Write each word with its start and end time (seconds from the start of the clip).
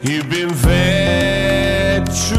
You've 0.00 0.30
been 0.30 0.54
fed 0.54 2.06
truths. 2.06 2.36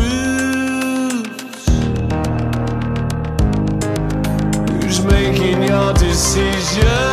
Who's 4.81 5.03
making 5.03 5.63
your 5.63 5.93
decisions? 5.93 7.08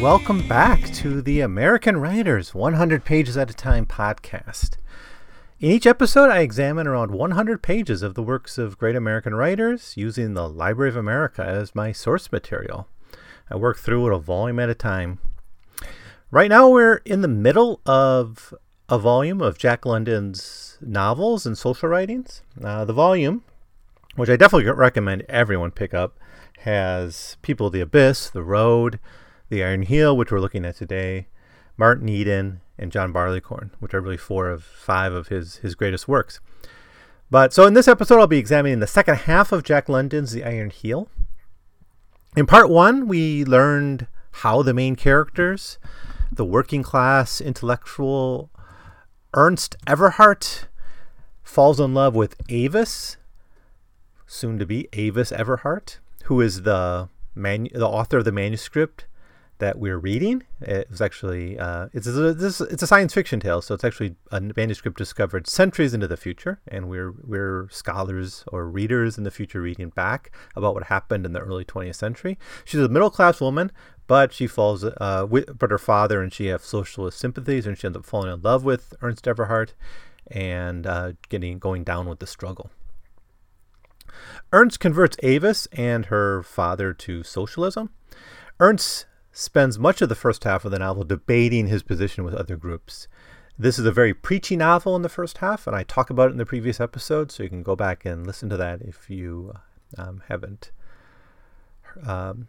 Welcome 0.00 0.46
back 0.46 0.92
to 0.92 1.20
the 1.20 1.40
American 1.40 1.96
Writers 1.96 2.54
100 2.54 3.04
Pages 3.04 3.36
at 3.36 3.50
a 3.50 3.54
Time 3.54 3.84
podcast. 3.84 4.76
In 5.58 5.72
each 5.72 5.88
episode, 5.88 6.30
I 6.30 6.38
examine 6.38 6.86
around 6.86 7.10
100 7.10 7.62
pages 7.62 8.00
of 8.00 8.14
the 8.14 8.22
works 8.22 8.58
of 8.58 8.78
great 8.78 8.94
American 8.94 9.34
writers 9.34 9.94
using 9.96 10.34
the 10.34 10.48
Library 10.48 10.90
of 10.90 10.96
America 10.96 11.44
as 11.44 11.74
my 11.74 11.90
source 11.90 12.30
material. 12.30 12.86
I 13.50 13.56
work 13.56 13.78
through 13.78 14.06
it 14.06 14.14
a 14.14 14.18
volume 14.20 14.60
at 14.60 14.70
a 14.70 14.74
time. 14.74 15.18
Right 16.30 16.48
now, 16.48 16.68
we're 16.68 17.00
in 17.04 17.22
the 17.22 17.26
middle 17.26 17.80
of 17.84 18.54
a 18.88 19.00
volume 19.00 19.40
of 19.40 19.58
Jack 19.58 19.84
London's 19.84 20.78
novels 20.80 21.44
and 21.44 21.58
social 21.58 21.88
writings. 21.88 22.42
Uh, 22.62 22.84
the 22.84 22.92
volume, 22.92 23.42
which 24.14 24.30
I 24.30 24.36
definitely 24.36 24.70
recommend 24.70 25.24
everyone 25.28 25.72
pick 25.72 25.92
up, 25.92 26.20
has 26.60 27.36
People 27.42 27.66
of 27.66 27.72
the 27.72 27.80
Abyss, 27.80 28.30
The 28.30 28.44
Road, 28.44 29.00
The 29.50 29.64
Iron 29.64 29.82
Heel, 29.82 30.16
which 30.16 30.30
we're 30.30 30.40
looking 30.40 30.66
at 30.66 30.76
today, 30.76 31.28
Martin 31.76 32.08
Eden, 32.08 32.60
and 32.78 32.92
John 32.92 33.12
Barleycorn, 33.12 33.70
which 33.80 33.94
are 33.94 34.00
really 34.00 34.18
four 34.18 34.50
of 34.50 34.62
five 34.62 35.12
of 35.12 35.28
his, 35.28 35.56
his 35.56 35.74
greatest 35.74 36.06
works. 36.06 36.38
But 37.30 37.52
so 37.52 37.66
in 37.66 37.74
this 37.74 37.88
episode, 37.88 38.20
I'll 38.20 38.26
be 38.26 38.38
examining 38.38 38.80
the 38.80 38.86
second 38.86 39.16
half 39.16 39.50
of 39.50 39.62
Jack 39.62 39.88
London's 39.88 40.32
The 40.32 40.44
Iron 40.44 40.70
Heel. 40.70 41.08
In 42.36 42.46
part 42.46 42.68
one, 42.68 43.08
we 43.08 43.44
learned 43.44 44.06
how 44.30 44.62
the 44.62 44.74
main 44.74 44.96
characters, 44.96 45.78
the 46.30 46.44
working 46.44 46.82
class 46.82 47.40
intellectual 47.40 48.50
Ernst 49.34 49.76
Everhard, 49.86 50.66
falls 51.42 51.80
in 51.80 51.94
love 51.94 52.14
with 52.14 52.36
Avis, 52.48 53.16
soon 54.26 54.58
to 54.58 54.66
be 54.66 54.88
Avis 54.92 55.32
Everhard, 55.32 55.96
who 56.24 56.40
is 56.40 56.62
the 56.62 57.08
manu- 57.34 57.70
the 57.70 57.88
author 57.88 58.18
of 58.18 58.24
the 58.24 58.32
manuscript 58.32 59.06
that 59.58 59.78
we're 59.78 59.98
reading. 59.98 60.44
It 60.60 60.90
was 60.90 61.00
actually 61.00 61.58
uh, 61.58 61.88
it's 61.92 62.06
a, 62.06 62.32
this, 62.32 62.60
it's 62.60 62.82
a 62.82 62.86
science 62.86 63.14
fiction 63.14 63.40
tale, 63.40 63.60
so 63.60 63.74
it's 63.74 63.84
actually 63.84 64.16
a 64.30 64.40
manuscript 64.40 64.96
discovered 64.96 65.46
centuries 65.46 65.94
into 65.94 66.06
the 66.06 66.16
future, 66.16 66.60
and 66.66 66.88
we're 66.88 67.12
we're 67.22 67.68
scholars 67.70 68.44
or 68.48 68.68
readers 68.68 69.18
in 69.18 69.24
the 69.24 69.30
future 69.30 69.60
reading 69.60 69.90
back 69.90 70.30
about 70.56 70.74
what 70.74 70.84
happened 70.84 71.26
in 71.26 71.32
the 71.32 71.40
early 71.40 71.64
20th 71.64 71.96
century. 71.96 72.38
She's 72.64 72.80
a 72.80 72.88
middle 72.88 73.10
class 73.10 73.40
woman, 73.40 73.72
but 74.06 74.32
she 74.32 74.46
falls 74.46 74.84
uh, 74.84 75.26
with, 75.28 75.58
but 75.58 75.70
her 75.70 75.78
father 75.78 76.22
and 76.22 76.32
she 76.32 76.46
have 76.46 76.64
socialist 76.64 77.18
sympathies, 77.18 77.66
and 77.66 77.76
she 77.76 77.86
ends 77.86 77.98
up 77.98 78.06
falling 78.06 78.32
in 78.32 78.42
love 78.42 78.64
with 78.64 78.94
Ernst 79.02 79.26
Everhard 79.26 79.72
and 80.30 80.86
uh, 80.86 81.12
getting 81.28 81.58
going 81.58 81.84
down 81.84 82.06
with 82.06 82.18
the 82.18 82.26
struggle. 82.26 82.70
Ernst 84.52 84.80
converts 84.80 85.16
Avis 85.22 85.66
and 85.72 86.06
her 86.06 86.42
father 86.42 86.92
to 86.92 87.22
socialism. 87.22 87.90
Ernst 88.60 89.06
spends 89.38 89.78
much 89.78 90.02
of 90.02 90.08
the 90.08 90.16
first 90.16 90.42
half 90.42 90.64
of 90.64 90.72
the 90.72 90.80
novel 90.80 91.04
debating 91.04 91.68
his 91.68 91.84
position 91.84 92.24
with 92.24 92.34
other 92.34 92.56
groups. 92.56 93.06
This 93.56 93.78
is 93.78 93.86
a 93.86 93.92
very 93.92 94.12
preachy 94.12 94.56
novel 94.56 94.96
in 94.96 95.02
the 95.02 95.08
first 95.08 95.38
half, 95.38 95.66
and 95.66 95.76
I 95.76 95.84
talk 95.84 96.10
about 96.10 96.28
it 96.28 96.32
in 96.32 96.38
the 96.38 96.46
previous 96.46 96.80
episode, 96.80 97.30
so 97.30 97.44
you 97.44 97.48
can 97.48 97.62
go 97.62 97.76
back 97.76 98.04
and 98.04 98.26
listen 98.26 98.48
to 98.50 98.56
that 98.56 98.82
if 98.82 99.08
you 99.08 99.54
um, 99.96 100.22
haven't, 100.28 100.72
um, 102.04 102.48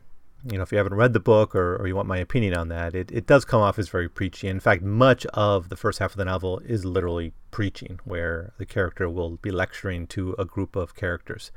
you 0.49 0.57
know, 0.57 0.63
if 0.63 0.71
you 0.71 0.79
haven't 0.79 0.95
read 0.95 1.13
the 1.13 1.19
book 1.19 1.53
or, 1.55 1.75
or 1.75 1.87
you 1.87 1.95
want 1.95 2.07
my 2.07 2.17
opinion 2.17 2.55
on 2.55 2.69
that. 2.69 2.95
It, 2.95 3.11
it 3.11 3.27
does 3.27 3.45
come 3.45 3.61
off 3.61 3.77
as 3.77 3.89
very 3.89 4.09
preachy. 4.09 4.47
In 4.47 4.59
fact, 4.59 4.81
much 4.81 5.27
of 5.27 5.69
the 5.69 5.77
first 5.77 5.99
half 5.99 6.11
of 6.11 6.17
the 6.17 6.25
novel 6.25 6.59
is 6.59 6.85
literally 6.85 7.33
preaching, 7.51 7.99
where 8.03 8.53
the 8.57 8.65
character 8.65 9.07
will 9.09 9.37
be 9.37 9.51
lecturing 9.51 10.07
to 10.07 10.35
a 10.39 10.45
group 10.45 10.75
of 10.75 10.95
characters. 10.95 11.51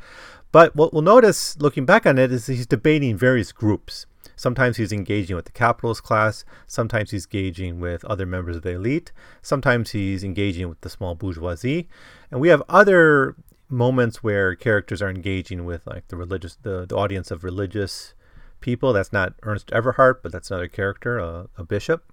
But 0.51 0.77
what 0.77 0.93
we'll 0.93 1.03
notice 1.03 1.59
looking 1.59 1.87
back 1.87 2.07
on 2.07 2.19
it 2.19 2.33
is 2.33 2.47
he's 2.47 2.67
debating 2.67 3.17
various 3.17 3.53
groups. 3.53 4.07
Sometimes 4.37 4.77
he's 4.77 4.93
engaging 4.93 5.37
with 5.37 5.45
the 5.45 5.53
capitalist 5.53 6.03
class. 6.03 6.45
Sometimes 6.67 7.11
he's 7.11 7.27
engaging 7.27 7.81
with 7.81 8.05
other 8.05 8.27
members 8.27 8.57
of 8.57 8.63
the 8.63 8.73
elite. 8.73 9.13
Sometimes 9.43 9.91
he's 9.91 10.25
engaging 10.25 10.69
with 10.69 10.81
the 10.81 10.91
small 10.91 11.15
bourgeoisie. 11.15 11.89
And 12.31 12.41
we 12.41 12.49
have 12.49 12.63
other 12.69 13.37
moments 13.69 14.23
where 14.23 14.55
characters 14.55 15.01
are 15.01 15.11
engaging 15.11 15.65
with 15.65 15.87
like 15.87 16.09
the 16.09 16.17
religious, 16.17 16.57
the, 16.63 16.87
the 16.87 16.97
audience 16.97 17.31
of 17.31 17.45
religious 17.45 18.15
people. 18.61 18.93
That's 18.93 19.13
not 19.13 19.35
Ernst 19.43 19.71
Everhard, 19.73 20.23
but 20.23 20.33
that's 20.33 20.51
another 20.51 20.69
character, 20.69 21.19
a, 21.19 21.49
a 21.57 21.65
bishop, 21.65 22.05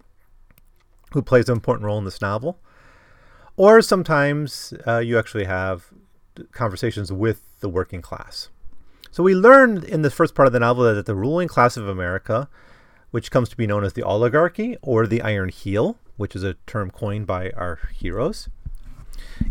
who 1.11 1.21
plays 1.21 1.49
an 1.49 1.55
important 1.55 1.85
role 1.85 1.97
in 1.97 2.05
this 2.05 2.21
novel. 2.21 2.59
Or 3.57 3.81
sometimes 3.81 4.73
uh, 4.87 4.99
you 4.99 5.19
actually 5.19 5.45
have 5.45 5.91
conversations 6.51 7.11
with 7.11 7.59
the 7.59 7.69
working 7.69 8.01
class. 8.01 8.49
So 9.19 9.23
we 9.23 9.35
learned 9.35 9.83
in 9.83 10.01
the 10.01 10.09
first 10.09 10.33
part 10.33 10.47
of 10.47 10.53
the 10.53 10.61
novel 10.61 10.95
that 10.95 11.05
the 11.05 11.13
ruling 11.13 11.49
class 11.49 11.75
of 11.75 11.89
America, 11.89 12.47
which 13.11 13.31
comes 13.31 13.49
to 13.49 13.57
be 13.57 13.67
known 13.67 13.83
as 13.83 13.91
the 13.91 14.01
oligarchy 14.01 14.77
or 14.81 15.05
the 15.05 15.21
iron 15.21 15.49
heel, 15.49 15.97
which 16.15 16.37
is 16.37 16.43
a 16.45 16.53
term 16.65 16.89
coined 16.89 17.27
by 17.27 17.49
our 17.49 17.79
heroes, 17.93 18.47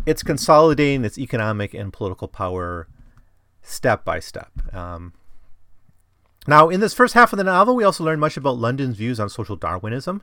it's 0.07 0.23
consolidating 0.23 1.05
its 1.05 1.19
economic 1.19 1.75
and 1.75 1.93
political 1.93 2.29
power 2.29 2.89
step 3.61 4.07
by 4.07 4.21
step. 4.21 4.53
Um, 4.75 5.13
now, 6.47 6.71
in 6.71 6.81
this 6.81 6.95
first 6.95 7.13
half 7.13 7.35
of 7.35 7.37
the 7.37 7.45
novel, 7.45 7.77
we 7.77 7.85
also 7.85 8.05
learn 8.05 8.21
much 8.21 8.39
about 8.39 8.57
London's 8.57 8.97
views 8.97 9.21
on 9.21 9.29
social 9.29 9.57
Darwinism. 9.57 10.23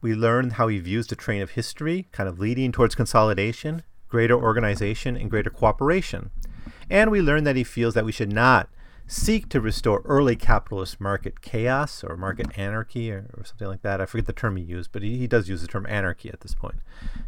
We 0.00 0.14
learn 0.14 0.50
how 0.50 0.68
he 0.68 0.78
views 0.78 1.08
the 1.08 1.16
train 1.16 1.42
of 1.42 1.50
history, 1.50 2.06
kind 2.12 2.28
of 2.28 2.38
leading 2.38 2.70
towards 2.70 2.94
consolidation, 2.94 3.82
greater 4.08 4.40
organization, 4.40 5.16
and 5.16 5.28
greater 5.28 5.50
cooperation. 5.50 6.30
And 6.90 7.10
we 7.10 7.20
learn 7.20 7.44
that 7.44 7.56
he 7.56 7.64
feels 7.64 7.94
that 7.94 8.04
we 8.04 8.12
should 8.12 8.32
not 8.32 8.68
seek 9.06 9.48
to 9.48 9.60
restore 9.60 10.02
early 10.04 10.36
capitalist 10.36 11.00
market 11.00 11.40
chaos 11.40 12.04
or 12.04 12.16
market 12.16 12.46
anarchy 12.58 13.10
or, 13.10 13.30
or 13.36 13.44
something 13.44 13.66
like 13.66 13.82
that. 13.82 14.00
I 14.00 14.06
forget 14.06 14.26
the 14.26 14.34
term 14.34 14.56
he 14.56 14.62
used, 14.62 14.92
but 14.92 15.02
he, 15.02 15.16
he 15.16 15.26
does 15.26 15.48
use 15.48 15.62
the 15.62 15.66
term 15.66 15.86
anarchy 15.88 16.28
at 16.28 16.40
this 16.40 16.54
point 16.54 16.76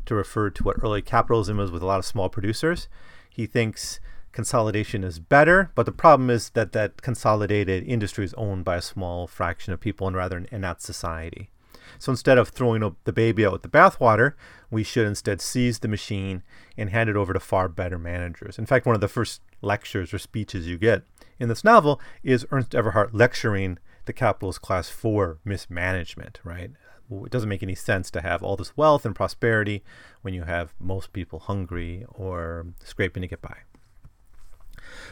to 0.05 0.15
refer 0.15 0.51
to 0.51 0.63
what 0.63 0.77
early 0.83 1.01
capitalism 1.01 1.57
was 1.57 1.71
with 1.71 1.83
a 1.83 1.87
lot 1.87 1.99
of 1.99 2.05
small 2.05 2.29
producers. 2.29 2.89
He 3.31 3.47
thinks 3.47 3.99
consolidation 4.33 5.03
is 5.03 5.19
better, 5.19 5.71
but 5.75 5.87
the 5.87 5.93
problem 5.93 6.29
is 6.29 6.51
that 6.51 6.73
that 6.73 7.01
consolidated 7.01 7.83
industry 7.85 8.27
is 8.27 8.35
owned 8.35 8.65
by 8.65 8.77
a 8.77 8.83
small 8.83 9.27
fraction 9.27 9.73
of 9.73 9.81
people 9.81 10.07
and 10.07 10.15
rather 10.15 10.45
and 10.53 10.63
not 10.63 10.83
society. 10.83 11.51
So 12.01 12.11
instead 12.11 12.39
of 12.39 12.49
throwing 12.49 12.97
the 13.05 13.13
baby 13.13 13.45
out 13.45 13.53
with 13.53 13.63
the 13.63 13.69
bathwater, 13.69 14.33
we 14.71 14.83
should 14.83 15.07
instead 15.07 15.41
seize 15.41 15.79
the 15.79 15.87
machine 15.87 16.43
and 16.77 16.89
hand 16.89 17.11
it 17.11 17.17
over 17.17 17.35
to 17.35 17.41
far 17.41 17.69
better 17.69 17.99
managers. 17.99 18.59
In 18.59 18.65
fact, 18.65 18.87
one 18.87 18.95
of 18.95 19.03
the 19.03 19.07
first 19.07 19.43
lectures 19.61 20.15
or 20.15 20.19
speeches 20.19 20.67
you 20.67 20.79
get 20.79 21.03
in 21.39 21.49
this 21.49 21.63
novel 21.63 22.01
is 22.25 22.47
Ernst 22.51 22.75
Everhard 22.75 23.11
lecturing 23.13 23.79
the 24.07 24.15
capitalist 24.15 24.63
class 24.63 24.89
for 24.89 25.39
mismanagement, 25.45 26.41
right? 26.43 26.71
It 27.11 27.31
doesn't 27.31 27.49
make 27.49 27.63
any 27.63 27.75
sense 27.75 28.11
to 28.13 28.23
have 28.23 28.43
all 28.43 28.57
this 28.57 28.77
wealth 28.79 29.05
and 29.05 29.15
prosperity 29.15 29.85
when 30.23 30.33
you 30.33 30.45
have 30.45 30.73
most 30.81 31.13
people 31.13 31.41
hungry 31.41 32.07
or 32.09 32.69
scraping 32.83 33.21
to 33.21 33.29
get 33.29 33.43
by. 33.43 33.59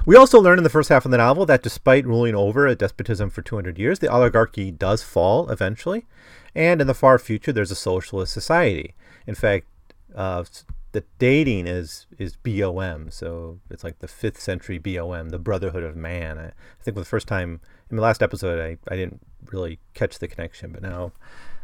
We 0.06 0.16
also 0.16 0.40
learn 0.40 0.58
in 0.58 0.64
the 0.64 0.70
first 0.70 0.88
half 0.88 1.04
of 1.04 1.10
the 1.10 1.18
novel 1.18 1.46
that 1.46 1.62
despite 1.62 2.06
ruling 2.06 2.34
over 2.34 2.66
a 2.66 2.74
despotism 2.74 3.30
for 3.30 3.42
200 3.42 3.78
years, 3.78 3.98
the 3.98 4.10
oligarchy 4.10 4.70
does 4.70 5.02
fall 5.02 5.50
eventually, 5.50 6.06
and 6.54 6.80
in 6.80 6.86
the 6.86 6.94
far 6.94 7.18
future, 7.18 7.52
there's 7.52 7.70
a 7.70 7.76
socialist 7.76 8.32
society. 8.32 8.94
In 9.26 9.34
fact, 9.34 9.66
uh, 10.14 10.44
the 10.92 11.04
dating 11.18 11.66
is 11.66 12.06
is 12.18 12.36
BOM, 12.36 13.10
so 13.10 13.60
it's 13.70 13.84
like 13.84 13.98
the 13.98 14.08
fifth 14.08 14.40
century 14.40 14.78
BOM, 14.78 15.28
the 15.28 15.38
Brotherhood 15.38 15.84
of 15.84 15.96
Man. 15.96 16.38
I, 16.38 16.46
I 16.46 16.82
think 16.82 16.94
for 16.94 17.00
the 17.00 17.04
first 17.04 17.28
time 17.28 17.60
in 17.90 17.96
the 17.96 18.02
last 18.02 18.22
episode, 18.22 18.60
I, 18.60 18.92
I 18.92 18.96
didn't 18.96 19.20
really 19.52 19.78
catch 19.94 20.18
the 20.18 20.28
connection, 20.28 20.72
but 20.72 20.82
now 20.82 21.12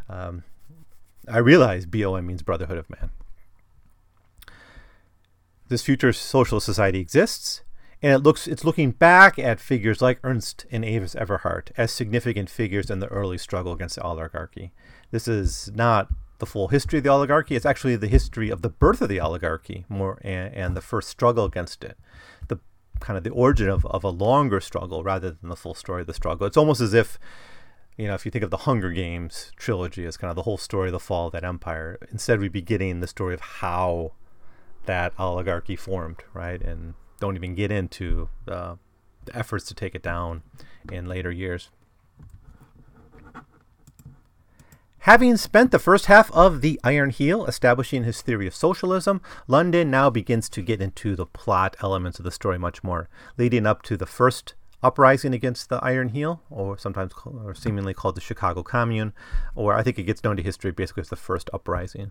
um, 0.08 0.44
I 1.28 1.38
realize 1.38 1.86
BOM 1.86 2.26
means 2.26 2.42
Brotherhood 2.42 2.78
of 2.78 2.90
Man. 2.90 3.10
This 5.68 5.82
future 5.82 6.12
socialist 6.12 6.66
society 6.66 7.00
exists, 7.00 7.62
and 8.02 8.12
it 8.12 8.18
looks 8.18 8.46
it's 8.46 8.64
looking 8.64 8.90
back 8.90 9.38
at 9.38 9.60
figures 9.60 10.02
like 10.02 10.18
Ernst 10.22 10.66
and 10.70 10.84
Avis 10.84 11.14
Everhard 11.14 11.72
as 11.76 11.92
significant 11.92 12.50
figures 12.50 12.90
in 12.90 13.00
the 13.00 13.08
early 13.08 13.38
struggle 13.38 13.72
against 13.72 13.96
the 13.96 14.02
oligarchy. 14.02 14.72
This 15.10 15.28
is 15.28 15.70
not 15.74 16.08
the 16.38 16.46
full 16.46 16.68
history 16.68 16.98
of 16.98 17.04
the 17.04 17.10
oligarchy. 17.10 17.56
It's 17.56 17.66
actually 17.66 17.96
the 17.96 18.08
history 18.08 18.50
of 18.50 18.62
the 18.62 18.68
birth 18.68 19.00
of 19.00 19.08
the 19.08 19.20
oligarchy 19.20 19.84
more 19.88 20.18
and, 20.22 20.54
and 20.54 20.76
the 20.76 20.80
first 20.80 21.08
struggle 21.08 21.44
against 21.44 21.84
it. 21.84 21.96
The 22.48 22.58
kind 23.00 23.16
of 23.16 23.24
the 23.24 23.30
origin 23.30 23.68
of, 23.68 23.86
of 23.86 24.04
a 24.04 24.08
longer 24.08 24.60
struggle 24.60 25.02
rather 25.02 25.30
than 25.30 25.48
the 25.48 25.56
full 25.56 25.74
story 25.74 26.02
of 26.02 26.06
the 26.06 26.14
struggle. 26.14 26.46
It's 26.46 26.56
almost 26.56 26.80
as 26.80 26.94
if 26.94 27.18
you 27.96 28.08
know, 28.08 28.14
if 28.14 28.24
you 28.24 28.30
think 28.30 28.44
of 28.44 28.50
the 28.50 28.58
Hunger 28.58 28.90
Games 28.90 29.52
trilogy 29.56 30.04
as 30.04 30.16
kind 30.16 30.28
of 30.28 30.36
the 30.36 30.42
whole 30.42 30.56
story 30.56 30.88
of 30.88 30.92
the 30.92 31.00
fall 31.00 31.28
of 31.28 31.32
that 31.32 31.44
empire, 31.44 31.98
instead 32.10 32.40
we'd 32.40 32.50
be 32.50 32.60
getting 32.60 32.98
the 32.98 33.06
story 33.06 33.34
of 33.34 33.40
how 33.40 34.12
that 34.86 35.12
oligarchy 35.18 35.76
formed, 35.76 36.24
right? 36.32 36.60
And 36.60 36.94
don't 37.24 37.36
even 37.36 37.54
get 37.54 37.72
into 37.72 38.28
the, 38.44 38.76
efforts 39.32 39.64
to 39.64 39.74
take 39.74 39.94
it 39.94 40.02
down 40.02 40.42
in 40.92 41.06
later 41.06 41.30
years. 41.32 41.70
Having 44.98 45.38
spent 45.38 45.70
the 45.70 45.78
first 45.78 46.04
half 46.04 46.30
of 46.32 46.60
The 46.60 46.78
Iron 46.84 47.08
Heel 47.08 47.46
establishing 47.46 48.04
his 48.04 48.20
theory 48.20 48.46
of 48.46 48.54
socialism, 48.54 49.22
London 49.48 49.90
now 49.90 50.10
begins 50.10 50.50
to 50.50 50.60
get 50.60 50.82
into 50.82 51.16
the 51.16 51.24
plot 51.24 51.74
elements 51.80 52.18
of 52.18 52.26
the 52.26 52.30
story 52.30 52.58
much 52.58 52.84
more, 52.84 53.08
leading 53.38 53.66
up 53.66 53.80
to 53.84 53.96
the 53.96 54.04
first 54.04 54.52
uprising 54.82 55.32
against 55.32 55.70
the 55.70 55.82
Iron 55.82 56.10
Heel, 56.10 56.42
or 56.50 56.76
sometimes 56.76 57.12
or 57.24 57.54
seemingly 57.54 57.94
called 57.94 58.16
the 58.16 58.20
Chicago 58.20 58.62
Commune, 58.62 59.14
or 59.54 59.72
I 59.72 59.82
think 59.82 59.98
it 59.98 60.02
gets 60.02 60.22
known 60.22 60.36
to 60.36 60.42
history 60.42 60.72
basically 60.72 61.00
as 61.00 61.08
the 61.08 61.16
first 61.16 61.48
uprising. 61.54 62.10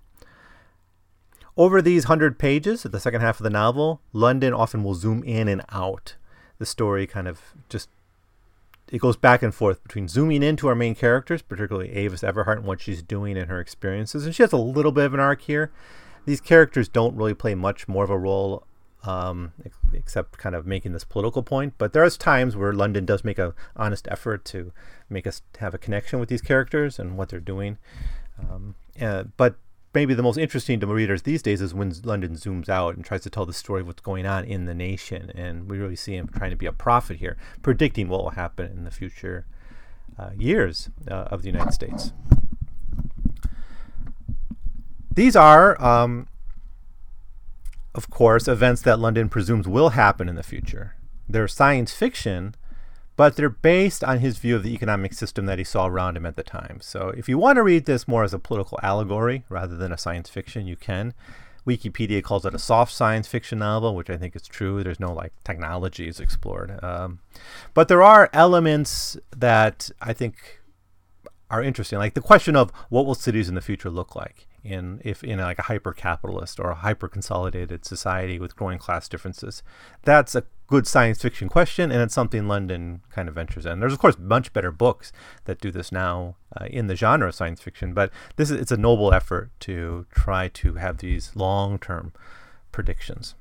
Over 1.56 1.82
these 1.82 2.06
hundred 2.06 2.40
pages, 2.40 2.86
at 2.86 2.92
the 2.92 3.00
second 3.00 3.22
half 3.22 3.40
of 3.40 3.44
the 3.44 3.50
novel, 3.50 4.02
London 4.12 4.54
often 4.54 4.84
will 4.84 4.96
zoom 4.96 5.24
in 5.24 5.48
and 5.48 5.62
out. 5.70 6.16
The 6.58 6.66
story 6.66 7.06
kind 7.06 7.28
of 7.28 7.42
just 7.70 7.90
it 8.92 9.00
goes 9.00 9.18
back 9.18 9.42
and 9.42 9.54
forth 9.54 9.82
between 9.82 10.08
zooming 10.08 10.44
into 10.44 10.68
our 10.68 10.76
main 10.76 10.94
characters, 10.94 11.42
particularly 11.42 11.92
Avis 11.94 12.22
Everhart 12.22 12.58
and 12.58 12.66
what 12.66 12.82
she's 12.82 13.02
doing 13.02 13.38
and 13.38 13.50
her 13.50 13.60
experiences. 13.60 14.26
And 14.26 14.36
she 14.36 14.44
has 14.44 14.52
a 14.52 14.58
little 14.58 14.92
bit 14.92 15.06
of 15.06 15.14
an 15.14 15.20
arc 15.20 15.42
here. 15.42 15.72
These 16.26 16.42
characters 16.42 16.88
don't 16.88 17.16
really 17.16 17.34
play 17.34 17.56
much 17.56 17.88
more 17.88 18.04
of 18.04 18.10
a 18.10 18.18
role, 18.18 18.66
um, 19.04 19.54
except 19.94 20.38
kind 20.38 20.56
of 20.56 20.68
making 20.68 20.94
this 20.94 21.04
political 21.04 21.44
point. 21.44 21.74
But 21.78 21.94
there's 21.94 22.18
times 22.18 22.56
where 22.56 22.72
London 22.72 23.06
does 23.06 23.24
make 23.24 23.40
an 23.40 23.54
honest 23.76 24.08
effort 24.12 24.46
to 24.46 24.72
make 25.10 25.26
us 25.26 25.42
have 25.60 25.74
a 25.74 25.80
connection 25.80 26.20
with 26.20 26.30
these 26.30 26.42
characters 26.42 27.00
and 27.00 27.18
what 27.18 27.30
they're 27.30 27.40
doing. 27.40 27.78
Um, 28.40 28.76
uh, 29.02 29.24
but 29.38 29.56
maybe 29.94 30.14
the 30.14 30.24
most 30.24 30.38
interesting 30.38 30.80
to 30.80 30.88
readers 30.88 31.22
these 31.22 31.42
days 31.42 31.62
is 31.62 31.74
when 31.74 31.94
London 32.04 32.36
zooms 32.36 32.70
out 32.70 32.96
and 32.96 33.06
tries 33.06 33.22
to 33.22 33.30
tell 33.30 33.46
the 33.46 33.54
story 33.54 33.82
of 33.82 33.88
what's 33.88 34.02
going 34.02 34.26
on 34.26 34.44
in 34.44 34.66
the 34.66 34.74
nation. 34.74 35.32
And 35.36 35.70
we 35.70 35.78
really 35.78 35.96
see 35.96 36.16
him 36.16 36.28
trying 36.28 36.50
to 36.50 36.56
be 36.56 36.66
a 36.66 36.72
prophet 36.72 37.18
here, 37.18 37.38
predicting 37.62 38.10
what 38.10 38.24
will 38.24 38.32
happen 38.32 38.72
in 38.72 38.84
the 38.84 38.92
future 38.92 39.46
uh, 40.18 40.32
years 40.38 40.90
uh, 41.10 41.26
of 41.32 41.42
the 41.42 41.50
United 41.50 41.74
States. 41.74 42.12
These 45.14 45.36
are, 45.36 45.80
um, 45.84 46.28
of 47.94 48.10
course, 48.10 48.48
events 48.48 48.82
that 48.82 49.00
London 49.00 49.30
presumes 49.30 49.68
will 49.68 49.90
happen 49.90 50.28
in 50.28 50.36
the 50.36 50.44
future. 50.44 50.96
They're 51.30 51.48
science 51.48 51.94
fiction, 51.94 52.56
but 53.16 53.36
they're 53.36 53.50
based 53.50 54.04
on 54.04 54.20
his 54.20 54.38
view 54.38 54.56
of 54.56 54.64
the 54.64 54.74
economic 54.74 55.14
system 55.14 55.46
that 55.46 55.58
he 55.58 55.64
saw 55.64 55.86
around 55.86 56.18
him 56.18 56.26
at 56.26 56.36
the 56.36 56.44
time. 56.44 56.80
So 56.82 57.10
if 57.10 57.30
you 57.30 57.38
want 57.38 57.58
to 57.58 57.64
read 57.64 57.86
this 57.86 58.08
more 58.08 58.24
as 58.24 58.34
a 58.34 58.40
political 58.40 58.80
allegory 58.82 59.46
rather 59.50 59.76
than 59.76 59.92
a 59.92 59.98
science 59.98 60.30
fiction, 60.30 60.66
you 60.66 60.76
can. 60.76 61.14
Wikipedia 61.66 62.22
calls 62.22 62.46
it 62.46 62.54
a 62.54 62.60
soft 62.60 62.92
science 62.92 63.28
fiction 63.28 63.60
novel, 63.60 63.96
which 63.96 64.10
I 64.10 64.18
think 64.18 64.36
is 64.36 64.48
true. 64.48 64.84
There's 64.84 65.00
no 65.00 65.14
like 65.14 65.32
technologies 65.44 66.20
explored. 66.20 66.84
Um, 66.84 67.20
but 67.74 67.88
there 67.88 68.04
are 68.04 68.30
elements 68.34 69.18
that 69.36 69.90
I 70.02 70.14
think 70.14 70.62
are 71.50 71.64
interesting, 71.64 72.00
like 72.00 72.16
the 72.16 72.22
question 72.22 72.56
of 72.56 72.72
what 72.90 73.06
will 73.06 73.16
cities 73.16 73.48
in 73.48 73.56
the 73.56 73.62
future 73.62 73.90
look 73.90 74.16
like 74.16 74.48
in 74.64 75.02
if 75.04 75.24
in 75.24 75.40
like 75.40 75.60
a 75.60 75.64
hyper 75.64 75.94
capitalist 75.94 76.60
or 76.60 76.72
a 76.72 76.76
hyper 76.76 77.08
consolidated 77.08 77.86
society 77.86 78.40
with 78.40 78.56
growing 78.56 78.78
class 78.78 79.08
differences. 79.08 79.62
That's 80.04 80.36
a 80.36 80.44
good 80.68 80.88
science 80.88 81.22
fiction 81.22 81.50
question, 81.50 81.92
and 81.92 82.02
it's 82.02 82.14
something 82.14 82.48
London 82.48 83.02
kind 83.12 83.28
of 83.28 83.36
ventures 83.36 83.66
in. 83.66 83.80
There's 83.80 83.94
of 83.94 84.00
course 84.00 84.18
much 84.18 84.54
better 84.54 84.72
books 84.72 85.12
that 85.46 85.60
do 85.60 85.72
this 85.72 85.92
now 85.92 86.36
uh, 86.60 86.66
in 86.66 86.88
the 86.88 86.96
genre 86.96 87.28
of 87.28 87.36
science 87.36 87.62
fiction, 87.62 87.94
but 87.94 88.12
this 88.38 88.50
is 88.50 88.60
it's 88.60 88.72
a 88.72 88.78
noble 88.78 89.14
effort 89.14 89.52
to 89.62 90.06
try 90.14 90.48
to 90.50 90.76
have 90.76 90.98
these 90.98 91.36
long-term 91.36 92.14
predictions. 92.72 93.36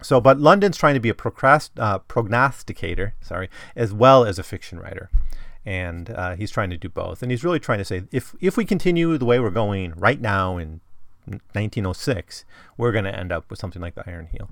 So, 0.00 0.20
but 0.20 0.40
London's 0.40 0.76
trying 0.76 0.94
to 0.94 1.00
be 1.00 1.10
a 1.10 1.14
procrast- 1.14 1.78
uh, 1.78 2.00
prognosticator, 2.00 3.14
sorry, 3.20 3.48
as 3.76 3.92
well 3.92 4.24
as 4.24 4.36
a 4.36 4.42
fiction 4.42 4.80
writer 4.80 5.10
and 5.64 6.10
uh, 6.10 6.34
he's 6.34 6.50
trying 6.50 6.70
to 6.70 6.76
do 6.76 6.88
both. 6.88 7.22
And 7.22 7.30
he's 7.30 7.44
really 7.44 7.60
trying 7.60 7.78
to 7.78 7.84
say 7.84 8.04
if 8.10 8.34
if 8.40 8.56
we 8.56 8.64
continue 8.64 9.16
the 9.18 9.24
way 9.24 9.38
we're 9.38 9.50
going 9.50 9.94
right 9.96 10.20
now 10.20 10.56
in 10.56 10.80
1906, 11.26 12.44
we're 12.76 12.92
going 12.92 13.04
to 13.04 13.16
end 13.16 13.32
up 13.32 13.48
with 13.48 13.58
something 13.58 13.82
like 13.82 13.94
the 13.94 14.04
Iron 14.06 14.28
Heel. 14.32 14.50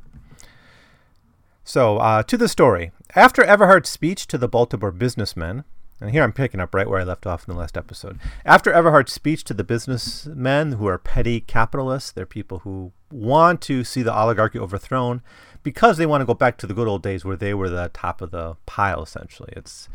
So 1.64 1.98
uh, 1.98 2.22
to 2.24 2.36
the 2.36 2.48
story. 2.48 2.92
After 3.14 3.42
Everhard's 3.42 3.88
speech 3.88 4.26
to 4.28 4.38
the 4.38 4.48
Baltimore 4.48 4.92
businessmen, 4.92 5.64
and 6.00 6.10
here 6.10 6.22
I'm 6.22 6.32
picking 6.32 6.60
up 6.60 6.74
right 6.74 6.88
where 6.88 7.00
I 7.00 7.04
left 7.04 7.26
off 7.26 7.46
in 7.46 7.52
the 7.54 7.60
last 7.60 7.76
episode. 7.76 8.18
After 8.44 8.72
Everhard's 8.72 9.12
speech 9.12 9.44
to 9.44 9.54
the 9.54 9.64
businessmen 9.64 10.72
who 10.72 10.86
are 10.86 10.96
petty 10.96 11.40
capitalists, 11.40 12.10
they're 12.10 12.24
people 12.24 12.60
who 12.60 12.92
want 13.12 13.60
to 13.62 13.84
see 13.84 14.02
the 14.02 14.14
oligarchy 14.14 14.58
overthrown 14.58 15.20
because 15.62 15.98
they 15.98 16.06
want 16.06 16.22
to 16.22 16.26
go 16.26 16.32
back 16.32 16.56
to 16.58 16.66
the 16.66 16.72
good 16.72 16.88
old 16.88 17.02
days 17.02 17.24
where 17.24 17.36
they 17.36 17.52
were 17.52 17.68
the 17.68 17.90
top 17.92 18.22
of 18.22 18.30
the 18.30 18.56
pile, 18.64 19.02
essentially. 19.02 19.52
It's 19.54 19.88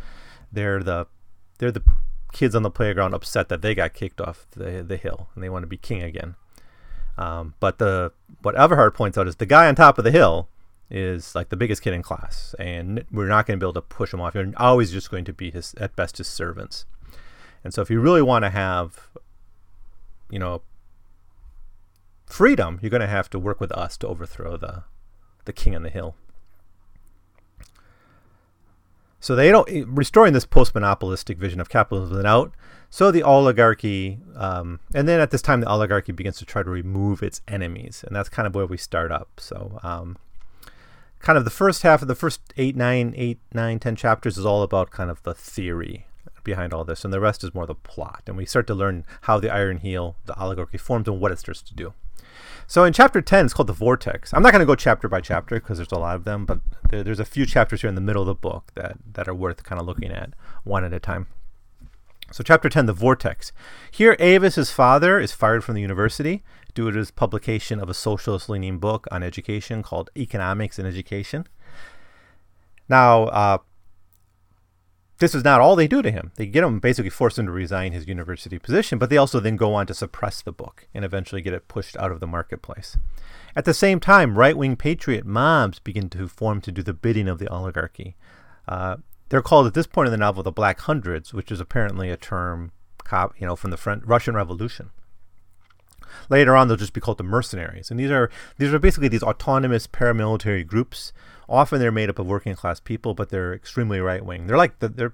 they're 0.56 0.82
the 0.82 1.08
they're 1.60 1.72
the 1.72 1.84
kids 2.34 2.56
on 2.56 2.64
the 2.64 2.72
playground 2.72 3.14
upset 3.14 3.48
that 3.50 3.62
they 3.62 3.76
got 3.76 3.94
kicked 3.94 4.20
off 4.20 4.48
the 4.52 4.84
the 4.84 4.98
hill 4.98 5.30
and 5.36 5.44
they 5.44 5.50
want 5.50 5.64
to 5.64 5.68
be 5.68 5.78
king 5.78 6.02
again. 6.02 6.36
Um, 7.18 7.54
but 7.60 7.78
the 7.78 8.12
what 8.42 8.56
Everhard 8.56 8.94
points 8.94 9.18
out 9.18 9.28
is 9.28 9.38
the 9.38 9.46
guy 9.46 9.68
on 9.68 9.76
top 9.76 9.98
of 9.98 10.04
the 10.04 10.12
hill 10.12 10.50
is 10.90 11.34
like 11.34 11.50
the 11.50 11.56
biggest 11.56 11.82
kid 11.82 11.94
in 11.94 12.02
class, 12.04 12.54
and 12.60 13.06
we're 13.12 13.28
not 13.28 13.46
going 13.46 13.60
to 13.60 13.64
be 13.64 13.66
able 13.66 13.74
to 13.74 13.82
push 13.82 14.14
him 14.14 14.22
off. 14.22 14.36
You're 14.36 14.52
always 14.58 14.92
just 14.92 15.10
going 15.10 15.26
to 15.26 15.34
be 15.34 15.52
his 15.52 15.74
at 15.80 15.96
best 15.96 16.18
his 16.18 16.28
servants. 16.28 16.86
And 17.64 17.74
so, 17.74 17.82
if 17.82 17.90
you 17.90 18.00
really 18.00 18.22
want 18.22 18.44
to 18.44 18.50
have, 18.50 19.10
you 20.30 20.40
know, 20.40 20.62
freedom, 22.26 22.80
you're 22.82 22.92
going 22.92 23.02
to 23.02 23.08
have 23.08 23.30
to 23.32 23.40
work 23.40 23.60
with 23.60 23.72
us 23.72 23.98
to 23.98 24.08
overthrow 24.08 24.58
the 24.58 24.84
the 25.46 25.54
king 25.54 25.76
on 25.76 25.84
the 25.84 25.90
hill. 25.90 26.16
So 29.26 29.36
they 29.36 29.50
don't 29.50 29.68
restoring 29.88 30.34
this 30.34 30.46
post-monopolistic 30.46 31.40
vision 31.40 31.60
of 31.60 31.68
capitalism 31.68 32.16
without. 32.16 32.54
So 32.92 33.10
the 33.10 33.24
oligarchy, 33.24 34.20
um, 34.36 34.80
and 34.94 35.08
then 35.08 35.20
at 35.20 35.32
this 35.32 35.42
time, 35.42 35.62
the 35.62 35.68
oligarchy 35.68 36.12
begins 36.12 36.38
to 36.38 36.46
try 36.46 36.62
to 36.62 36.70
remove 36.70 37.24
its 37.24 37.42
enemies, 37.48 38.04
and 38.06 38.16
that's 38.16 38.30
kind 38.30 38.46
of 38.46 38.54
where 38.54 38.68
we 38.68 38.78
start 38.78 39.12
up. 39.12 39.40
So, 39.40 39.80
um, 39.82 40.18
kind 41.22 41.40
of 41.40 41.44
the 41.44 41.50
first 41.50 41.82
half 41.82 42.04
of 42.04 42.08
the 42.08 42.14
first 42.14 42.40
eight, 42.56 42.76
nine, 42.76 43.16
eight, 43.18 43.40
nine, 43.52 43.80
ten 43.80 43.96
chapters 43.96 44.38
is 44.38 44.46
all 44.46 44.62
about 44.62 44.92
kind 44.92 45.10
of 45.10 45.24
the 45.24 45.34
theory 45.34 46.06
behind 46.46 46.74
all 46.74 46.86
this, 46.86 47.04
and 47.04 47.14
the 47.14 47.20
rest 47.20 47.44
is 47.44 47.54
more 47.54 47.66
the 47.66 47.76
plot. 47.76 48.24
And 48.28 48.38
we 48.38 48.46
start 48.46 48.68
to 48.68 48.74
learn 48.74 49.06
how 49.22 49.40
the 49.40 49.54
Iron 49.54 49.78
Heel, 49.80 50.16
the 50.26 50.40
oligarchy, 50.40 50.78
formed 50.78 51.10
and 51.10 51.20
what 51.20 51.34
it 51.34 51.40
starts 51.40 51.62
to 51.64 51.76
do. 51.76 51.94
So 52.68 52.84
in 52.84 52.94
chapter 52.94 53.22
10, 53.22 53.46
it's 53.46 53.54
called 53.54 53.68
The 53.68 53.74
Vortex. 53.74 54.34
I'm 54.34 54.42
not 54.42 54.52
going 54.52 54.62
to 54.62 54.66
go 54.66 54.76
chapter 54.76 55.08
by 55.08 55.22
chapter 55.22 55.56
because 55.56 55.78
there's 55.78 55.92
a 55.92 56.00
lot 56.00 56.16
of 56.16 56.24
them, 56.24 56.46
but 56.46 56.60
there, 56.90 57.04
there's 57.04 57.20
a 57.20 57.26
few 57.26 57.46
chapters 57.46 57.82
here 57.82 57.90
in 57.90 57.96
the 57.96 58.02
middle 58.02 58.24
of 58.24 58.28
the 58.28 58.36
book 58.36 58.72
that, 58.76 58.98
that 59.14 59.28
are 59.28 59.36
worth 59.36 59.64
kind 59.64 59.80
of 59.80 59.86
looking 59.86 60.12
at 60.12 60.32
one 60.64 60.84
at 60.84 60.94
a 60.94 61.00
time. 61.00 61.28
So, 62.32 62.44
chapter 62.44 62.70
10, 62.70 62.88
The 62.88 62.94
Vortex. 62.94 63.52
Here, 63.92 64.16
Avis's 64.20 64.72
father 64.72 65.20
is 65.20 65.32
fired 65.32 65.64
from 65.64 65.76
the 65.76 65.82
university 65.82 66.44
due 66.74 66.92
to 66.92 66.98
his 66.98 67.12
publication 67.12 67.80
of 67.80 67.90
a 67.90 67.94
socialist 67.94 68.50
leaning 68.50 68.80
book 68.80 69.08
on 69.12 69.22
education 69.22 69.84
called 69.84 70.10
Economics 70.18 70.80
and 70.80 70.88
Education. 70.88 71.48
Now, 72.90 73.24
uh, 73.26 73.58
this 75.20 75.34
is 75.34 75.44
not 75.44 75.62
all 75.62 75.76
they 75.76 75.88
do 75.88 76.02
to 76.02 76.12
him. 76.12 76.32
They 76.36 76.46
get 76.46 76.64
him, 76.64 76.80
basically 76.80 77.10
force 77.10 77.38
him 77.38 77.46
to 77.46 77.52
resign 77.52 77.94
his 77.94 78.08
university 78.08 78.60
position, 78.60 79.00
but 79.00 79.10
they 79.10 79.18
also 79.18 79.40
then 79.40 79.56
go 79.56 79.74
on 79.74 79.88
to 79.88 79.94
suppress 79.94 80.42
the 80.42 80.52
book 80.52 80.88
and 80.94 81.06
eventually 81.06 81.42
get 81.42 81.54
it 81.54 81.68
pushed 81.68 81.96
out 81.98 82.12
of 82.12 82.20
the 82.20 82.28
marketplace. 82.28 82.98
At 83.56 83.66
the 83.66 83.74
same 83.74 84.00
time, 84.00 84.38
right 84.38 84.58
wing 84.58 84.76
patriot 84.76 85.26
mobs 85.26 85.80
begin 85.80 86.10
to 86.10 86.28
form 86.28 86.60
to 86.62 86.72
do 86.72 86.84
the 86.84 86.94
bidding 86.94 87.30
of 87.30 87.40
the 87.40 87.48
oligarchy. 87.48 88.16
Uh, 88.68 88.98
they're 89.30 89.42
called 89.42 89.68
at 89.68 89.74
this 89.74 89.88
point 89.88 90.08
in 90.08 90.12
the 90.12 90.18
novel 90.18 90.44
the 90.44 90.52
Black 90.52 90.82
Hundreds, 90.82 91.34
which 91.34 91.52
is 91.52 91.60
apparently 91.60 92.10
a 92.10 92.18
term 92.18 92.72
you 93.40 93.48
know, 93.48 93.56
from 93.56 93.72
the 93.72 93.78
French, 93.78 94.04
Russian 94.06 94.36
Revolution. 94.36 94.90
Later 96.30 96.56
on, 96.56 96.68
they'll 96.68 96.78
just 96.78 96.94
be 96.94 97.02
called 97.02 97.18
the 97.18 97.24
mercenaries, 97.24 97.92
and 97.92 98.00
these 98.00 98.12
are 98.12 98.30
these 98.58 98.74
are 98.74 98.80
basically 98.80 99.10
these 99.10 99.24
autonomous 99.24 99.86
paramilitary 99.86 100.66
groups 100.66 101.12
Often 101.48 101.80
they're 101.80 101.92
made 101.92 102.10
up 102.10 102.20
of 102.20 102.28
working 102.28 102.56
class 102.56 102.80
people, 102.80 103.14
but 103.14 103.30
they're 103.30 103.54
extremely 103.54 104.00
right 104.00 104.26
wing. 104.26 104.48
They're 104.48 104.58
like 104.58 104.80
the, 104.80 104.90
they're 104.90 105.14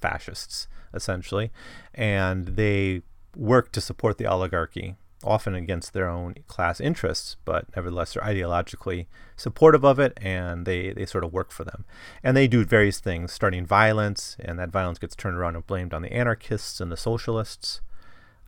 fascists 0.00 0.68
essentially, 0.94 1.50
and 1.94 2.48
they 2.48 3.02
work 3.36 3.72
to 3.72 3.80
support 3.80 4.18
the 4.18 4.26
oligarchy, 4.26 4.96
often 5.24 5.54
against 5.54 5.92
their 5.92 6.08
own 6.08 6.34
class 6.48 6.80
interests, 6.80 7.36
but 7.44 7.64
nevertheless 7.74 8.12
they're 8.12 8.22
ideologically 8.22 9.06
supportive 9.36 9.84
of 9.84 9.98
it, 9.98 10.12
and 10.20 10.66
they 10.66 10.92
they 10.92 11.06
sort 11.06 11.24
of 11.24 11.32
work 11.32 11.50
for 11.50 11.64
them. 11.64 11.84
And 12.22 12.36
they 12.36 12.46
do 12.46 12.64
various 12.64 13.00
things, 13.00 13.32
starting 13.32 13.64
violence, 13.64 14.36
and 14.38 14.58
that 14.58 14.70
violence 14.70 14.98
gets 14.98 15.16
turned 15.16 15.36
around 15.36 15.56
and 15.56 15.66
blamed 15.66 15.94
on 15.94 16.02
the 16.02 16.12
anarchists 16.12 16.80
and 16.80 16.92
the 16.92 16.96
socialists. 16.96 17.80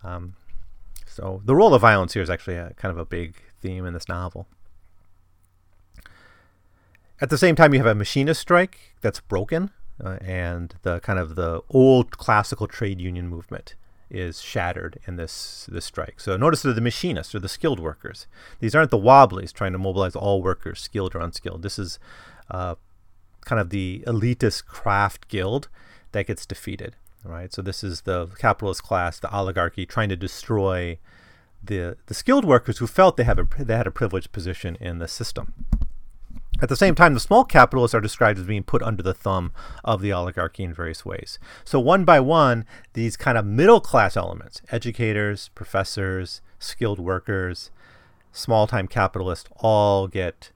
Um, 0.03 0.35
so 1.07 1.41
the 1.45 1.55
role 1.55 1.75
of 1.75 1.81
violence 1.81 2.15
here 2.15 2.23
is 2.23 2.31
actually 2.31 2.57
a, 2.57 2.75
kind 2.77 2.91
of 2.91 2.99
a 2.99 3.07
big 3.07 3.37
theme 3.61 3.87
in 3.87 3.95
this 3.95 4.09
novel. 4.09 4.47
At 7.25 7.31
the 7.31 7.39
same 7.39 7.57
time, 7.57 7.73
you 7.73 7.81
have 7.81 7.87
a 7.87 7.95
machinist 7.95 8.39
strike 8.39 8.77
that's 9.01 9.21
broken. 9.21 9.71
uh, 10.03 10.19
and 10.21 10.75
the 10.83 11.01
kind 11.01 11.19
of 11.19 11.37
the 11.37 11.63
old 11.71 12.19
classical 12.19 12.67
trade 12.67 13.01
union 13.01 13.29
movement 13.29 13.77
is 14.11 14.43
shattered 14.43 14.99
in 15.07 15.17
this 15.17 15.67
this 15.73 15.87
strike. 15.87 16.21
So 16.21 16.37
notice 16.37 16.61
that 16.63 16.75
the 16.75 16.83
machinists 16.83 17.35
or 17.35 17.39
the 17.39 17.49
skilled 17.49 17.81
workers. 17.81 18.27
These 18.61 18.75
aren't 18.75 18.91
the 18.91 18.99
wobblies 18.99 19.53
trying 19.53 19.73
to 19.73 19.79
mobilize 19.79 20.15
all 20.15 20.43
workers, 20.43 20.81
skilled 20.81 21.15
or 21.15 21.21
unskilled. 21.21 21.63
This 21.63 21.79
is 21.79 21.99
uh, 22.51 22.75
kind 23.47 23.59
of 23.59 23.71
the 23.71 24.05
elitist 24.07 24.67
craft 24.67 25.29
guild 25.29 25.69
that 26.13 26.27
gets 26.27 26.45
defeated. 26.45 26.97
Right. 27.25 27.55
So 27.55 27.63
this 27.63 27.83
is 27.83 28.03
the 28.03 28.27
capitalist 28.39 28.83
class, 28.83 29.19
the 29.19 29.35
oligarchy, 29.35 29.87
trying 29.87 30.11
to 30.11 30.17
destroy 30.17 30.99
the 31.63 31.97
the 32.05 32.15
skilled 32.15 32.45
workers 32.45 32.79
who 32.79 32.87
felt 32.87 33.17
they 33.17 33.25
have 33.25 33.39
a 33.39 33.47
they 33.59 33.77
had 33.77 33.87
a 33.87 33.91
privileged 33.91 34.31
position 34.31 34.77
in 34.79 34.99
the 34.99 35.09
system. 35.09 35.55
At 36.63 36.69
the 36.69 36.77
same 36.77 36.95
time, 36.95 37.15
the 37.15 37.21
small 37.21 37.45
capitalists 37.45 37.95
are 37.95 38.01
described 38.01 38.39
as 38.39 38.47
being 38.47 38.63
put 38.63 38.83
under 38.83 39.03
the 39.03 39.15
thumb 39.15 39.53
of 39.85 40.01
the 40.01 40.13
oligarchy 40.13 40.63
in 40.63 40.73
various 40.73 41.05
ways. 41.05 41.39
So, 41.65 41.81
one 41.81 42.05
by 42.05 42.21
one, 42.21 42.65
these 42.93 43.17
kind 43.17 43.37
of 43.37 43.45
middle 43.45 43.81
class 43.81 44.17
elements 44.17 44.63
educators, 44.71 45.51
professors, 45.55 46.41
skilled 46.59 47.01
workers, 47.01 47.71
small 48.33 48.67
time 48.67 48.87
capitalists 48.87 49.51
all 49.57 50.07
get 50.07 50.53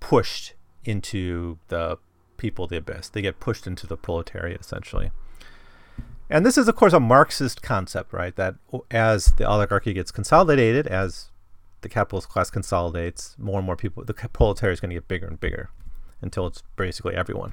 pushed 0.00 0.54
into 0.84 1.58
the 1.68 1.98
people 2.36 2.64
of 2.64 2.70
the 2.70 2.78
abyss. 2.78 3.08
They 3.08 3.22
get 3.22 3.40
pushed 3.40 3.66
into 3.66 3.86
the 3.86 3.96
proletariat, 3.96 4.60
essentially. 4.60 5.10
And 6.30 6.44
this 6.44 6.58
is, 6.58 6.68
of 6.68 6.76
course, 6.76 6.92
a 6.92 7.00
Marxist 7.00 7.62
concept, 7.62 8.12
right? 8.12 8.34
That 8.36 8.56
as 8.90 9.32
the 9.36 9.48
oligarchy 9.48 9.92
gets 9.92 10.10
consolidated, 10.10 10.86
as 10.86 11.30
the 11.80 11.88
capitalist 11.88 12.28
class 12.28 12.50
consolidates, 12.50 13.34
more 13.38 13.58
and 13.58 13.66
more 13.66 13.76
people, 13.76 14.04
the 14.04 14.14
proletariat 14.14 14.74
is 14.74 14.80
going 14.80 14.90
to 14.90 14.96
get 14.96 15.08
bigger 15.08 15.26
and 15.26 15.40
bigger 15.40 15.70
until 16.20 16.46
it's 16.46 16.62
basically 16.76 17.14
everyone. 17.14 17.52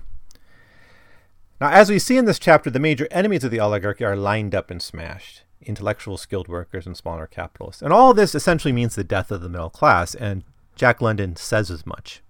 Now, 1.62 1.70
as 1.70 1.90
we 1.90 2.00
see 2.00 2.18
in 2.18 2.26
this 2.26 2.40
chapter, 2.40 2.70
the 2.70 2.80
major 2.80 3.08
enemies 3.12 3.44
of 3.44 3.52
the 3.52 3.60
oligarchy 3.60 4.04
are 4.04 4.16
lined 4.16 4.54
up 4.54 4.70
and 4.70 4.82
smashed 4.82 5.44
intellectual, 5.62 6.18
skilled 6.18 6.48
workers, 6.48 6.86
and 6.86 6.96
smaller 6.96 7.28
capitalists. 7.28 7.82
And 7.82 7.92
all 7.92 8.14
this 8.14 8.36
essentially 8.36 8.72
means 8.72 8.96
the 8.96 9.04
death 9.04 9.32
of 9.32 9.42
the 9.42 9.50
middle 9.50 9.70
class, 9.70 10.14
and 10.14 10.44
Jack 10.76 11.02
London 11.02 11.36
says 11.36 11.72
as 11.72 11.86
much. 11.86 12.22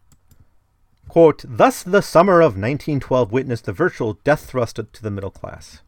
Quote, 1.08 1.44
Thus 1.48 1.84
the 1.84 2.02
summer 2.02 2.40
of 2.40 2.54
1912 2.54 3.32
witnessed 3.32 3.66
the 3.66 3.74
virtual 3.74 4.14
death 4.24 4.46
thrust 4.46 4.78
to 4.78 5.04
the 5.04 5.12
middle 5.12 5.32
class. 5.32 5.82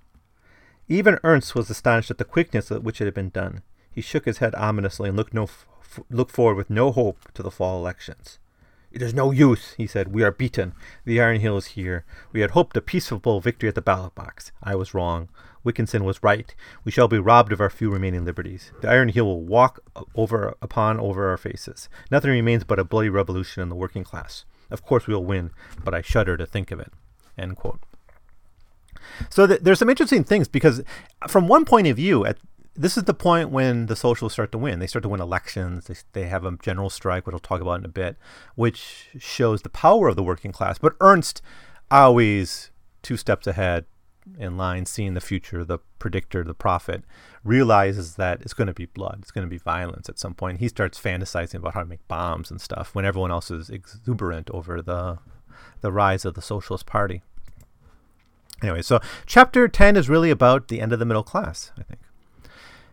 Even 0.88 1.20
Ernst 1.24 1.56
was 1.56 1.70
astonished 1.70 2.12
at 2.12 2.18
the 2.18 2.26
quickness 2.26 2.72
at 2.72 2.84
which 2.84 3.02
it 3.02 3.06
had 3.06 3.14
been 3.14 3.30
done. 3.30 3.62
He 3.92 4.02
shook 4.02 4.26
his 4.26 4.38
head 4.38 4.56
ominously 4.56 5.10
and 5.10 5.18
looked 5.18 5.34
no 5.34 5.48
look 6.10 6.30
forward 6.30 6.56
with 6.56 6.70
no 6.70 6.92
hope 6.92 7.32
to 7.34 7.44
the 7.44 7.52
fall 7.52 7.78
elections. 7.80 8.40
It 8.92 9.02
is 9.02 9.14
no 9.14 9.32
use, 9.32 9.74
he 9.78 9.86
said. 9.86 10.14
We 10.14 10.24
are 10.24 10.32
beaten. 10.32 10.74
The 11.06 11.22
Iron 11.22 11.42
Heel 11.42 11.58
is 11.58 11.68
here. 11.68 12.06
We 12.32 12.42
had 12.42 12.52
hoped 12.52 12.78
a 12.78 12.82
peaceful 12.82 13.42
victory 13.42 13.70
at 13.70 13.76
the 13.76 13.82
ballot 13.82 14.16
box. 14.16 14.52
I 14.64 14.76
was 14.76 14.94
wrong. 14.94 15.30
Wilkinson 15.64 16.06
was 16.06 16.24
right. 16.24 16.56
We 16.86 16.92
shall 16.92 17.10
be 17.10 17.20
robbed 17.20 17.52
of 17.52 17.60
our 17.60 17.70
few 17.70 17.90
remaining 17.92 18.24
liberties. 18.24 18.72
The 18.82 18.90
Iron 18.90 19.10
Heel 19.10 19.26
will 19.26 19.42
walk 19.42 19.82
over 20.16 20.56
upon 20.62 21.00
over 21.00 21.30
our 21.30 21.38
faces. 21.38 21.90
Nothing 22.10 22.32
remains 22.32 22.64
but 22.64 22.80
a 22.80 22.86
bloody 22.86 23.10
revolution 23.10 23.62
in 23.62 23.70
the 23.70 23.76
working 23.76 24.06
class. 24.06 24.46
Of 24.72 24.84
course 24.84 25.08
we 25.08 25.14
will 25.14 25.26
win, 25.26 25.52
but 25.84 25.94
I 25.94 26.02
shudder 26.02 26.38
to 26.38 26.46
think 26.46 26.72
of 26.72 26.80
it. 26.80 26.92
End 27.38 27.58
quote. 27.58 27.82
So 29.30 29.46
th- 29.46 29.62
there's 29.62 29.80
some 29.80 29.90
interesting 29.90 30.24
things 30.24 30.48
because, 30.48 30.82
from 31.28 31.48
one 31.48 31.66
point 31.66 31.88
of 31.88 31.98
view, 31.98 32.26
at 32.26 32.38
this 32.78 32.98
is 32.98 33.04
the 33.04 33.14
point 33.14 33.50
when 33.50 33.88
the 33.88 33.96
socialists 33.96 34.36
start 34.36 34.52
to 34.52 34.58
win. 34.58 34.80
They 34.80 34.88
start 34.88 35.04
to 35.04 35.10
win 35.10 35.22
elections. 35.22 35.86
They, 35.86 35.96
they 36.14 36.28
have 36.28 36.46
a 36.46 36.58
general 36.62 36.90
strike, 36.90 37.26
which 37.26 37.34
I'll 37.34 37.40
talk 37.40 37.62
about 37.62 37.80
in 37.80 37.86
a 37.86 37.90
bit, 37.90 38.18
which 38.56 39.10
shows 39.18 39.64
the 39.64 39.70
power 39.70 40.10
of 40.10 40.16
the 40.16 40.24
working 40.24 40.52
class. 40.52 40.78
But 40.78 40.96
Ernst, 41.02 41.42
always 41.90 42.72
two 43.02 43.18
steps 43.18 43.48
ahead 43.48 43.86
in 44.38 44.58
line, 44.58 44.86
seeing 44.86 45.14
the 45.14 45.22
future, 45.22 45.64
the 45.64 45.80
predictor, 46.00 46.44
the 46.44 46.54
prophet, 46.54 47.04
realizes 47.44 48.16
that 48.16 48.42
it's 48.42 48.54
going 48.54 48.68
to 48.68 48.74
be 48.74 48.86
blood. 48.86 49.20
It's 49.22 49.32
going 49.32 49.46
to 49.48 49.50
be 49.50 49.58
violence 49.58 50.10
at 50.10 50.20
some 50.20 50.34
point. 50.34 50.60
He 50.60 50.68
starts 50.68 51.00
fantasizing 51.00 51.56
about 51.56 51.74
how 51.74 51.80
to 51.80 51.86
make 51.86 52.08
bombs 52.08 52.52
and 52.52 52.62
stuff 52.62 52.94
when 52.94 53.06
everyone 53.06 53.32
else 53.32 53.50
is 53.50 53.70
exuberant 53.70 54.50
over 54.52 54.82
the 54.82 55.20
the 55.82 55.92
rise 55.92 56.26
of 56.26 56.36
the 56.36 56.42
Socialist 56.42 56.86
Party. 56.86 57.24
Anyway, 58.62 58.82
so 58.82 59.00
chapter 59.26 59.68
10 59.68 59.96
is 59.96 60.10
really 60.10 60.30
about 60.30 60.68
the 60.68 60.82
end 60.82 60.92
of 60.92 61.00
the 61.00 61.06
middle 61.06 61.24
class, 61.24 61.72
I 61.78 61.84
think. 61.84 62.02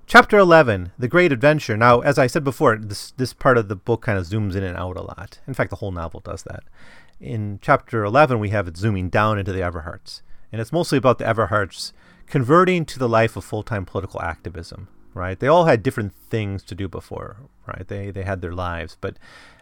Chapter 0.06 0.36
11, 0.36 0.92
The 0.98 1.08
Great 1.08 1.32
Adventure. 1.32 1.78
Now, 1.78 2.00
as 2.00 2.18
I 2.18 2.26
said 2.26 2.44
before, 2.44 2.76
this, 2.76 3.12
this 3.12 3.32
part 3.32 3.56
of 3.56 3.68
the 3.68 3.76
book 3.76 4.02
kind 4.02 4.18
of 4.18 4.26
zooms 4.26 4.54
in 4.54 4.62
and 4.62 4.76
out 4.76 4.98
a 4.98 5.02
lot. 5.02 5.40
In 5.46 5.54
fact, 5.54 5.70
the 5.70 5.76
whole 5.76 5.92
novel 5.92 6.20
does 6.20 6.42
that. 6.42 6.64
In 7.20 7.58
chapter 7.62 8.04
11, 8.04 8.38
we 8.38 8.50
have 8.50 8.68
it 8.68 8.76
zooming 8.76 9.08
down 9.08 9.38
into 9.38 9.52
the 9.52 9.60
Everhards. 9.60 10.20
And 10.52 10.60
it's 10.60 10.72
mostly 10.72 10.98
about 10.98 11.18
the 11.18 11.24
Everhards 11.24 11.92
converting 12.26 12.84
to 12.84 12.98
the 12.98 13.08
life 13.08 13.34
of 13.34 13.44
full 13.44 13.62
time 13.62 13.86
political 13.86 14.20
activism, 14.20 14.88
right? 15.14 15.40
They 15.40 15.48
all 15.48 15.64
had 15.64 15.82
different 15.82 16.12
things 16.14 16.62
to 16.64 16.74
do 16.74 16.86
before, 16.86 17.38
right? 17.66 17.88
They, 17.88 18.10
they 18.10 18.24
had 18.24 18.42
their 18.42 18.54
lives. 18.54 18.98
But 19.00 19.16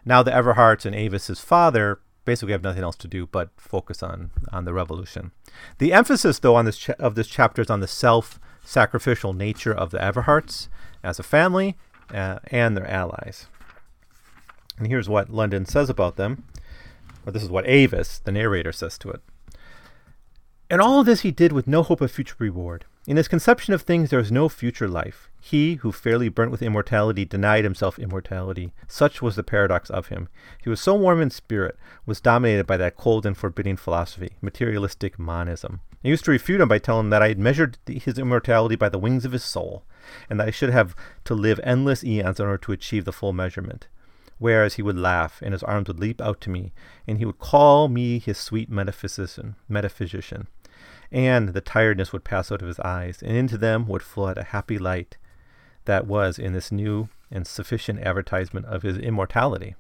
now 0.05 0.25
the 0.25 0.33
Everhards 0.33 0.85
and 0.85 0.95
Avis's 0.95 1.41
father 1.41 2.01
basically 2.25 2.53
have 2.53 2.63
nothing 2.65 2.83
else 2.83 2.97
to 2.97 3.09
do 3.09 3.27
but 3.27 3.51
focus 3.57 4.03
on, 4.03 4.33
on 4.53 4.65
the 4.65 4.75
revolution. 4.75 5.31
The 5.79 5.93
emphasis, 5.93 6.41
though, 6.41 6.57
on 6.57 6.65
this 6.65 6.79
cha- 6.79 6.95
of 6.99 7.15
this 7.15 7.29
chapter 7.29 7.63
is 7.63 7.71
on 7.71 7.81
the 7.81 7.87
self 7.87 8.41
sacrificial 8.63 9.33
nature 9.33 9.73
of 9.73 9.91
the 9.91 9.99
Everhards 9.99 10.69
as 11.03 11.19
a 11.19 11.25
family 11.25 11.77
uh, 12.13 12.39
and 12.47 12.77
their 12.77 12.89
allies. 12.89 13.47
And 14.79 14.87
here's 14.87 15.09
what 15.09 15.31
London 15.31 15.67
says 15.67 15.91
about 15.91 16.17
them, 16.17 16.45
or 17.27 17.33
this 17.33 17.43
is 17.43 17.51
what 17.51 17.69
Avis, 17.69 18.19
the 18.21 18.33
narrator, 18.33 18.73
says 18.73 18.99
to 18.99 19.11
it. 19.11 19.21
And 20.71 20.81
all 20.81 21.01
of 21.01 21.07
this 21.07 21.21
he 21.21 21.31
did 21.31 21.53
with 21.53 21.67
no 21.67 21.83
hope 21.83 22.01
of 22.01 22.11
future 22.11 22.37
reward. 22.39 22.87
In 23.07 23.17
his 23.17 23.29
conception 23.29 23.75
of 23.75 23.83
things, 23.83 24.11
there 24.11 24.19
was 24.19 24.31
no 24.31 24.49
future 24.49 24.89
life. 24.89 25.29
He, 25.41 25.75
who 25.75 25.91
fairly 25.91 26.29
burnt 26.29 26.53
with 26.53 26.63
immortality, 26.63 27.25
denied 27.25 27.65
himself 27.65 27.99
immortality. 27.99 28.73
Such 28.87 29.21
was 29.21 29.35
the 29.35 29.43
paradox 29.43 29.91
of 29.91 30.07
him. 30.07 30.29
He 30.63 30.71
was 30.71 30.81
so 30.81 30.95
warm 30.95 31.21
in 31.21 31.31
spirit, 31.31 31.77
was 32.07 32.21
dominated 32.21 32.67
by 32.67 32.77
that 32.77 32.97
cold 32.97 33.27
and 33.27 33.37
forbidding 33.37 33.77
philosophy, 33.77 34.37
materialistic 34.41 35.19
monism. 35.19 35.81
I 36.05 36.09
used 36.09 36.25
to 36.25 36.31
refute 36.31 36.61
him 36.61 36.69
by 36.69 36.79
telling 36.79 37.07
him 37.07 37.11
that 37.11 37.23
I 37.23 37.29
had 37.29 37.39
measured 37.39 37.79
his 37.87 38.19
immortality 38.19 38.75
by 38.75 38.89
the 38.89 38.99
wings 38.99 39.25
of 39.25 39.33
his 39.33 39.45
soul, 39.45 39.85
and 40.29 40.41
that 40.41 40.49
I 40.49 40.51
should 40.51 40.71
have 40.71 40.97
to 41.25 41.35
live 41.35 41.61
endless 41.63 42.03
eons 42.03 42.41
in 42.41 42.47
order 42.47 42.59
to 42.59 42.73
achieve 42.73 43.05
the 43.05 43.13
full 43.13 43.33
measurement. 43.33 43.87
Whereas 44.39 44.75
he 44.75 44.83
would 44.83 44.99
laugh, 44.99 45.41
and 45.43 45.53
his 45.53 45.63
arms 45.63 45.87
would 45.87 46.01
leap 46.01 46.21
out 46.21 46.41
to 46.41 46.51
me, 46.51 46.73
and 47.07 47.19
he 47.19 47.25
would 47.25 47.39
call 47.39 47.89
me 47.89 48.19
his 48.19 48.39
sweet 48.39 48.69
metaphysician, 48.69 49.55
metaphysician. 49.69 50.49
And 51.13 51.51
the 51.51 51.61
tiredness 51.61 52.13
would 52.13 52.25
pass 52.25 52.51
out 52.51 52.63
of 52.63 52.67
his 52.67 52.81
eyes, 52.81 53.23
and 53.23 53.37
into 53.37 53.57
them 53.57 53.87
would 53.87 54.03
flood 54.03 54.39
a 54.39 54.45
happy 54.45 54.79
light 54.79 55.17
that 55.85 56.07
was 56.09 56.39
in 56.39 56.53
this 56.53 56.73
new 56.73 57.09
and 57.31 57.47
sufficient 57.47 58.01
advertisement 58.01 58.67
of 58.67 58.83
his 58.83 58.99
immortality. 58.99 59.77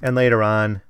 And 0.00 0.14
later 0.14 0.42
on, 0.42 0.82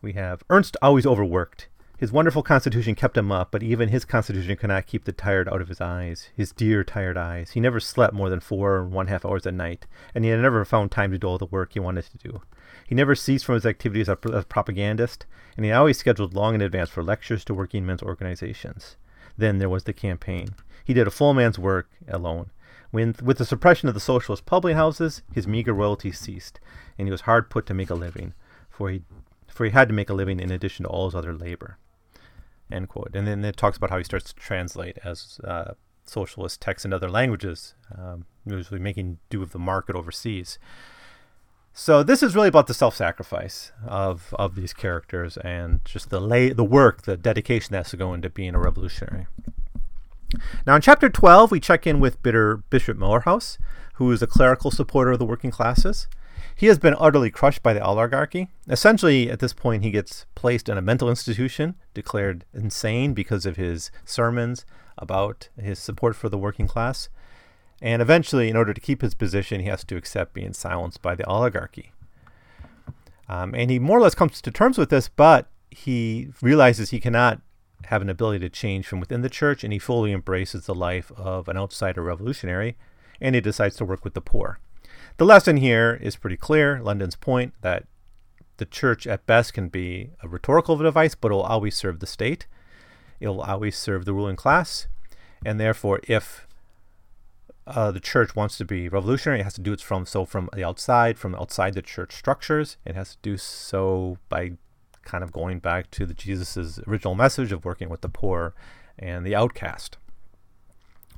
we 0.00 0.12
have 0.12 0.44
Ernst 0.48 0.76
always 0.80 1.06
overworked. 1.06 1.68
His 1.98 2.12
wonderful 2.12 2.44
constitution 2.44 2.94
kept 2.94 3.16
him 3.16 3.32
up, 3.32 3.50
but 3.50 3.64
even 3.64 3.88
his 3.88 4.04
constitution 4.04 4.54
could 4.54 4.68
not 4.68 4.86
keep 4.86 5.04
the 5.04 5.10
tired 5.10 5.48
out 5.48 5.60
of 5.60 5.66
his 5.66 5.80
eyes, 5.80 6.30
his 6.32 6.52
dear 6.52 6.84
tired 6.84 7.18
eyes. 7.18 7.50
He 7.50 7.60
never 7.60 7.80
slept 7.80 8.14
more 8.14 8.30
than 8.30 8.38
four 8.38 8.78
and 8.78 8.92
one 8.92 9.08
half 9.08 9.24
hours 9.24 9.46
a 9.46 9.50
night, 9.50 9.88
and 10.14 10.24
he 10.24 10.30
had 10.30 10.38
never 10.38 10.64
found 10.64 10.92
time 10.92 11.10
to 11.10 11.18
do 11.18 11.26
all 11.26 11.38
the 11.38 11.46
work 11.46 11.72
he 11.72 11.80
wanted 11.80 12.04
to 12.04 12.18
do. 12.18 12.40
He 12.86 12.94
never 12.94 13.16
ceased 13.16 13.44
from 13.44 13.56
his 13.56 13.66
activities 13.66 14.08
as 14.08 14.16
a 14.32 14.44
propagandist, 14.44 15.26
and 15.56 15.66
he 15.66 15.72
always 15.72 15.98
scheduled 15.98 16.34
long 16.34 16.54
in 16.54 16.60
advance 16.60 16.88
for 16.88 17.02
lectures 17.02 17.44
to 17.46 17.52
working 17.54 17.84
men's 17.84 18.04
organizations. 18.04 18.96
Then 19.36 19.58
there 19.58 19.68
was 19.68 19.82
the 19.82 19.92
campaign. 19.92 20.50
He 20.84 20.94
did 20.94 21.08
a 21.08 21.10
full 21.10 21.34
man's 21.34 21.58
work 21.58 21.90
alone. 22.06 22.50
When, 22.92 23.16
with 23.20 23.38
the 23.38 23.44
suppression 23.44 23.88
of 23.88 23.94
the 23.94 24.00
socialist 24.00 24.46
public 24.46 24.76
houses, 24.76 25.22
his 25.32 25.48
meager 25.48 25.72
royalties 25.72 26.20
ceased, 26.20 26.60
and 26.96 27.08
he 27.08 27.12
was 27.12 27.22
hard 27.22 27.50
put 27.50 27.66
to 27.66 27.74
make 27.74 27.90
a 27.90 27.96
living, 27.96 28.34
for 28.70 28.88
he, 28.88 29.02
for 29.48 29.64
he 29.64 29.72
had 29.72 29.88
to 29.88 29.94
make 29.94 30.08
a 30.08 30.14
living 30.14 30.38
in 30.38 30.52
addition 30.52 30.84
to 30.84 30.88
all 30.88 31.06
his 31.06 31.16
other 31.16 31.34
labor. 31.34 31.76
End 32.70 32.88
quote. 32.88 33.10
And 33.14 33.26
then 33.26 33.44
it 33.44 33.56
talks 33.56 33.76
about 33.76 33.90
how 33.90 33.98
he 33.98 34.04
starts 34.04 34.32
to 34.32 34.34
translate 34.34 34.98
as 35.04 35.40
uh, 35.44 35.72
socialist 36.04 36.60
texts 36.60 36.84
in 36.84 36.92
other 36.92 37.10
languages, 37.10 37.74
um, 37.96 38.26
usually 38.46 38.80
making 38.80 39.18
do 39.30 39.40
with 39.40 39.52
the 39.52 39.58
market 39.58 39.96
overseas. 39.96 40.58
So 41.72 42.02
this 42.02 42.22
is 42.22 42.34
really 42.34 42.48
about 42.48 42.66
the 42.66 42.74
self-sacrifice 42.74 43.70
of 43.86 44.34
of 44.36 44.56
these 44.56 44.72
characters 44.72 45.36
and 45.36 45.80
just 45.84 46.10
the 46.10 46.20
lay 46.20 46.52
the 46.52 46.64
work, 46.64 47.02
the 47.02 47.16
dedication 47.16 47.72
that 47.72 47.78
has 47.78 47.90
to 47.90 47.96
go 47.96 48.14
into 48.14 48.28
being 48.28 48.54
a 48.54 48.58
revolutionary. 48.58 49.26
Now 50.66 50.74
in 50.74 50.82
chapter 50.82 51.08
12, 51.08 51.50
we 51.50 51.60
check 51.60 51.86
in 51.86 52.00
with 52.00 52.22
Bitter 52.22 52.58
Bishop 52.68 52.98
Morehouse, 52.98 53.58
who 53.94 54.10
is 54.10 54.22
a 54.22 54.26
clerical 54.26 54.70
supporter 54.70 55.12
of 55.12 55.18
the 55.18 55.24
working 55.24 55.50
classes. 55.50 56.08
He 56.54 56.66
has 56.66 56.78
been 56.78 56.96
utterly 56.98 57.30
crushed 57.30 57.62
by 57.62 57.72
the 57.72 57.84
oligarchy. 57.84 58.48
Essentially, 58.68 59.30
at 59.30 59.38
this 59.38 59.52
point, 59.52 59.82
he 59.82 59.90
gets 59.90 60.26
placed 60.34 60.68
in 60.68 60.76
a 60.76 60.82
mental 60.82 61.08
institution, 61.08 61.76
declared 61.94 62.44
insane 62.52 63.14
because 63.14 63.46
of 63.46 63.56
his 63.56 63.90
sermons 64.04 64.64
about 64.96 65.48
his 65.60 65.78
support 65.78 66.16
for 66.16 66.28
the 66.28 66.38
working 66.38 66.66
class. 66.66 67.08
And 67.80 68.02
eventually, 68.02 68.48
in 68.48 68.56
order 68.56 68.74
to 68.74 68.80
keep 68.80 69.02
his 69.02 69.14
position, 69.14 69.60
he 69.60 69.68
has 69.68 69.84
to 69.84 69.96
accept 69.96 70.34
being 70.34 70.52
silenced 70.52 71.00
by 71.00 71.14
the 71.14 71.26
oligarchy. 71.26 71.92
Um, 73.28 73.54
and 73.54 73.70
he 73.70 73.78
more 73.78 73.98
or 73.98 74.00
less 74.02 74.14
comes 74.14 74.40
to 74.40 74.50
terms 74.50 74.78
with 74.78 74.90
this, 74.90 75.08
but 75.08 75.48
he 75.70 76.28
realizes 76.40 76.90
he 76.90 77.00
cannot 77.00 77.40
have 77.84 78.02
an 78.02 78.08
ability 78.08 78.40
to 78.40 78.48
change 78.48 78.86
from 78.86 79.00
within 79.00 79.22
the 79.22 79.28
church, 79.28 79.62
and 79.62 79.72
he 79.72 79.78
fully 79.78 80.12
embraces 80.12 80.66
the 80.66 80.74
life 80.74 81.12
of 81.16 81.48
an 81.48 81.56
outsider 81.56 82.02
revolutionary, 82.02 82.76
and 83.20 83.34
he 83.34 83.40
decides 83.40 83.76
to 83.76 83.84
work 83.84 84.04
with 84.04 84.14
the 84.14 84.20
poor. 84.20 84.58
The 85.18 85.24
lesson 85.24 85.56
here 85.56 85.98
is 86.00 86.14
pretty 86.14 86.36
clear 86.36 86.80
London's 86.80 87.16
point 87.16 87.52
that 87.62 87.86
the 88.58 88.64
church 88.64 89.04
at 89.04 89.26
best 89.26 89.52
can 89.52 89.68
be 89.68 90.10
a 90.22 90.28
rhetorical 90.28 90.76
device, 90.76 91.16
but 91.16 91.32
it 91.32 91.34
will 91.34 91.42
always 91.42 91.74
serve 91.74 91.98
the 91.98 92.06
state. 92.06 92.46
It 93.18 93.26
will 93.26 93.40
always 93.40 93.76
serve 93.76 94.04
the 94.04 94.14
ruling 94.14 94.36
class. 94.36 94.86
And 95.44 95.58
therefore, 95.58 96.00
if 96.04 96.46
uh, 97.66 97.90
the 97.90 97.98
church 97.98 98.36
wants 98.36 98.56
to 98.58 98.64
be 98.64 98.88
revolutionary, 98.88 99.40
it 99.40 99.42
has 99.42 99.54
to 99.54 99.60
do 99.60 99.72
it 99.72 99.80
from 99.80 100.06
so 100.06 100.24
from 100.24 100.50
the 100.54 100.62
outside, 100.62 101.18
from 101.18 101.34
outside 101.34 101.74
the 101.74 101.82
church 101.82 102.14
structures. 102.14 102.76
It 102.84 102.94
has 102.94 103.16
to 103.16 103.18
do 103.20 103.36
so 103.36 104.18
by 104.28 104.52
kind 105.02 105.24
of 105.24 105.32
going 105.32 105.58
back 105.58 105.90
to 105.92 106.06
the 106.06 106.14
Jesus's 106.14 106.78
original 106.86 107.16
message 107.16 107.50
of 107.50 107.64
working 107.64 107.88
with 107.88 108.02
the 108.02 108.08
poor 108.08 108.54
and 108.96 109.26
the 109.26 109.34
outcast. 109.34 109.98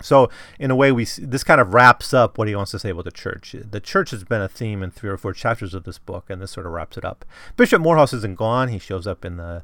So, 0.02 0.30
in 0.58 0.70
a 0.70 0.76
way, 0.76 0.92
we 0.92 1.04
this 1.04 1.44
kind 1.44 1.60
of 1.60 1.74
wraps 1.74 2.14
up 2.14 2.38
what 2.38 2.48
he 2.48 2.54
wants 2.54 2.70
to 2.72 2.78
say 2.78 2.90
about 2.90 3.04
the 3.04 3.10
church. 3.10 3.54
The 3.58 3.80
church 3.80 4.10
has 4.10 4.24
been 4.24 4.42
a 4.42 4.48
theme 4.48 4.82
in 4.82 4.90
three 4.90 5.10
or 5.10 5.16
four 5.16 5.32
chapters 5.32 5.74
of 5.74 5.84
this 5.84 5.98
book, 5.98 6.30
and 6.30 6.40
this 6.40 6.52
sort 6.52 6.66
of 6.66 6.72
wraps 6.72 6.96
it 6.96 7.04
up. 7.04 7.24
Bishop 7.56 7.82
Morehouse 7.82 8.12
isn't 8.12 8.36
gone; 8.36 8.68
he 8.68 8.78
shows 8.78 9.06
up 9.06 9.24
in 9.24 9.36
the 9.36 9.62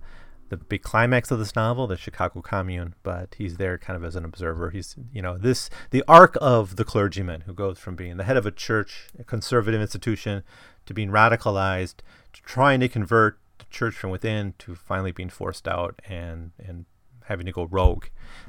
the 0.49 0.57
big 0.57 0.83
climax 0.83 1.31
of 1.31 1.39
this 1.39 1.57
novel, 1.57 1.87
the 1.87 1.97
Chicago 1.97 2.41
Commune, 2.41 2.95
but 3.03 3.35
he's 3.37 3.57
there 3.57 3.79
kind 3.79 3.97
of 3.97 4.05
as 4.05 4.17
an 4.17 4.25
observer. 4.25 4.71
He's, 4.71 4.97
you 5.13 5.21
know, 5.23 5.37
this 5.37 5.71
the 5.91 6.05
arc 6.07 6.37
of 6.41 6.77
the 6.77 6.85
clergyman 6.85 7.43
who 7.43 7.53
goes 7.53 7.79
from 7.79 7.97
being 7.97 8.17
the 8.17 8.25
head 8.25 8.37
of 8.37 8.47
a 8.47 8.51
church, 8.51 9.09
a 9.19 9.25
conservative 9.25 9.81
institution, 9.81 10.43
to 10.87 10.95
being 10.95 11.11
radicalized, 11.11 11.97
to 12.33 12.43
trying 12.43 12.81
to 12.81 12.89
convert 12.89 13.39
the 13.59 13.65
church 13.71 13.95
from 13.95 14.11
within, 14.11 14.55
to 14.59 14.75
finally 14.75 15.13
being 15.13 15.31
forced 15.31 15.67
out 15.67 16.01
and 16.09 16.53
and 16.59 16.87
having 17.27 17.47
to 17.47 17.53
go 17.53 17.65
rogue. 17.65 18.07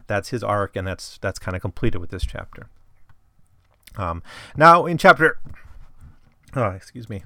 That's 0.07 0.29
his 0.29 0.43
arc, 0.43 0.75
and 0.75 0.87
that's 0.87 1.17
that's 1.19 1.39
kind 1.39 1.55
of 1.55 1.61
completed 1.61 1.99
with 1.99 2.09
this 2.09 2.25
chapter. 2.25 2.69
Um, 3.95 4.21
now 4.55 4.85
in 4.85 4.97
chapter, 4.97 5.39
oh, 6.55 6.69
excuse 6.69 7.09
me. 7.09 7.23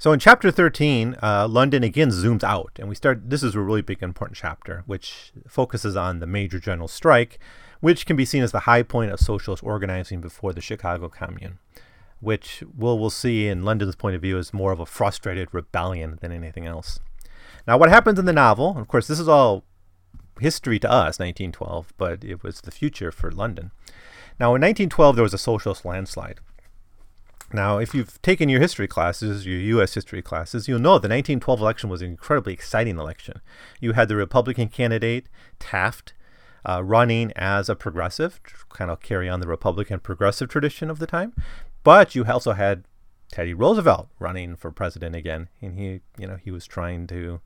So 0.00 0.12
in 0.12 0.18
chapter 0.18 0.50
13, 0.50 1.16
uh, 1.22 1.46
London 1.46 1.84
again 1.84 2.08
zooms 2.08 2.42
out, 2.42 2.72
and 2.78 2.88
we 2.88 2.94
start. 2.94 3.28
This 3.28 3.42
is 3.42 3.54
a 3.54 3.60
really 3.60 3.82
big, 3.82 4.02
important 4.02 4.38
chapter, 4.38 4.82
which 4.86 5.30
focuses 5.46 5.94
on 5.94 6.20
the 6.20 6.26
major 6.26 6.58
general 6.58 6.88
strike, 6.88 7.38
which 7.80 8.06
can 8.06 8.16
be 8.16 8.24
seen 8.24 8.42
as 8.42 8.50
the 8.50 8.60
high 8.60 8.82
point 8.82 9.12
of 9.12 9.20
socialist 9.20 9.62
organizing 9.62 10.22
before 10.22 10.54
the 10.54 10.62
Chicago 10.62 11.10
Commune, 11.10 11.58
which 12.20 12.62
we'll, 12.74 12.98
we'll 12.98 13.10
see 13.10 13.46
in 13.46 13.62
London's 13.62 13.94
point 13.94 14.16
of 14.16 14.22
view 14.22 14.38
is 14.38 14.54
more 14.54 14.72
of 14.72 14.80
a 14.80 14.86
frustrated 14.86 15.48
rebellion 15.52 16.18
than 16.22 16.32
anything 16.32 16.66
else. 16.66 17.00
Now, 17.66 17.78
what 17.78 17.88
happens 17.88 18.18
in 18.18 18.24
the 18.24 18.32
novel, 18.32 18.76
of 18.78 18.88
course, 18.88 19.06
this 19.06 19.20
is 19.20 19.28
all 19.28 19.64
history 20.40 20.78
to 20.80 20.90
us, 20.90 21.18
1912, 21.18 21.92
but 21.96 22.24
it 22.24 22.42
was 22.42 22.62
the 22.62 22.70
future 22.70 23.12
for 23.12 23.30
London. 23.30 23.70
Now, 24.38 24.54
in 24.54 24.62
1912, 24.62 25.16
there 25.16 25.22
was 25.22 25.34
a 25.34 25.38
socialist 25.38 25.84
landslide. 25.84 26.40
Now, 27.52 27.78
if 27.78 27.94
you've 27.94 28.20
taken 28.22 28.48
your 28.48 28.60
history 28.60 28.86
classes, 28.86 29.44
your 29.44 29.58
U.S. 29.58 29.94
history 29.94 30.22
classes, 30.22 30.68
you'll 30.68 30.78
know 30.78 30.98
the 30.98 31.08
1912 31.08 31.60
election 31.60 31.90
was 31.90 32.00
an 32.00 32.08
incredibly 32.08 32.52
exciting 32.52 32.96
election. 32.96 33.40
You 33.80 33.92
had 33.92 34.08
the 34.08 34.16
Republican 34.16 34.68
candidate, 34.68 35.26
Taft, 35.58 36.14
uh, 36.68 36.82
running 36.84 37.32
as 37.34 37.68
a 37.68 37.74
progressive, 37.74 38.40
kind 38.68 38.90
of 38.90 39.00
carry 39.00 39.28
on 39.28 39.40
the 39.40 39.48
Republican 39.48 39.98
progressive 39.98 40.48
tradition 40.48 40.90
of 40.90 41.00
the 41.00 41.06
time. 41.06 41.34
But 41.82 42.14
you 42.14 42.24
also 42.24 42.52
had 42.52 42.84
Teddy 43.30 43.54
Roosevelt 43.54 44.08
running 44.18 44.56
for 44.56 44.70
president 44.70 45.14
again, 45.14 45.48
and 45.60 45.78
he, 45.78 46.00
you 46.18 46.26
know, 46.26 46.36
he 46.36 46.50
was 46.50 46.66
trying 46.66 47.06
to. 47.08 47.40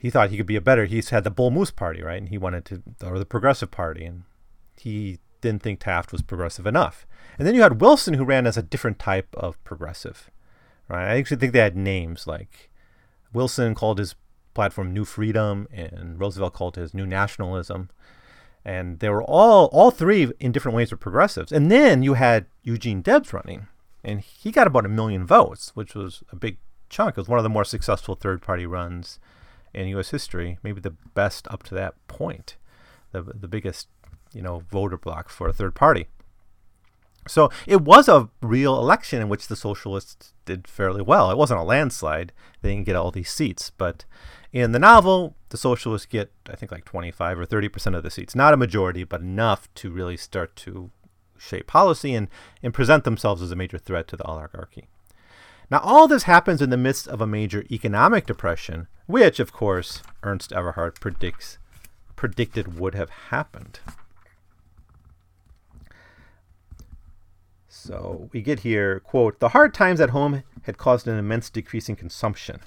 He 0.00 0.08
thought 0.08 0.30
he 0.30 0.38
could 0.38 0.46
be 0.46 0.56
a 0.56 0.62
better. 0.62 0.86
He's 0.86 1.10
had 1.10 1.24
the 1.24 1.30
Bull 1.30 1.50
Moose 1.50 1.70
Party, 1.70 2.02
right? 2.02 2.18
And 2.18 2.30
he 2.30 2.38
wanted 2.38 2.64
to, 2.66 2.82
or 3.04 3.18
the 3.18 3.26
Progressive 3.26 3.70
Party, 3.70 4.04
and 4.06 4.22
he 4.78 5.18
didn't 5.42 5.62
think 5.62 5.80
Taft 5.80 6.12
was 6.12 6.22
progressive 6.22 6.66
enough. 6.66 7.06
And 7.38 7.46
then 7.46 7.54
you 7.54 7.62
had 7.62 7.80
Wilson, 7.80 8.14
who 8.14 8.24
ran 8.24 8.46
as 8.46 8.56
a 8.56 8.62
different 8.62 8.98
type 8.98 9.28
of 9.34 9.62
progressive. 9.64 10.30
Right? 10.88 11.12
I 11.12 11.18
actually 11.18 11.36
think 11.36 11.52
they 11.52 11.60
had 11.60 11.76
names 11.76 12.26
like 12.26 12.70
Wilson 13.32 13.74
called 13.74 13.98
his 13.98 14.14
platform 14.54 14.92
New 14.92 15.04
Freedom, 15.04 15.68
and 15.72 16.18
Roosevelt 16.18 16.54
called 16.54 16.76
his 16.76 16.94
New 16.94 17.06
Nationalism. 17.06 17.90
And 18.64 18.98
they 18.98 19.08
were 19.08 19.22
all 19.22 19.66
all 19.66 19.90
three 19.90 20.32
in 20.40 20.52
different 20.52 20.76
ways 20.76 20.90
were 20.90 20.96
progressives. 20.96 21.52
And 21.52 21.70
then 21.70 22.02
you 22.02 22.14
had 22.14 22.46
Eugene 22.62 23.00
Debs 23.02 23.32
running, 23.32 23.68
and 24.02 24.20
he 24.20 24.50
got 24.50 24.66
about 24.66 24.86
a 24.86 24.90
million 24.90 25.26
votes, 25.26 25.72
which 25.74 25.94
was 25.94 26.22
a 26.32 26.36
big 26.36 26.58
chunk. 26.88 27.16
It 27.16 27.20
was 27.20 27.28
one 27.28 27.38
of 27.38 27.42
the 27.42 27.48
more 27.48 27.64
successful 27.64 28.14
third 28.14 28.42
party 28.42 28.66
runs 28.66 29.18
in 29.72 29.88
U.S. 29.88 30.10
history, 30.10 30.58
maybe 30.62 30.80
the 30.80 30.96
best 31.14 31.46
up 31.50 31.62
to 31.64 31.74
that 31.74 31.94
point, 32.08 32.56
the 33.12 33.22
the 33.22 33.48
biggest 33.48 33.88
you 34.32 34.42
know 34.42 34.62
voter 34.70 34.96
block 34.96 35.28
for 35.28 35.48
a 35.48 35.52
third 35.52 35.74
party. 35.74 36.06
So 37.28 37.50
it 37.66 37.82
was 37.82 38.08
a 38.08 38.30
real 38.40 38.78
election 38.78 39.20
in 39.20 39.28
which 39.28 39.48
the 39.48 39.56
socialists 39.56 40.32
did 40.46 40.66
fairly 40.66 41.02
well. 41.02 41.30
It 41.30 41.36
wasn't 41.36 41.60
a 41.60 41.64
landslide; 41.64 42.32
they 42.62 42.70
didn't 42.74 42.86
get 42.86 42.96
all 42.96 43.10
these 43.10 43.30
seats, 43.30 43.70
but 43.70 44.04
in 44.52 44.72
the 44.72 44.78
novel, 44.78 45.36
the 45.50 45.56
socialists 45.56 46.06
get 46.06 46.32
I 46.48 46.56
think 46.56 46.72
like 46.72 46.84
25 46.84 47.38
or 47.38 47.44
30 47.46 47.68
percent 47.68 47.96
of 47.96 48.02
the 48.02 48.10
seats, 48.10 48.34
not 48.34 48.54
a 48.54 48.56
majority, 48.56 49.04
but 49.04 49.20
enough 49.20 49.72
to 49.76 49.90
really 49.90 50.16
start 50.16 50.56
to 50.56 50.90
shape 51.40 51.66
policy 51.66 52.14
and, 52.14 52.28
and 52.62 52.74
present 52.74 53.04
themselves 53.04 53.42
as 53.42 53.50
a 53.50 53.56
major 53.56 53.78
threat 53.78 54.06
to 54.08 54.16
the 54.16 54.24
oligarchy. 54.24 54.88
Now, 55.70 55.78
all 55.78 56.08
this 56.08 56.24
happens 56.24 56.60
in 56.60 56.70
the 56.70 56.76
midst 56.76 57.06
of 57.06 57.20
a 57.20 57.26
major 57.26 57.64
economic 57.70 58.26
depression, 58.26 58.88
which, 59.06 59.38
of 59.38 59.52
course, 59.52 60.02
Ernst 60.22 60.52
Everhard 60.52 61.00
predicts 61.00 61.58
predicted 62.16 62.78
would 62.78 62.94
have 62.94 63.08
happened. 63.30 63.80
So 67.68 68.28
we 68.32 68.42
get 68.42 68.60
here, 68.60 69.00
quote, 69.00 69.38
the 69.38 69.50
hard 69.50 69.72
times 69.72 70.00
at 70.00 70.10
home 70.10 70.42
had 70.64 70.76
caused 70.76 71.08
an 71.08 71.18
immense 71.18 71.48
decrease 71.48 71.88
in 71.88 71.96
consumption. 71.96 72.60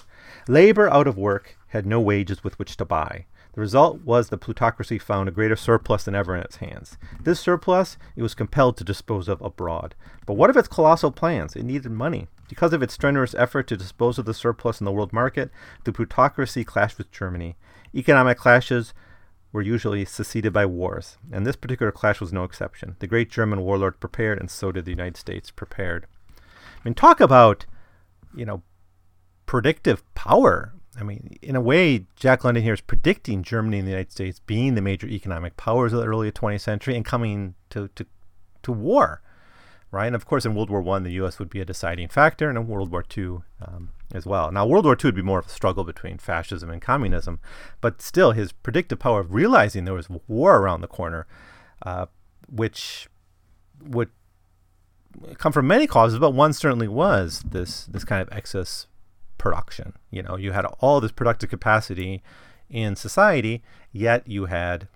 Labor 0.48 0.88
out 0.90 1.06
of 1.06 1.16
work 1.16 1.56
had 1.68 1.86
no 1.86 2.00
wages 2.00 2.42
with 2.42 2.58
which 2.58 2.76
to 2.78 2.84
buy. 2.84 3.26
The 3.54 3.60
result 3.60 4.02
was 4.02 4.28
the 4.28 4.38
plutocracy 4.38 4.98
found 4.98 5.28
a 5.28 5.32
greater 5.32 5.54
surplus 5.54 6.04
than 6.04 6.14
ever 6.14 6.34
in 6.34 6.42
its 6.42 6.56
hands. 6.56 6.98
This 7.20 7.38
surplus 7.38 7.96
it 8.16 8.22
was 8.22 8.34
compelled 8.34 8.76
to 8.78 8.84
dispose 8.84 9.28
of 9.28 9.40
abroad. 9.40 9.94
But 10.26 10.34
what 10.34 10.50
of 10.50 10.56
its 10.56 10.68
colossal 10.68 11.12
plans? 11.12 11.54
It 11.54 11.64
needed 11.64 11.90
money. 11.92 12.26
Because 12.48 12.72
of 12.72 12.82
its 12.82 12.94
strenuous 12.94 13.34
effort 13.34 13.68
to 13.68 13.76
dispose 13.76 14.18
of 14.18 14.26
the 14.26 14.34
surplus 14.34 14.80
in 14.80 14.84
the 14.84 14.92
world 14.92 15.12
market, 15.12 15.50
the 15.84 15.92
plutocracy 15.92 16.64
clashed 16.64 16.98
with 16.98 17.12
Germany. 17.12 17.56
Economic 17.94 18.38
clashes 18.38 18.92
were 19.52 19.62
usually 19.62 20.04
succeeded 20.04 20.52
by 20.52 20.66
wars, 20.66 21.16
and 21.30 21.46
this 21.46 21.56
particular 21.56 21.92
clash 21.92 22.20
was 22.20 22.32
no 22.32 22.42
exception. 22.42 22.96
The 22.98 23.06
great 23.06 23.30
German 23.30 23.60
warlord 23.60 24.00
prepared, 24.00 24.40
and 24.40 24.50
so 24.50 24.72
did 24.72 24.84
the 24.84 24.90
United 24.90 25.16
States 25.16 25.52
prepared. 25.52 26.06
I 26.28 26.40
mean, 26.84 26.94
talk 26.94 27.20
about, 27.20 27.66
you 28.34 28.44
know, 28.44 28.62
predictive 29.46 30.02
power. 30.14 30.74
I 30.98 31.02
mean, 31.02 31.36
in 31.42 31.56
a 31.56 31.60
way, 31.60 32.06
Jack 32.16 32.44
London 32.44 32.62
here 32.62 32.74
is 32.74 32.80
predicting 32.80 33.42
Germany 33.42 33.78
and 33.78 33.86
the 33.86 33.92
United 33.92 34.12
States 34.12 34.40
being 34.40 34.74
the 34.74 34.82
major 34.82 35.06
economic 35.06 35.56
powers 35.56 35.92
of 35.92 36.00
the 36.00 36.06
early 36.06 36.30
20th 36.30 36.60
century 36.60 36.96
and 36.96 37.04
coming 37.04 37.54
to, 37.70 37.88
to, 37.96 38.06
to 38.62 38.72
war, 38.72 39.20
right? 39.90 40.06
And 40.06 40.14
of 40.14 40.26
course, 40.26 40.44
in 40.44 40.54
World 40.54 40.70
War 40.70 40.80
One, 40.80 41.02
the 41.02 41.12
U.S. 41.12 41.38
would 41.38 41.50
be 41.50 41.60
a 41.60 41.64
deciding 41.64 42.08
factor, 42.08 42.48
and 42.48 42.56
in 42.56 42.68
World 42.68 42.92
War 42.92 43.02
Two, 43.02 43.42
um, 43.60 43.90
as 44.14 44.24
well. 44.24 44.52
Now, 44.52 44.66
World 44.66 44.84
War 44.84 44.94
II 44.94 45.08
would 45.08 45.14
be 45.16 45.22
more 45.22 45.40
of 45.40 45.46
a 45.46 45.50
struggle 45.50 45.84
between 45.84 46.18
fascism 46.18 46.70
and 46.70 46.80
communism, 46.80 47.40
but 47.80 48.00
still, 48.00 48.32
his 48.32 48.52
predictive 48.52 48.98
power 49.00 49.20
of 49.20 49.34
realizing 49.34 49.84
there 49.84 49.94
was 49.94 50.08
war 50.28 50.58
around 50.58 50.80
the 50.80 50.88
corner, 50.88 51.26
uh, 51.82 52.06
which 52.48 53.08
would 53.82 54.10
come 55.38 55.52
from 55.52 55.66
many 55.66 55.86
causes, 55.86 56.18
but 56.18 56.30
one 56.30 56.52
certainly 56.52 56.88
was 56.88 57.42
this 57.44 57.84
this 57.86 58.04
kind 58.04 58.22
of 58.22 58.28
excess 58.32 58.86
production. 59.44 59.92
You 60.10 60.22
know, 60.22 60.36
you 60.38 60.52
had 60.52 60.64
all 60.80 61.02
this 61.02 61.12
productive 61.12 61.50
capacity 61.50 62.22
in 62.70 62.96
society, 62.96 63.62
yet 63.92 64.26
you 64.26 64.46
had 64.46 64.88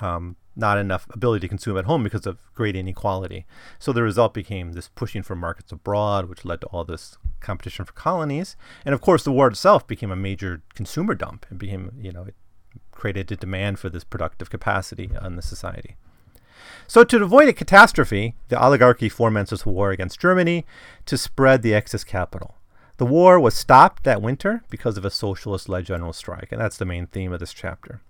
um, 0.00 0.36
not 0.56 0.78
enough 0.78 1.06
ability 1.10 1.42
to 1.42 1.48
consume 1.48 1.76
at 1.76 1.84
home 1.84 2.02
because 2.02 2.26
of 2.26 2.38
great 2.54 2.74
inequality. 2.74 3.44
So 3.78 3.92
the 3.92 4.02
result 4.02 4.32
became 4.32 4.72
this 4.72 4.88
pushing 4.88 5.22
for 5.22 5.36
markets 5.36 5.72
abroad, 5.72 6.30
which 6.30 6.46
led 6.46 6.62
to 6.62 6.68
all 6.68 6.84
this 6.84 7.18
competition 7.40 7.84
for 7.84 7.92
colonies. 7.92 8.56
And 8.86 8.94
of 8.94 9.02
course, 9.02 9.24
the 9.24 9.32
war 9.32 9.48
itself 9.48 9.86
became 9.86 10.10
a 10.10 10.16
major 10.16 10.62
consumer 10.74 11.14
dump. 11.14 11.44
It 11.50 11.58
became, 11.58 11.92
you 12.00 12.10
know, 12.10 12.22
it 12.22 12.34
created 12.92 13.30
a 13.30 13.36
demand 13.36 13.78
for 13.78 13.90
this 13.90 14.04
productive 14.04 14.48
capacity 14.48 15.10
on 15.20 15.36
the 15.36 15.42
society. 15.42 15.96
So, 16.86 17.04
to 17.04 17.22
avoid 17.22 17.48
a 17.48 17.52
catastrophe, 17.52 18.34
the 18.48 18.58
oligarchy 18.58 19.10
foments 19.10 19.50
this 19.50 19.66
war 19.66 19.90
against 19.90 20.18
Germany 20.18 20.64
to 21.04 21.18
spread 21.18 21.60
the 21.60 21.74
excess 21.74 22.04
capital. 22.04 22.57
The 22.98 23.06
war 23.06 23.38
was 23.38 23.54
stopped 23.54 24.02
that 24.02 24.20
winter 24.20 24.64
because 24.68 24.98
of 24.98 25.04
a 25.04 25.10
socialist 25.10 25.68
led 25.68 25.86
general 25.86 26.12
strike, 26.12 26.48
and 26.50 26.60
that's 26.60 26.76
the 26.76 26.84
main 26.84 27.06
theme 27.06 27.32
of 27.32 27.38
this 27.38 27.52
chapter. 27.52 28.02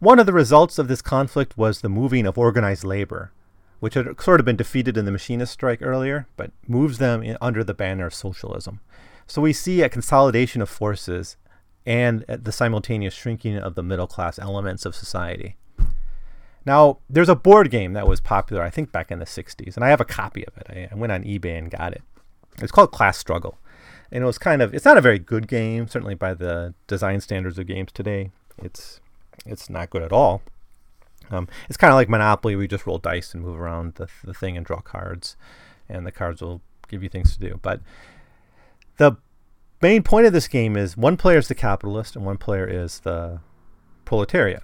One 0.00 0.18
of 0.18 0.26
the 0.26 0.32
results 0.32 0.80
of 0.80 0.88
this 0.88 1.00
conflict 1.00 1.56
was 1.56 1.80
the 1.80 1.88
moving 1.88 2.26
of 2.26 2.36
organized 2.36 2.82
labor, 2.82 3.30
which 3.78 3.94
had 3.94 4.20
sort 4.20 4.40
of 4.40 4.46
been 4.46 4.56
defeated 4.56 4.96
in 4.96 5.04
the 5.04 5.12
machinist 5.12 5.52
strike 5.52 5.80
earlier, 5.80 6.26
but 6.36 6.50
moves 6.66 6.98
them 6.98 7.22
in, 7.22 7.38
under 7.40 7.62
the 7.62 7.72
banner 7.72 8.06
of 8.06 8.14
socialism. 8.14 8.80
So 9.28 9.40
we 9.40 9.52
see 9.52 9.80
a 9.82 9.88
consolidation 9.88 10.60
of 10.60 10.68
forces 10.68 11.36
and 11.86 12.24
uh, 12.28 12.36
the 12.42 12.52
simultaneous 12.52 13.14
shrinking 13.14 13.56
of 13.56 13.76
the 13.76 13.82
middle 13.82 14.08
class 14.08 14.40
elements 14.40 14.84
of 14.84 14.96
society. 14.96 15.56
Now, 16.64 16.98
there's 17.08 17.28
a 17.28 17.36
board 17.36 17.70
game 17.70 17.92
that 17.92 18.08
was 18.08 18.20
popular, 18.20 18.64
I 18.64 18.70
think, 18.70 18.90
back 18.90 19.12
in 19.12 19.20
the 19.20 19.24
60s, 19.24 19.76
and 19.76 19.84
I 19.84 19.90
have 19.90 20.00
a 20.00 20.04
copy 20.04 20.44
of 20.44 20.58
it. 20.58 20.66
I, 20.68 20.88
I 20.90 20.96
went 20.96 21.12
on 21.12 21.22
eBay 21.22 21.56
and 21.56 21.70
got 21.70 21.92
it. 21.92 22.02
It's 22.58 22.72
called 22.72 22.90
Class 22.90 23.18
Struggle. 23.18 23.56
And 24.12 24.22
it 24.22 24.26
was 24.26 24.38
kind 24.38 24.62
of, 24.62 24.74
it's 24.74 24.84
not 24.84 24.98
a 24.98 25.02
very 25.02 25.18
good 25.18 25.48
game, 25.48 25.88
certainly 25.88 26.14
by 26.14 26.34
the 26.34 26.74
design 26.86 27.20
standards 27.20 27.58
of 27.58 27.66
games 27.66 27.92
today. 27.92 28.30
It's, 28.58 29.00
it's 29.44 29.68
not 29.68 29.90
good 29.90 30.02
at 30.02 30.12
all. 30.12 30.42
Um, 31.30 31.48
it's 31.68 31.76
kind 31.76 31.90
of 31.90 31.96
like 31.96 32.08
Monopoly. 32.08 32.56
We 32.56 32.68
just 32.68 32.86
roll 32.86 32.98
dice 32.98 33.34
and 33.34 33.42
move 33.42 33.58
around 33.58 33.94
the, 33.94 34.08
the 34.24 34.34
thing 34.34 34.56
and 34.56 34.64
draw 34.64 34.80
cards, 34.80 35.36
and 35.88 36.06
the 36.06 36.12
cards 36.12 36.40
will 36.40 36.62
give 36.88 37.02
you 37.02 37.08
things 37.08 37.34
to 37.36 37.40
do. 37.40 37.58
But 37.62 37.80
the 38.96 39.16
main 39.82 40.02
point 40.02 40.26
of 40.26 40.32
this 40.32 40.48
game 40.48 40.76
is 40.76 40.96
one 40.96 41.16
player 41.16 41.38
is 41.38 41.48
the 41.48 41.54
capitalist 41.54 42.16
and 42.16 42.24
one 42.24 42.38
player 42.38 42.66
is 42.66 43.00
the 43.00 43.40
proletariat. 44.04 44.62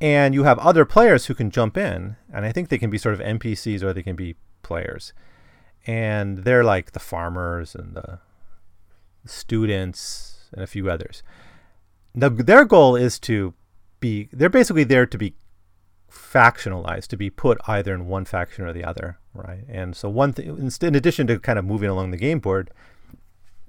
And 0.00 0.34
you 0.34 0.44
have 0.44 0.58
other 0.58 0.84
players 0.84 1.26
who 1.26 1.34
can 1.34 1.50
jump 1.50 1.76
in, 1.76 2.16
and 2.32 2.44
I 2.44 2.52
think 2.52 2.68
they 2.68 2.78
can 2.78 2.90
be 2.90 2.98
sort 2.98 3.14
of 3.14 3.20
NPCs 3.20 3.82
or 3.82 3.92
they 3.92 4.02
can 4.02 4.16
be 4.16 4.36
players. 4.62 5.12
And 5.86 6.38
they're 6.38 6.64
like 6.64 6.92
the 6.92 7.00
farmers 7.00 7.74
and 7.74 7.94
the 7.94 8.18
students 9.24 10.48
and 10.52 10.62
a 10.62 10.66
few 10.66 10.90
others. 10.90 11.22
Now, 12.14 12.28
their 12.28 12.64
goal 12.64 12.96
is 12.96 13.18
to 13.20 13.54
be, 14.00 14.28
they're 14.32 14.48
basically 14.48 14.84
there 14.84 15.06
to 15.06 15.18
be 15.18 15.34
factionalized 16.10 17.08
to 17.08 17.16
be 17.16 17.30
put 17.30 17.58
either 17.66 17.92
in 17.92 18.06
one 18.06 18.24
faction 18.24 18.64
or 18.64 18.72
the 18.72 18.84
other, 18.84 19.18
right? 19.32 19.64
And 19.68 19.96
so 19.96 20.08
one 20.08 20.32
thing, 20.32 20.72
in 20.80 20.94
addition 20.94 21.26
to 21.26 21.40
kind 21.40 21.58
of 21.58 21.64
moving 21.64 21.88
along 21.88 22.12
the 22.12 22.16
game 22.16 22.38
board, 22.38 22.70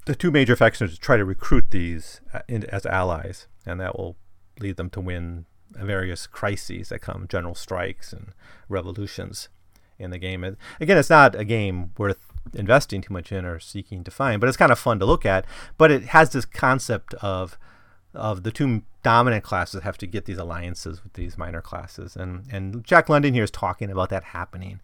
the 0.06 0.16
two 0.16 0.30
major 0.30 0.56
factions 0.56 0.98
try 1.00 1.18
to 1.18 1.26
recruit 1.26 1.72
these 1.72 2.22
uh, 2.34 2.42
as 2.70 2.86
allies, 2.86 3.48
and 3.66 3.80
that 3.80 3.98
will 3.98 4.16
lead 4.60 4.78
them 4.78 4.92
to 4.92 5.02
win 5.02 5.46
various 5.72 6.28
crises 6.28 6.90
that 6.90 7.00
come, 7.00 7.28
general 7.28 7.56
strikes 7.56 8.14
and 8.14 8.34
revolutions 8.70 9.50
in 9.98 10.12
the 10.12 10.20
game. 10.20 10.44
Again, 10.80 10.98
it's 10.98 11.10
not 11.10 11.34
a 11.34 11.44
game 11.44 11.92
worth 11.98 12.32
investing 12.54 13.02
too 13.02 13.14
much 13.14 13.32
in 13.32 13.46
or 13.46 13.60
seeking 13.60 14.04
to 14.04 14.12
find, 14.12 14.40
but 14.40 14.48
it's 14.48 14.58
kind 14.58 14.72
of 14.72 14.80
fun 14.80 15.00
to 15.00 15.06
look 15.06 15.26
at. 15.26 15.46
But 15.78 15.92
it 15.92 16.06
has 16.06 16.30
this 16.32 16.46
concept 16.46 17.14
of 17.16 17.58
of 18.14 18.44
the 18.44 18.52
two 18.52 18.82
dominant 19.04 19.44
classes 19.44 19.84
have 19.84 19.98
to 19.98 20.08
get 20.08 20.26
these 20.26 20.38
alliances 20.38 21.04
with 21.04 21.14
these 21.14 21.38
minor 21.38 21.62
classes. 21.62 22.16
And, 22.16 22.46
and 22.52 22.84
Jack 22.84 23.10
London 23.10 23.34
here 23.34 23.44
is 23.44 23.52
talking 23.52 23.92
about 23.92 24.10
that 24.10 24.24
happening. 24.24 24.80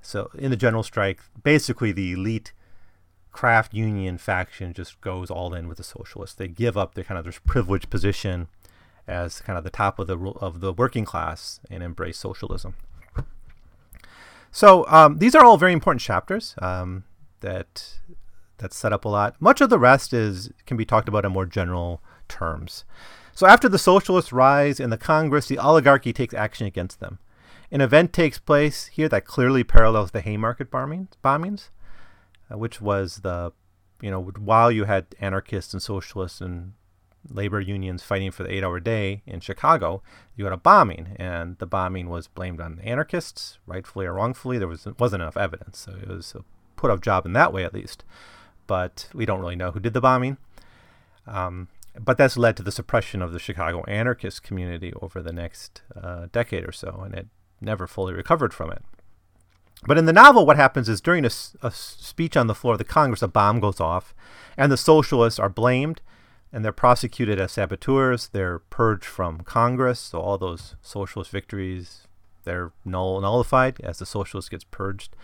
So 0.00 0.30
in 0.38 0.50
the 0.50 0.56
general 0.56 0.82
strike, 0.82 1.20
basically 1.42 1.92
the 1.92 2.12
elite 2.12 2.52
craft 3.32 3.74
union 3.74 4.16
faction 4.16 4.72
just 4.72 5.00
goes 5.00 5.30
all 5.30 5.52
in 5.52 5.68
with 5.68 5.76
the 5.76 5.84
socialists. 5.84 6.36
They 6.36 6.48
give 6.48 6.76
up 6.76 6.94
their 6.94 7.04
kind 7.04 7.18
of 7.18 7.24
their 7.24 7.34
privileged 7.44 7.90
position 7.90 8.48
as 9.06 9.40
kind 9.40 9.58
of 9.58 9.64
the 9.64 9.70
top 9.70 9.98
of 9.98 10.06
the 10.06 10.18
of 10.18 10.60
the 10.60 10.72
working 10.72 11.04
class 11.04 11.60
and 11.70 11.82
embrace 11.82 12.18
socialism. 12.18 12.76
So 14.50 14.86
um, 14.88 15.18
these 15.18 15.34
are 15.34 15.44
all 15.44 15.56
very 15.56 15.72
important 15.72 16.00
chapters 16.00 16.54
um, 16.58 17.04
that 17.40 18.00
that 18.58 18.72
set 18.72 18.92
up 18.92 19.04
a 19.04 19.08
lot. 19.08 19.36
Much 19.40 19.60
of 19.60 19.68
the 19.68 19.78
rest 19.78 20.12
is 20.12 20.50
can 20.64 20.76
be 20.76 20.84
talked 20.84 21.08
about 21.08 21.24
in 21.24 21.32
more 21.32 21.46
general 21.46 22.02
terms. 22.28 22.84
So 23.32 23.46
after 23.46 23.68
the 23.68 23.78
socialists 23.78 24.32
rise 24.32 24.80
in 24.80 24.88
the 24.88 24.96
Congress, 24.96 25.46
the 25.46 25.58
oligarchy 25.58 26.12
takes 26.12 26.32
action 26.32 26.66
against 26.66 27.00
them. 27.00 27.18
An 27.70 27.82
event 27.82 28.12
takes 28.12 28.38
place 28.38 28.86
here 28.86 29.08
that 29.10 29.26
clearly 29.26 29.62
parallels 29.62 30.12
the 30.12 30.22
Haymarket 30.22 30.70
bombings, 30.70 31.08
bombings 31.22 31.68
uh, 32.50 32.56
which 32.56 32.80
was 32.80 33.18
the, 33.18 33.52
you 34.00 34.10
know, 34.10 34.22
while 34.38 34.70
you 34.70 34.84
had 34.84 35.06
anarchists 35.20 35.72
and 35.72 35.82
socialists 35.82 36.40
and 36.40 36.72
labor 37.30 37.60
unions 37.60 38.02
fighting 38.02 38.30
for 38.30 38.42
the 38.42 38.52
eight-hour 38.52 38.80
day 38.80 39.22
in 39.26 39.40
Chicago, 39.40 40.02
you 40.36 40.44
had 40.44 40.52
a 40.52 40.58
bombing, 40.58 41.16
and 41.16 41.58
the 41.58 41.66
bombing 41.66 42.08
was 42.08 42.28
blamed 42.28 42.60
on 42.60 42.76
the 42.76 42.84
anarchists, 42.84 43.58
rightfully 43.66 44.06
or 44.06 44.14
wrongfully. 44.14 44.58
There 44.58 44.68
was 44.68 44.86
wasn't 44.98 45.22
enough 45.22 45.36
evidence, 45.36 45.78
so 45.78 45.92
it 45.92 46.08
was 46.08 46.34
a 46.34 46.44
put-off 46.76 47.00
job 47.00 47.26
in 47.26 47.32
that 47.32 47.52
way, 47.52 47.64
at 47.64 47.74
least. 47.74 48.04
But 48.66 49.08
we 49.14 49.26
don't 49.26 49.40
really 49.40 49.56
know 49.56 49.70
who 49.70 49.80
did 49.80 49.94
the 49.94 50.00
bombing. 50.00 50.38
Um, 51.26 51.68
but 51.98 52.18
that's 52.18 52.36
led 52.36 52.56
to 52.56 52.62
the 52.62 52.72
suppression 52.72 53.22
of 53.22 53.32
the 53.32 53.38
Chicago 53.38 53.82
anarchist 53.84 54.42
community 54.42 54.92
over 55.00 55.22
the 55.22 55.32
next 55.32 55.82
uh, 56.00 56.26
decade 56.32 56.68
or 56.68 56.72
so, 56.72 57.02
and 57.04 57.14
it 57.14 57.26
never 57.60 57.86
fully 57.86 58.12
recovered 58.12 58.52
from 58.52 58.70
it. 58.70 58.82
But 59.86 59.98
in 59.98 60.06
the 60.06 60.12
novel, 60.12 60.46
what 60.46 60.56
happens 60.56 60.88
is 60.88 61.00
during 61.00 61.24
a, 61.24 61.30
a, 61.62 61.70
speech 61.70 62.36
on 62.36 62.46
the 62.46 62.54
floor 62.54 62.74
of 62.74 62.78
the 62.78 62.84
Congress, 62.84 63.22
a 63.22 63.28
bomb 63.28 63.60
goes 63.60 63.80
off, 63.80 64.14
and 64.56 64.72
the 64.72 64.76
socialists 64.76 65.38
are 65.38 65.48
blamed, 65.48 66.00
and 66.52 66.64
they're 66.64 66.72
prosecuted 66.72 67.40
as 67.40 67.52
saboteurs. 67.52 68.28
They're 68.28 68.58
purged 68.58 69.04
from 69.04 69.40
Congress, 69.40 70.00
so 70.00 70.20
all 70.20 70.38
those 70.38 70.76
socialist 70.82 71.30
victories 71.30 72.06
they're 72.46 72.72
null 72.84 73.20
nullified 73.20 73.78
as 73.82 73.98
the 73.98 74.06
socialist 74.06 74.50
gets 74.50 74.64
purged, 74.64 75.14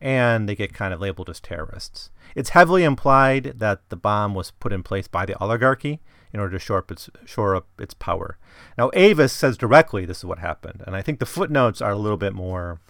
and 0.00 0.48
they 0.48 0.54
get 0.54 0.72
kind 0.72 0.94
of 0.94 1.00
labeled 1.00 1.28
as 1.28 1.40
terrorists. 1.40 2.10
It's 2.34 2.50
heavily 2.50 2.84
implied 2.84 3.54
that 3.56 3.86
the 3.90 3.96
bomb 3.96 4.34
was 4.34 4.52
put 4.52 4.72
in 4.72 4.82
place 4.82 5.08
by 5.08 5.26
the 5.26 5.38
oligarchy 5.42 6.00
in 6.32 6.40
order 6.40 6.56
to 6.56 6.64
shore 6.64 6.78
up 6.78 6.90
its, 6.90 7.10
shore 7.26 7.54
up 7.54 7.66
its 7.78 7.94
power. 7.94 8.38
Now, 8.78 8.90
Avis 8.94 9.32
says 9.32 9.58
directly 9.58 10.06
this 10.06 10.18
is 10.18 10.24
what 10.24 10.38
happened, 10.38 10.82
and 10.86 10.96
I 10.96 11.02
think 11.02 11.18
the 11.18 11.26
footnotes 11.26 11.82
are 11.82 11.92
a 11.92 11.98
little 11.98 12.16
bit 12.16 12.32
more. 12.32 12.80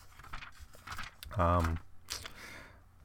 Um, 1.37 1.79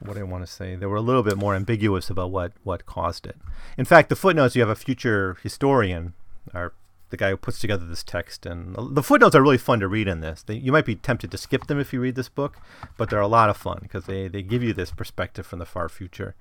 what 0.04 0.18
I 0.18 0.22
want 0.22 0.46
to 0.46 0.52
say? 0.52 0.74
They 0.74 0.86
were 0.86 0.96
a 0.96 1.02
little 1.02 1.22
bit 1.22 1.36
more 1.36 1.54
ambiguous 1.54 2.10
about 2.10 2.30
what, 2.30 2.52
what 2.62 2.86
caused 2.86 3.26
it. 3.26 3.36
In 3.76 3.84
fact, 3.84 4.08
the 4.08 4.16
footnotes, 4.16 4.54
you 4.54 4.62
have 4.62 4.68
a 4.68 4.74
future 4.74 5.36
historian, 5.42 6.14
or 6.52 6.74
the 7.10 7.16
guy 7.16 7.30
who 7.30 7.36
puts 7.36 7.58
together 7.58 7.86
this 7.86 8.02
text, 8.02 8.44
and 8.44 8.74
the 8.94 9.02
footnotes 9.02 9.34
are 9.34 9.42
really 9.42 9.58
fun 9.58 9.80
to 9.80 9.88
read 9.88 10.08
in 10.08 10.20
this. 10.20 10.42
They, 10.42 10.54
you 10.54 10.72
might 10.72 10.86
be 10.86 10.96
tempted 10.96 11.30
to 11.30 11.38
skip 11.38 11.66
them 11.66 11.78
if 11.78 11.92
you 11.92 12.00
read 12.00 12.16
this 12.16 12.28
book, 12.28 12.56
but 12.96 13.08
they're 13.08 13.20
a 13.20 13.28
lot 13.28 13.50
of 13.50 13.56
fun 13.56 13.78
because 13.82 14.06
they, 14.06 14.28
they 14.28 14.42
give 14.42 14.62
you 14.62 14.72
this 14.72 14.90
perspective 14.90 15.46
from 15.46 15.58
the 15.58 15.66
far 15.66 15.88
future, 15.88 16.34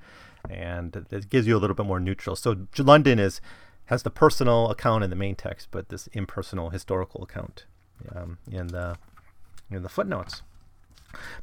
and 0.49 1.05
it 1.11 1.29
gives 1.29 1.47
you 1.47 1.55
a 1.55 1.59
little 1.59 1.75
bit 1.75 1.85
more 1.85 1.99
neutral. 1.99 2.35
So 2.35 2.67
London 2.77 3.19
is 3.19 3.39
has 3.87 4.03
the 4.03 4.09
personal 4.09 4.69
account 4.69 5.03
in 5.03 5.09
the 5.09 5.15
main 5.15 5.35
text, 5.35 5.67
but 5.69 5.89
this 5.89 6.07
impersonal 6.13 6.69
historical 6.69 7.21
account 7.21 7.65
um, 8.15 8.37
in 8.49 8.67
the 8.67 8.97
in 9.69 9.83
the 9.83 9.89
footnotes. 9.89 10.41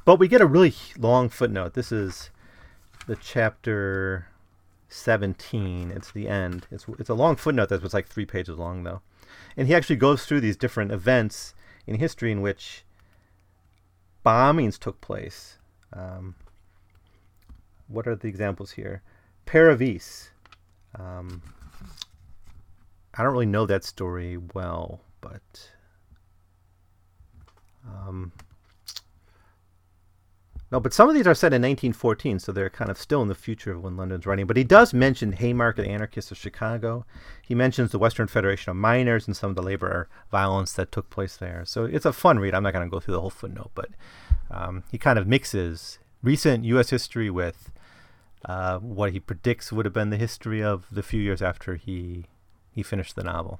But 0.05 0.17
we 0.17 0.27
get 0.27 0.41
a 0.41 0.45
really 0.45 0.73
long 0.97 1.29
footnote. 1.29 1.73
This 1.73 1.91
is 1.91 2.29
the 3.07 3.15
chapter 3.15 4.27
17. 4.89 5.91
It's 5.91 6.11
the 6.11 6.27
end. 6.27 6.67
It's 6.71 6.85
it's 6.99 7.09
a 7.09 7.13
long 7.13 7.35
footnote 7.35 7.69
that 7.69 7.81
was 7.81 7.93
like 7.93 8.07
three 8.07 8.25
pages 8.25 8.57
long 8.57 8.83
though, 8.83 9.01
and 9.55 9.67
he 9.67 9.75
actually 9.75 9.95
goes 9.95 10.25
through 10.25 10.41
these 10.41 10.57
different 10.57 10.91
events 10.91 11.53
in 11.87 11.95
history 11.95 12.31
in 12.31 12.41
which 12.41 12.83
bombings 14.25 14.77
took 14.77 15.01
place. 15.01 15.57
Um, 15.93 16.35
what 17.87 18.07
are 18.07 18.15
the 18.15 18.27
examples 18.27 18.71
here? 18.71 19.01
Paravis. 19.45 20.29
Um, 20.97 21.41
I 23.13 23.23
don't 23.23 23.33
really 23.33 23.45
know 23.45 23.65
that 23.65 23.83
story 23.83 24.37
well, 24.37 25.01
but 25.19 25.69
um, 27.85 28.31
no, 30.71 30.79
but 30.79 30.93
some 30.93 31.09
of 31.09 31.15
these 31.15 31.27
are 31.27 31.35
set 31.35 31.53
in 31.53 31.61
1914, 31.61 32.39
so 32.39 32.51
they're 32.51 32.69
kind 32.69 32.89
of 32.89 32.97
still 32.97 33.21
in 33.21 33.27
the 33.27 33.35
future 33.35 33.73
of 33.73 33.83
when 33.83 33.97
London's 33.97 34.25
writing. 34.25 34.47
But 34.47 34.55
he 34.55 34.63
does 34.63 34.93
mention 34.93 35.33
Haymarket 35.33 35.85
Anarchists 35.85 36.31
of 36.31 36.37
Chicago. 36.37 37.05
He 37.41 37.53
mentions 37.53 37.91
the 37.91 37.99
Western 37.99 38.27
Federation 38.27 38.71
of 38.71 38.77
Miners 38.77 39.27
and 39.27 39.35
some 39.35 39.49
of 39.49 39.57
the 39.57 39.61
labor 39.61 40.07
violence 40.31 40.71
that 40.73 40.91
took 40.91 41.09
place 41.09 41.35
there. 41.35 41.63
So 41.65 41.83
it's 41.83 42.05
a 42.05 42.13
fun 42.13 42.39
read. 42.39 42.55
I'm 42.55 42.63
not 42.63 42.71
going 42.71 42.87
to 42.87 42.91
go 42.91 43.01
through 43.01 43.15
the 43.15 43.21
whole 43.21 43.29
footnote, 43.29 43.71
but 43.75 43.89
um, 44.49 44.83
he 44.89 44.97
kind 44.97 45.19
of 45.19 45.27
mixes 45.27 45.99
recent 46.23 46.63
U.S. 46.63 46.89
history 46.89 47.29
with 47.29 47.71
uh, 48.45 48.79
what 48.79 49.11
he 49.11 49.19
predicts 49.19 49.73
would 49.73 49.85
have 49.85 49.93
been 49.93 50.09
the 50.09 50.17
history 50.17 50.63
of 50.63 50.85
the 50.89 51.03
few 51.03 51.21
years 51.21 51.41
after 51.41 51.75
he 51.75 52.25
he 52.71 52.81
finished 52.81 53.17
the 53.17 53.23
novel. 53.23 53.59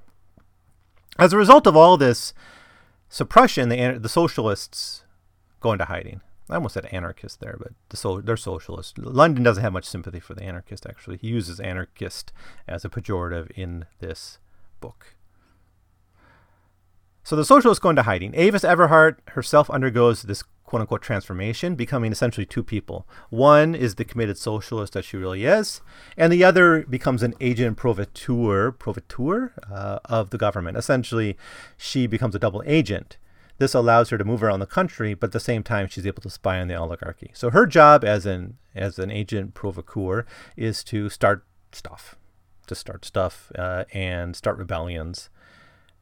As 1.18 1.34
a 1.34 1.36
result 1.36 1.66
of 1.66 1.76
all 1.76 1.98
this 1.98 2.32
suppression, 3.10 3.68
the, 3.68 3.98
the 4.00 4.08
socialists 4.08 5.04
go 5.60 5.72
into 5.72 5.84
hiding. 5.84 6.22
I 6.50 6.56
almost 6.56 6.74
said 6.74 6.86
anarchist 6.86 7.40
there, 7.40 7.56
but 7.58 7.72
the 7.88 8.22
they're 8.22 8.36
socialists. 8.36 8.94
London 8.98 9.42
doesn't 9.42 9.62
have 9.62 9.72
much 9.72 9.84
sympathy 9.84 10.20
for 10.20 10.34
the 10.34 10.42
anarchist, 10.42 10.86
actually. 10.86 11.16
He 11.16 11.28
uses 11.28 11.60
anarchist 11.60 12.32
as 12.66 12.84
a 12.84 12.88
pejorative 12.88 13.50
in 13.52 13.86
this 14.00 14.38
book. 14.80 15.14
So 17.24 17.36
the 17.36 17.44
socialists 17.44 17.80
go 17.80 17.90
into 17.90 18.02
hiding. 18.02 18.34
Avis 18.34 18.64
Everhard 18.64 19.18
herself 19.28 19.70
undergoes 19.70 20.22
this 20.22 20.42
quote 20.64 20.80
unquote 20.80 21.02
transformation, 21.02 21.74
becoming 21.74 22.10
essentially 22.10 22.46
two 22.46 22.64
people. 22.64 23.06
One 23.30 23.74
is 23.74 23.94
the 23.94 24.04
committed 24.04 24.38
socialist 24.38 24.94
that 24.94 25.04
she 25.04 25.16
really 25.16 25.44
is, 25.44 25.82
and 26.16 26.32
the 26.32 26.42
other 26.42 26.82
becomes 26.88 27.22
an 27.22 27.34
agent 27.40 27.76
provocateur, 27.76 28.72
provocateur 28.72 29.52
uh, 29.70 29.98
of 30.06 30.30
the 30.30 30.38
government. 30.38 30.76
Essentially, 30.76 31.36
she 31.76 32.06
becomes 32.06 32.34
a 32.34 32.38
double 32.38 32.62
agent. 32.66 33.18
This 33.58 33.74
allows 33.74 34.10
her 34.10 34.18
to 34.18 34.24
move 34.24 34.42
around 34.42 34.60
the 34.60 34.66
country, 34.66 35.14
but 35.14 35.28
at 35.28 35.32
the 35.32 35.40
same 35.40 35.62
time, 35.62 35.86
she's 35.88 36.06
able 36.06 36.22
to 36.22 36.30
spy 36.30 36.60
on 36.60 36.68
the 36.68 36.74
oligarchy. 36.74 37.30
So 37.34 37.50
her 37.50 37.66
job 37.66 38.04
as 38.04 38.26
an 38.26 38.58
as 38.74 38.98
an 38.98 39.10
agent 39.10 39.54
provocateur 39.54 40.24
is 40.56 40.82
to 40.84 41.08
start 41.08 41.44
stuff, 41.72 42.16
to 42.66 42.74
start 42.74 43.04
stuff 43.04 43.52
uh, 43.58 43.84
and 43.92 44.34
start 44.34 44.58
rebellions 44.58 45.30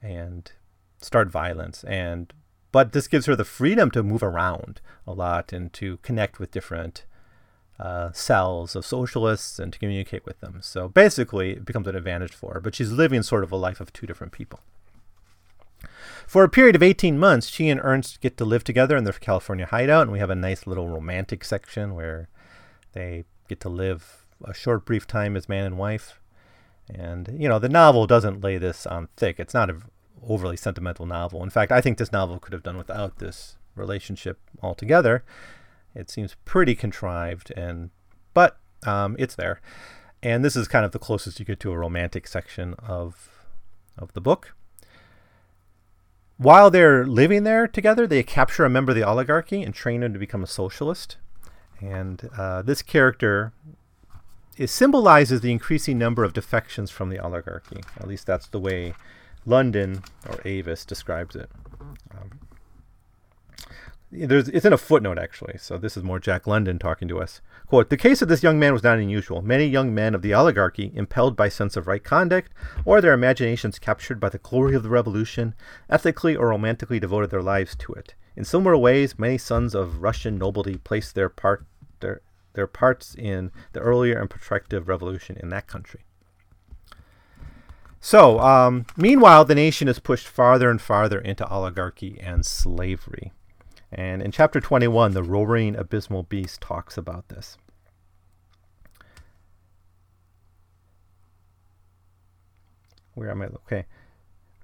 and 0.01 0.51
start 1.01 1.29
violence. 1.29 1.85
And 1.85 2.33
but 2.73 2.93
this 2.93 3.09
gives 3.09 3.27
her 3.27 3.37
the 3.37 3.45
freedom 3.45 3.91
to 3.91 4.03
move 4.03 4.23
around 4.23 4.81
a 5.07 5.13
lot 5.13 5.53
and 5.53 5.73
to 5.75 5.99
connect 5.99 6.39
with 6.39 6.53
different 6.53 7.05
uh, 7.81 8.13
cells 8.13 8.77
of 8.77 8.87
socialists 8.87 9.59
and 9.59 9.73
to 9.73 9.79
communicate 9.79 10.25
with 10.25 10.41
them. 10.41 10.59
So 10.63 10.89
basically, 10.89 11.53
it 11.53 11.65
becomes 11.65 11.89
an 11.89 11.97
advantage 11.97 12.35
for 12.35 12.55
her. 12.55 12.61
But 12.61 12.75
she's 12.75 12.93
living 12.93 13.23
sort 13.23 13.43
of 13.43 13.51
a 13.51 13.57
life 13.57 13.81
of 13.81 13.93
two 13.93 14.07
different 14.07 14.33
people. 14.33 14.61
For 16.27 16.45
a 16.45 16.49
period 16.49 16.77
of 16.77 16.83
18 16.83 17.19
months, 17.19 17.49
she 17.49 17.69
and 17.69 17.81
Ernst 17.83 18.21
get 18.21 18.37
to 18.37 18.45
live 18.45 18.65
together 18.65 18.97
in 18.97 19.05
their 19.05 19.13
California 19.13 19.67
hideout, 19.67 20.03
and 20.03 20.13
we 20.13 20.19
have 20.19 20.31
a 20.31 20.35
nice 20.35 20.67
little 20.67 20.89
romantic 20.89 21.45
section 21.45 21.95
where 21.95 22.29
they 22.93 23.25
get 23.49 23.61
to 23.61 23.69
live 23.69 24.27
a 24.45 24.55
short, 24.55 24.85
brief 24.85 25.07
time 25.07 25.37
as 25.37 25.49
man 25.49 25.65
and 25.65 25.79
wife. 25.79 26.21
And, 26.89 27.37
you 27.39 27.49
know, 27.49 27.59
the 27.59 27.69
novel 27.69 28.07
doesn't 28.07 28.43
lay 28.43 28.59
this 28.59 28.87
on 28.87 29.09
thick. 29.17 29.39
It's 29.39 29.55
not 29.55 29.71
an 29.71 29.83
overly 30.27 30.57
sentimental 30.57 31.07
novel. 31.07 31.43
In 31.43 31.51
fact, 31.51 31.73
I 31.73 31.81
think 31.81 31.99
this 31.99 32.13
novel 32.13 32.39
could 32.39 32.53
have 32.53 32.63
done 32.63 32.77
without 32.77 33.19
this 33.19 33.57
relationship 33.75 34.39
altogether. 34.63 35.25
It 35.95 36.11
seems 36.11 36.37
pretty 36.45 36.75
contrived, 36.75 37.53
and 37.57 37.91
but 38.35 38.59
um, 38.85 39.17
it's 39.19 39.35
there. 39.35 39.61
And 40.23 40.45
this 40.45 40.55
is 40.55 40.69
kind 40.69 40.85
of 40.85 40.93
the 40.93 40.99
closest 40.99 41.39
you 41.39 41.45
get 41.45 41.61
to 41.61 41.73
a 41.73 41.79
romantic 41.79 42.27
section 42.27 42.75
of 42.75 43.47
of 43.99 44.13
the 44.13 44.21
book. 44.21 44.55
While 46.41 46.71
they're 46.71 47.07
living 47.07 47.45
there 47.45 47.69
together, 47.69 48.07
they 48.07 48.23
capture 48.23 48.65
a 48.65 48.71
member 48.71 48.93
of 48.93 48.97
the 48.97 49.03
oligarchy 49.03 49.63
and 49.63 49.75
train 49.75 50.03
him 50.03 50.15
to 50.15 50.19
become 50.19 50.43
a 50.43 50.47
socialist. 50.47 51.19
And 51.83 52.31
uh, 52.35 52.63
this 52.63 52.81
character 52.81 53.53
it 54.57 54.69
symbolizes 54.69 55.43
the 55.43 55.53
increasing 55.53 55.99
number 55.99 56.25
of 56.25 56.33
defections 56.33 56.91
from 56.91 57.11
the 57.11 57.19
oligarchy. 57.19 57.83
At 57.99 58.09
least 58.09 58.27
that's 58.27 58.47
the 58.47 58.59
way 58.59 58.95
London 59.45 60.03
or 60.27 60.41
Avis 60.47 60.87
describes 60.87 61.37
it. 61.37 61.51
Um, 62.11 62.41
there's, 64.13 64.49
it's 64.49 64.65
in 64.65 64.73
a 64.73 64.79
footnote 64.79 65.19
actually. 65.19 65.57
So 65.59 65.79
this 65.79 65.97
is 65.97 66.03
more 66.03 66.19
Jack 66.19 66.47
London 66.47 66.79
talking 66.79 67.09
to 67.09 67.21
us. 67.21 67.41
Quote: 67.67 67.91
The 67.91 67.97
case 67.97 68.23
of 68.23 68.29
this 68.29 68.43
young 68.43 68.59
man 68.59 68.73
was 68.73 68.83
not 68.83 68.99
unusual. 68.99 69.43
Many 69.43 69.67
young 69.67 69.95
men 69.95 70.15
of 70.15 70.23
the 70.23 70.35
oligarchy, 70.35 70.93
impelled 70.95 71.37
by 71.37 71.49
sense 71.49 71.77
of 71.77 71.87
right 71.87 72.03
conduct, 72.03 72.53
or 72.85 73.01
their 73.01 73.13
imaginations 73.13 73.79
captured 73.79 74.19
by 74.19 74.29
the 74.29 74.39
glory 74.39 74.75
of 74.75 74.83
the 74.83 74.91
revolution, 74.91 75.55
ethically 75.89 76.35
or 76.35 76.49
romantically 76.49 76.99
devoted 76.99 77.31
their 77.31 77.43
lives 77.43 77.77
to 77.77 77.93
it. 77.93 78.15
In 78.37 78.45
similar 78.45 78.77
ways, 78.77 79.19
many 79.19 79.39
sons 79.39 79.75
of 79.75 80.03
Russian 80.03 80.39
nobility 80.39 80.79
placed 80.79 81.15
their 81.15 81.29
part 81.29 81.65
their 82.01 82.23
their 82.55 82.67
parts 82.67 83.15
in 83.15 83.53
the 83.73 83.81
earlier 83.81 84.19
and 84.19 84.29
protractive 84.29 84.89
revolution 84.89 85.37
in 85.41 85.51
that 85.51 85.69
country. 85.69 86.01
So, 88.01 88.41
um, 88.41 88.87
meanwhile, 88.97 89.45
the 89.45 89.55
nation 89.55 89.87
is 89.87 89.99
pushed 89.99 90.27
farther 90.27 90.71
and 90.71 90.81
farther 90.81 91.21
into 91.21 91.47
oligarchy 91.47 92.19
and 92.19 92.47
slavery. 92.47 93.33
And 93.93 94.23
in 94.23 94.31
chapter 94.31 94.61
21, 94.61 95.13
the 95.13 95.23
roaring 95.23 95.77
abysmal 95.77 96.23
beast 96.23 96.61
talks 96.61 96.97
about 96.97 97.29
this. 97.29 97.57
Where 103.15 103.31
am 103.31 103.43
I? 103.43 103.47
Okay. 103.47 103.87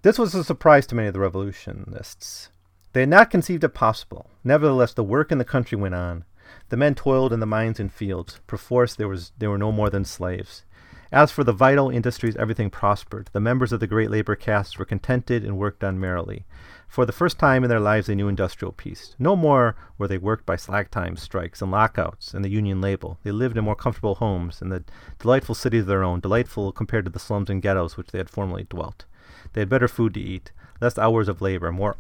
This 0.03 0.19
was 0.19 0.35
a 0.35 0.45
surprise 0.45 0.87
to 0.87 0.95
many 0.95 1.09
of 1.09 1.15
the 1.15 1.21
revolutionists. 1.21 2.51
They 2.93 3.01
had 3.01 3.09
not 3.09 3.31
conceived 3.31 3.65
it 3.65 3.75
possible. 3.75 4.31
Nevertheless, 4.45 4.95
the 4.95 5.05
work 5.05 5.33
in 5.33 5.39
the 5.39 5.45
country 5.45 5.77
went 5.77 5.95
on. 5.95 6.25
The 6.69 6.77
men 6.77 6.95
toiled 6.95 7.33
in 7.33 7.41
the 7.41 7.47
mines 7.47 7.81
and 7.81 7.93
fields. 7.93 8.41
Perforce, 8.47 8.95
there 8.95 9.09
was 9.09 9.33
they 9.37 9.49
were 9.49 9.59
no 9.59 9.73
more 9.73 9.91
than 9.91 10.05
slaves. 10.05 10.65
As 11.13 11.31
for 11.31 11.45
the 11.45 11.53
vital 11.53 11.91
industries, 11.91 12.37
everything 12.37 12.71
prospered. 12.71 13.31
The 13.33 13.41
members 13.41 13.73
of 13.73 13.81
the 13.81 13.87
great 13.87 14.11
labor 14.11 14.37
castes 14.37 14.79
were 14.79 14.85
contented 14.85 15.45
and 15.45 15.59
worked 15.59 15.85
on 15.85 16.01
merrily. 16.01 16.47
For 16.97 17.05
the 17.05 17.13
first 17.13 17.39
time 17.39 17.63
in 17.63 17.69
their 17.69 17.79
lives, 17.79 18.07
they 18.07 18.15
knew 18.15 18.27
industrial 18.27 18.73
peace. 18.73 19.15
No 19.19 19.37
more 19.37 19.77
were 19.99 20.09
they 20.09 20.17
worked 20.17 20.47
by 20.47 20.57
slack 20.57 20.91
time 20.91 21.19
strikes 21.19 21.61
and 21.61 21.71
lockouts 21.71 22.33
and 22.33 22.43
the 22.43 22.49
union 22.49 22.81
label. 22.81 23.19
They 23.23 23.33
lived 23.33 23.59
in 23.59 23.65
more 23.65 23.77
comfortable 23.77 24.15
homes 24.15 24.63
in 24.63 24.71
the 24.71 24.83
delightful 25.19 25.55
cities 25.55 25.83
of 25.83 25.89
their 25.89 26.03
own, 26.03 26.21
delightful 26.21 26.73
compared 26.73 27.05
to 27.05 27.11
the 27.11 27.19
slums 27.19 27.51
and 27.51 27.61
ghettos 27.61 27.99
which 27.99 28.13
they 28.13 28.19
had 28.19 28.31
formerly 28.31 28.65
dwelt. 28.65 29.05
They 29.53 29.61
had 29.61 29.69
better 29.69 29.89
food 29.89 30.15
to 30.15 30.21
eat, 30.21 30.53
less 30.81 30.97
hours 30.97 31.29
of 31.29 31.43
labor, 31.43 31.71
more 31.71 31.97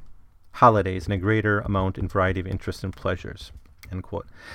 holidays, 0.52 1.04
and 1.04 1.12
a 1.12 1.18
greater 1.18 1.60
amount 1.60 1.98
and 1.98 2.10
variety 2.10 2.40
of 2.40 2.46
interests 2.46 2.82
and 2.82 2.96
pleasures. 2.96 3.52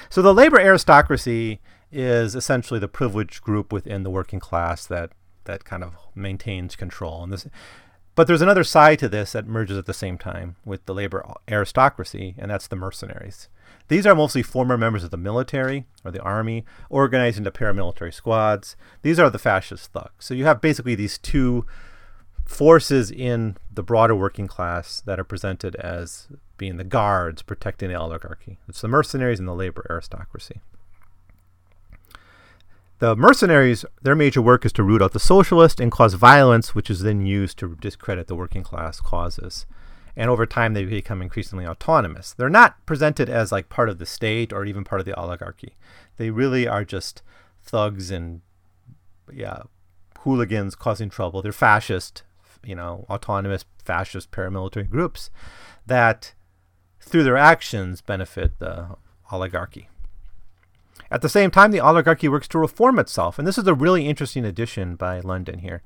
So 0.10 0.24
the 0.24 0.34
labor 0.34 0.60
aristocracy 0.60 1.60
is 1.92 2.34
essentially 2.34 2.80
the 2.80 2.88
privileged 2.88 3.44
group 3.44 3.72
within 3.72 4.02
the 4.02 4.10
working 4.10 4.40
class 4.40 4.88
that 4.88 5.12
that 5.44 5.66
kind 5.66 5.84
of 5.84 5.98
maintains 6.16 6.76
control. 6.76 7.22
And 7.24 7.32
this 7.32 7.48
but 8.16 8.28
there's 8.28 8.42
another 8.42 8.64
side 8.64 9.00
to 9.00 9.10
this 9.10 9.32
that 9.32 9.48
merges 9.48 9.78
at 9.78 9.86
the 9.86 9.94
same 9.94 10.18
time 10.18 10.56
with 10.66 10.86
the 10.86 10.94
labor 10.94 11.26
aristocracy, 11.50 12.36
and 12.38 12.52
that's 12.52 12.68
the 12.68 12.76
mercenaries. 12.76 13.48
These 13.88 14.06
are 14.06 14.16
mostly 14.16 14.44
former 14.44 14.78
members 14.78 15.04
of 15.04 15.12
the 15.12 15.18
military 15.18 15.86
or 16.04 16.12
the 16.12 16.22
army, 16.22 16.66
organized 16.90 17.38
into 17.38 17.52
paramilitary 17.52 18.14
squads. 18.14 18.76
These 19.02 19.20
are 19.20 19.30
the 19.30 19.40
fascist 19.40 19.92
thugs. 19.92 20.26
So 20.26 20.34
you 20.34 20.46
have 20.46 20.62
basically 20.62 20.96
these 20.96 21.18
two 21.18 21.66
forces 22.46 23.12
in 23.12 23.58
the 23.74 23.84
broader 23.84 24.16
working 24.16 24.48
class 24.48 25.02
that 25.02 25.20
are 25.20 25.24
presented 25.24 25.76
as 25.76 26.28
being 26.58 26.78
the 26.78 26.84
guards 26.84 27.42
protecting 27.42 27.90
the 27.90 27.96
oligarchy. 27.96 28.60
It's 28.68 28.82
the 28.82 28.88
mercenaries 28.88 29.40
and 29.40 29.48
the 29.48 29.56
labor 29.56 29.86
aristocracy. 29.90 30.62
The 33.02 33.16
mercenaries, 33.16 33.84
their 34.04 34.14
major 34.14 34.44
work 34.44 34.64
is 34.64 34.72
to 34.74 34.84
root 34.84 35.02
out 35.02 35.14
the 35.14 35.20
socialist 35.20 35.80
and 35.80 35.92
cause 35.92 36.14
violence, 36.14 36.76
which 36.76 36.88
is 36.88 37.02
then 37.02 37.26
used 37.26 37.58
to 37.58 37.76
discredit 37.82 38.28
the 38.28 38.36
working 38.36 38.62
class 38.62 39.00
causes. 39.00 39.66
And 40.16 40.30
over 40.30 40.46
time, 40.46 40.76
they 40.76 40.86
become 40.86 41.20
increasingly 41.20 41.66
autonomous. 41.66 42.32
They're 42.32 42.48
not 42.48 42.86
presented 42.86 43.28
as 43.28 43.52
like 43.52 43.70
part 43.70 43.90
of 43.90 43.98
the 43.98 44.06
state 44.06 44.54
or 44.54 44.66
even 44.66 44.84
part 44.84 45.02
of 45.02 45.06
the 45.06 45.16
oligarchy. 45.16 45.78
They 46.18 46.30
really 46.30 46.68
are 46.68 46.86
just 46.86 47.24
thugs 47.64 48.12
and 48.12 48.42
yeah, 49.34 49.64
hooligans 50.20 50.76
causing 50.76 51.10
trouble. 51.10 51.42
They're 51.42 51.52
fascist, 51.52 52.22
you 52.64 52.76
know, 52.76 53.08
autonomous 53.10 53.66
fascist 53.84 54.30
paramilitary 54.30 54.88
groups 54.88 55.32
that, 55.88 56.36
through 57.00 57.24
their 57.24 57.38
actions, 57.38 58.00
benefit 58.02 58.60
the 58.60 58.96
oligarchy. 59.32 59.90
At 61.12 61.22
the 61.22 61.30
same 61.30 61.52
time, 61.52 61.72
the 61.72 61.82
oligarchy 61.82 62.30
works 62.30 62.48
to 62.48 62.58
reform 62.58 62.98
itself, 62.98 63.38
and 63.38 63.46
this 63.46 63.58
is 63.58 63.68
a 63.68 63.74
really 63.74 64.08
interesting 64.08 64.46
addition 64.46 64.96
by 64.96 65.20
London 65.20 65.60
here. 65.60 65.82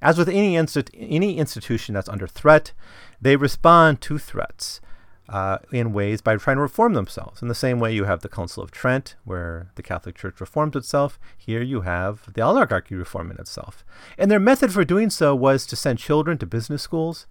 As 0.00 0.16
with 0.16 0.28
any, 0.30 0.54
instit- 0.54 0.88
any 0.94 1.36
institution 1.36 1.94
that's 1.94 2.08
under 2.08 2.26
threat, 2.26 2.72
they 3.20 3.36
respond 3.36 4.00
to 4.00 4.16
threats 4.16 4.80
uh, 5.28 5.58
in 5.70 5.92
ways 5.92 6.22
by 6.22 6.34
trying 6.36 6.56
to 6.56 6.62
reform 6.62 6.94
themselves. 6.94 7.42
In 7.42 7.48
the 7.48 7.54
same 7.54 7.78
way, 7.78 7.94
you 7.94 8.04
have 8.04 8.22
the 8.22 8.30
Council 8.30 8.62
of 8.62 8.70
Trent, 8.70 9.16
where 9.24 9.70
the 9.74 9.82
Catholic 9.82 10.16
Church 10.16 10.40
reforms 10.40 10.74
itself. 10.74 11.20
Here 11.36 11.60
you 11.60 11.82
have 11.82 12.32
the 12.32 12.40
oligarchy 12.40 12.94
reforming 12.94 13.36
itself. 13.38 13.84
And 14.16 14.30
their 14.30 14.40
method 14.40 14.72
for 14.72 14.86
doing 14.86 15.10
so 15.10 15.34
was 15.34 15.66
to 15.66 15.76
send 15.76 15.98
children 15.98 16.38
to 16.38 16.46
business 16.46 16.80
schools, 16.80 17.26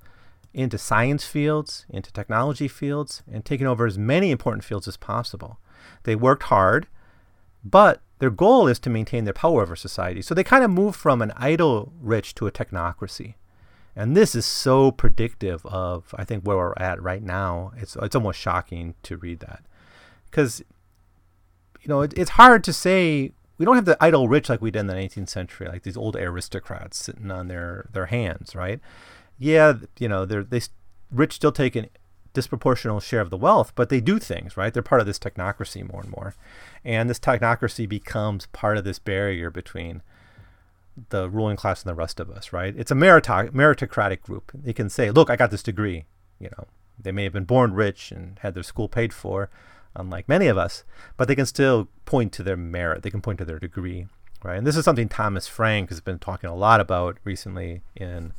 into 0.54 0.78
science 0.78 1.26
fields, 1.26 1.88
into 1.90 2.14
technology 2.14 2.68
fields, 2.68 3.24
and 3.32 3.44
taking 3.44 3.66
over 3.66 3.88
as 3.88 3.98
many 3.98 4.30
important 4.30 4.64
fields 4.64 4.88
as 4.88 4.98
possible. 4.98 5.60
They 6.04 6.16
worked 6.16 6.44
hard 6.44 6.88
but 7.64 8.02
their 8.20 8.30
goal 8.30 8.68
is 8.68 8.80
to 8.80 8.90
maintain 8.90 9.24
their 9.24 9.34
power 9.34 9.62
over 9.62 9.76
society. 9.76 10.22
So 10.22 10.34
they 10.34 10.44
kind 10.44 10.64
of 10.64 10.72
move 10.72 10.96
from 10.96 11.22
an 11.22 11.32
idle 11.36 11.94
rich 12.00 12.36
to 12.36 12.48
a 12.48 12.52
technocracy. 12.52 13.36
And 13.96 14.16
this 14.16 14.36
is 14.36 14.46
so 14.46 14.92
predictive 14.92 15.66
of, 15.66 16.14
I 16.18 16.24
think, 16.24 16.44
where 16.44 16.58
we're 16.58 16.74
at 16.78 17.02
right 17.02 17.24
now. 17.24 17.72
It's, 17.78 17.96
it's 17.96 18.16
almost 18.16 18.40
shocking 18.40 18.96
to 19.04 19.18
read 19.18 19.40
that. 19.40 19.64
Because, 20.26 20.62
you 21.82 21.88
know, 21.88 22.02
it, 22.02 22.14
it's 22.16 22.32
hard 22.32 22.64
to 22.66 22.74
say, 22.74 23.32
we 23.58 23.66
don't 23.66 23.76
have 23.76 23.86
the 23.86 24.02
idle 24.02 24.28
rich 24.28 24.48
like 24.50 24.62
we 24.62 24.72
did 24.72 24.82
in 24.82 24.88
the 24.88 24.94
19th 24.94 25.30
century, 25.30 25.68
like 25.68 25.84
these 25.84 25.98
old 25.98 26.16
aristocrats 26.16 26.98
sitting 26.98 27.32
on 27.32 27.48
their, 27.48 27.90
their 27.92 28.06
hands, 28.06 28.56
right? 28.56 28.80
Yeah, 29.38 29.74
you 29.98 30.08
know, 30.08 30.26
they're, 30.26 30.44
they 30.44 30.62
rich 31.12 31.34
still 31.34 31.52
take 31.52 31.76
an 31.76 31.88
disproportional 32.34 33.02
share 33.02 33.22
of 33.22 33.30
the 33.30 33.38
wealth, 33.38 33.74
but 33.76 33.90
they 33.90 34.00
do 34.00 34.20
things, 34.20 34.56
right? 34.56 34.74
They're 34.74 34.84
part 34.84 35.02
of 35.02 35.08
this 35.08 35.20
technocracy 35.20 35.90
more 35.90 36.02
and 36.02 36.12
more. 36.12 36.36
And 36.86 37.10
this 37.10 37.20
technocracy 37.20 37.88
becomes 37.88 38.46
part 38.48 38.78
of 38.78 38.84
this 38.84 39.00
barrier 39.00 39.50
between 39.50 40.02
the 41.10 41.30
ruling 41.30 41.58
class 41.58 41.84
and 41.84 41.90
the 41.90 41.96
rest 41.96 42.20
of 42.20 42.30
us, 42.30 42.52
right? 42.52 42.76
It's 42.78 42.92
a 42.92 42.96
meritocratic 42.96 44.22
group. 44.22 44.52
They 44.54 44.74
can 44.74 44.90
say, 44.90 45.12
look, 45.12 45.30
I 45.30 45.36
got 45.36 45.50
this 45.52 45.64
degree. 45.64 46.06
You 46.40 46.50
know, 46.58 46.66
they 47.00 47.12
may 47.12 47.24
have 47.24 47.34
been 47.34 47.46
born 47.46 47.74
rich 47.74 48.12
and 48.12 48.38
had 48.40 48.54
their 48.54 48.64
school 48.64 48.90
paid 48.90 49.14
for, 49.14 49.50
unlike 49.96 50.30
many 50.30 50.48
of 50.48 50.58
us, 50.58 50.84
but 51.18 51.28
they 51.28 51.36
can 51.36 51.46
still 51.46 51.88
point 52.06 52.32
to 52.34 52.44
their 52.44 52.58
merit. 52.58 53.02
They 53.04 53.10
can 53.10 53.22
point 53.22 53.40
to 53.40 53.46
their 53.46 53.60
degree, 53.60 54.08
right? 54.44 54.58
And 54.58 54.68
this 54.68 54.76
is 54.78 54.86
something 54.86 55.10
Thomas 55.10 55.48
Frank 55.48 55.90
has 55.90 56.02
been 56.02 56.20
talking 56.20 56.50
a 56.50 56.56
lot 56.56 56.80
about 56.80 57.18
recently 57.24 57.82
in, 57.96 58.34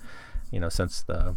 you 0.50 0.60
know, 0.60 0.68
since 0.68 1.02
the, 1.02 1.36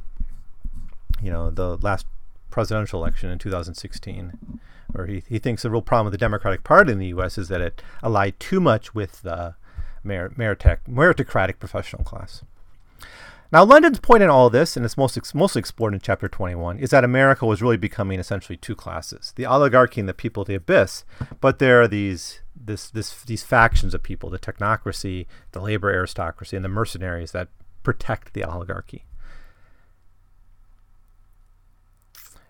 you 1.22 1.32
know, 1.32 1.50
the 1.50 1.78
last 1.78 2.06
presidential 2.54 3.02
election 3.02 3.32
in 3.32 3.40
2016, 3.40 4.60
where 4.92 5.08
he, 5.08 5.24
he 5.28 5.40
thinks 5.40 5.64
the 5.64 5.72
real 5.72 5.82
problem 5.82 6.06
with 6.06 6.12
the 6.12 6.20
Democratic 6.20 6.64
Party 6.64 6.92
in 6.92 7.00
the 7.00 7.08
U.S. 7.08 7.40
is 7.40 7.48
that 7.48 7.62
it 7.62 7.82
allied 8.04 8.40
too 8.40 8.60
much 8.60 8.94
with 8.94 9.24
the 9.24 9.56
meritocratic 10.06 11.58
professional 11.58 12.04
class. 12.04 12.44
Now, 13.52 13.64
London's 13.64 14.00
point 14.00 14.22
in 14.22 14.30
all 14.30 14.52
this, 14.52 14.78
and 14.78 14.86
it's 14.86 14.98
most 14.98 15.18
ex- 15.18 15.34
mostly 15.34 15.60
explored 15.60 15.96
in 15.96 16.00
chapter 16.00 16.28
21, 16.28 16.78
is 16.78 16.92
that 16.92 17.04
America 17.04 17.46
was 17.48 17.62
really 17.62 17.78
becoming 17.78 18.20
essentially 18.20 18.58
two 18.58 18.76
classes: 18.76 19.34
the 19.36 19.48
oligarchy 19.48 20.00
and 20.00 20.10
the 20.10 20.14
people 20.14 20.42
of 20.42 20.48
the 20.48 20.56
abyss. 20.56 21.06
But 21.42 21.58
there 21.58 21.82
are 21.82 21.88
these 21.88 22.42
this, 22.56 22.92
this 22.92 23.24
these 23.24 23.44
factions 23.44 23.96
of 23.96 24.04
people: 24.04 24.30
the 24.30 24.38
technocracy, 24.38 25.26
the 25.54 25.60
labor 25.60 25.92
aristocracy, 25.92 26.56
and 26.56 26.64
the 26.64 26.70
mercenaries 26.70 27.32
that 27.32 27.50
protect 27.82 28.34
the 28.34 28.44
oligarchy. 28.44 29.06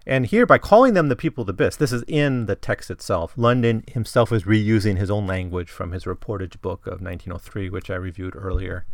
And 0.06 0.26
here, 0.26 0.46
by 0.46 0.58
calling 0.58 0.94
them 0.94 1.08
the 1.08 1.16
people 1.16 1.44
of 1.44 1.48
the 1.48 1.54
abyss, 1.54 1.78
this 1.78 1.94
is 1.94 2.04
in 2.08 2.46
the 2.46 2.56
text 2.56 2.92
itself. 2.92 3.34
London 3.38 3.84
himself 3.88 4.32
is 4.32 4.44
reusing 4.44 4.98
his 4.98 5.10
own 5.10 5.26
language 5.26 5.70
from 5.70 5.92
his 5.92 6.04
reportage 6.04 6.60
book 6.62 6.86
of 6.86 7.02
1903, 7.02 7.70
which 7.70 7.90
I 7.90 7.96
reviewed 7.96 8.36
earlier 8.36 8.86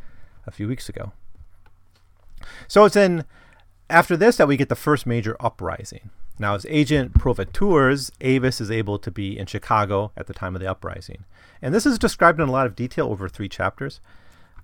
a 0.45 0.51
few 0.51 0.67
weeks 0.67 0.87
ago. 0.87 1.11
So 2.67 2.85
it's 2.85 2.95
in 2.95 3.25
after 3.89 4.15
this 4.15 4.37
that 4.37 4.47
we 4.47 4.57
get 4.57 4.69
the 4.69 4.75
first 4.75 5.07
major 5.07 5.35
uprising. 5.39 6.11
Now, 6.37 6.55
as 6.55 6.65
agent 6.69 7.15
provocateurs, 7.15 8.11
Avis 8.21 8.61
is 8.61 8.71
able 8.71 8.97
to 8.99 9.11
be 9.11 9.37
in 9.37 9.45
Chicago 9.45 10.11
at 10.15 10.27
the 10.27 10.33
time 10.33 10.55
of 10.55 10.61
the 10.61 10.69
uprising. 10.69 11.25
And 11.61 11.73
this 11.73 11.85
is 11.85 11.99
described 11.99 12.39
in 12.39 12.47
a 12.47 12.51
lot 12.51 12.65
of 12.65 12.75
detail 12.75 13.07
over 13.07 13.27
three 13.27 13.49
chapters. 13.49 13.99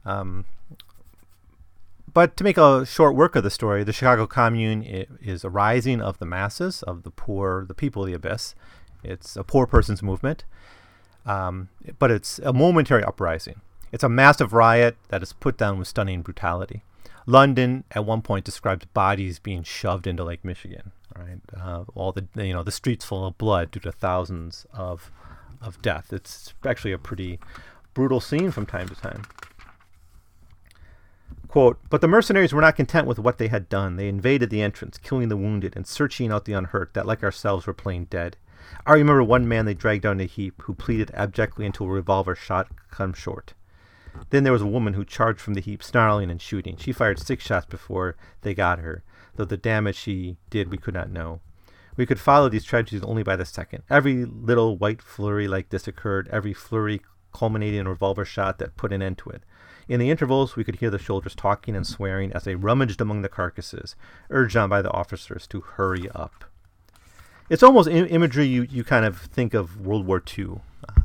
Um, 0.06 0.46
but 2.16 2.38
to 2.38 2.46
make 2.46 2.58
a 2.58 2.86
short 2.86 3.14
work 3.14 3.36
of 3.36 3.44
the 3.44 3.50
story, 3.50 3.84
the 3.84 3.92
Chicago 3.92 4.26
Commune 4.26 4.84
is 5.22 5.44
a 5.44 5.50
rising 5.50 6.02
of 6.02 6.18
the 6.18 6.26
masses, 6.26 6.82
of 6.84 7.04
the 7.04 7.12
poor, 7.12 7.66
the 7.66 7.74
people 7.74 8.04
of 8.04 8.08
the 8.08 8.14
abyss. 8.14 8.56
It's 9.04 9.36
a 9.36 9.44
poor 9.44 9.68
person's 9.68 10.02
movement, 10.02 10.46
um, 11.26 11.68
but 12.00 12.12
it's 12.12 12.40
a 12.40 12.54
momentary 12.54 13.04
uprising. 13.04 13.60
It's 13.92 14.04
a 14.04 14.08
massive 14.08 14.54
riot 14.54 14.96
that 15.10 15.24
is 15.24 15.34
put 15.34 15.58
down 15.58 15.78
with 15.78 15.90
stunning 15.90 16.22
brutality. 16.22 16.84
London 17.26 17.84
at 17.92 18.06
one 18.06 18.22
point 18.22 18.46
describes 18.46 18.86
bodies 18.86 19.38
being 19.38 19.64
shoved 19.64 20.08
into 20.08 20.24
Lake 20.24 20.46
Michigan. 20.46 20.94
Right, 21.18 21.40
uh, 21.58 21.84
all 21.96 22.14
the 22.14 22.28
you 22.36 22.54
know 22.54 22.64
the 22.64 22.72
streets 22.72 23.04
full 23.04 23.26
of 23.26 23.38
blood 23.38 23.72
due 23.72 23.82
to 23.82 23.92
thousands 23.92 24.66
of 24.74 25.12
of 25.62 25.82
death. 25.82 26.14
It's 26.14 26.54
actually 26.66 26.94
a 26.94 26.98
pretty 26.98 27.40
brutal 27.94 28.22
scene 28.22 28.52
from 28.52 28.66
time 28.66 28.88
to 28.88 28.96
time. 28.96 29.24
Quote, 31.56 31.80
but 31.90 32.02
the 32.02 32.08
mercenaries 32.10 32.52
were 32.52 32.60
not 32.60 32.76
content 32.76 33.08
with 33.08 33.18
what 33.18 33.38
they 33.38 33.48
had 33.48 33.70
done. 33.70 33.96
They 33.96 34.10
invaded 34.10 34.50
the 34.50 34.62
entrance, 34.62 34.98
killing 34.98 35.30
the 35.30 35.38
wounded 35.38 35.74
and 35.74 35.88
searching 35.88 36.30
out 36.30 36.44
the 36.44 36.52
unhurt 36.52 36.94
that, 36.94 37.06
like 37.06 37.24
ourselves, 37.24 37.66
were 37.66 37.74
playing 37.74 38.08
dead. 38.08 38.36
I 38.86 38.92
remember 38.92 39.24
one 39.24 39.48
man 39.48 39.64
they 39.64 39.74
dragged 39.74 40.04
down 40.04 40.20
a 40.20 40.26
heap 40.26 40.64
who 40.64 40.74
pleaded 40.74 41.12
abjectly 41.14 41.66
until 41.66 41.86
a 41.86 41.92
revolver 41.92 42.36
shot 42.36 42.68
come 42.92 43.14
short. 43.14 43.54
Then 44.32 44.44
there 44.44 44.52
was 44.52 44.64
a 44.64 44.68
woman 44.68 44.96
who 44.96 45.06
charged 45.06 45.40
from 45.40 45.54
the 45.54 45.62
heap, 45.62 45.82
snarling 45.82 46.30
and 46.30 46.42
shooting. 46.42 46.76
She 46.76 46.92
fired 46.92 47.20
six 47.20 47.46
shots 47.46 47.68
before 47.68 48.18
they 48.42 48.54
got 48.54 48.80
her, 48.80 49.06
though 49.38 49.46
the 49.46 49.56
damage 49.56 49.96
she 49.96 50.36
did 50.50 50.70
we 50.70 50.78
could 50.78 50.94
not 50.94 51.10
know. 51.10 51.40
We 51.96 52.06
could 52.06 52.20
follow 52.20 52.50
these 52.50 52.66
tragedies 52.66 53.04
only 53.04 53.24
by 53.24 53.38
the 53.38 53.46
second. 53.46 53.84
Every 53.90 54.26
little 54.26 54.78
white 54.78 55.02
flurry 55.02 55.48
like 55.48 55.70
this 55.70 55.88
occurred, 55.88 56.28
every 56.34 56.52
flurry 56.52 57.00
culminating 57.34 57.80
in 57.80 57.88
a 57.88 57.92
revolver 57.92 58.26
shot 58.26 58.60
that 58.60 58.76
put 58.76 58.92
an 58.92 59.02
end 59.02 59.20
to 59.20 59.30
it. 59.30 59.44
In 59.88 60.00
the 60.00 60.10
intervals, 60.10 60.56
we 60.56 60.64
could 60.64 60.78
hear 60.78 60.90
the 60.90 61.00
soldiers 61.00 61.36
talking 61.36 61.76
and 61.76 61.86
swearing 61.86 62.34
as 62.34 62.44
they 62.44 62.56
rummaged 62.56 63.02
among 63.02 63.22
the 63.22 63.30
carcasses, 63.30 63.96
urged 64.30 64.58
on 64.58 64.70
by 64.70 64.82
the 64.82 64.92
officers 64.92 65.46
to 65.48 65.62
hurry 65.62 66.10
up. 66.12 66.46
It's 67.50 67.62
almost 67.62 67.88
Im- 67.88 68.08
imagery 68.08 68.46
you, 68.46 68.64
you 68.64 68.84
kind 68.84 69.06
of 69.06 69.20
think 69.20 69.54
of 69.54 69.80
World 69.86 70.08
War 70.08 70.24
II 70.38 70.62
uh, 70.90 71.02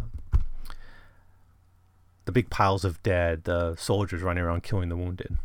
the 2.25 2.33
big 2.33 2.49
piles 2.49 2.85
of 2.85 3.03
dead, 3.03 3.45
the 3.45 3.75
soldiers 3.77 4.23
running 4.23 4.45
around 4.45 4.63
killing 4.63 4.89
the 4.89 4.97
wounded. 4.97 5.37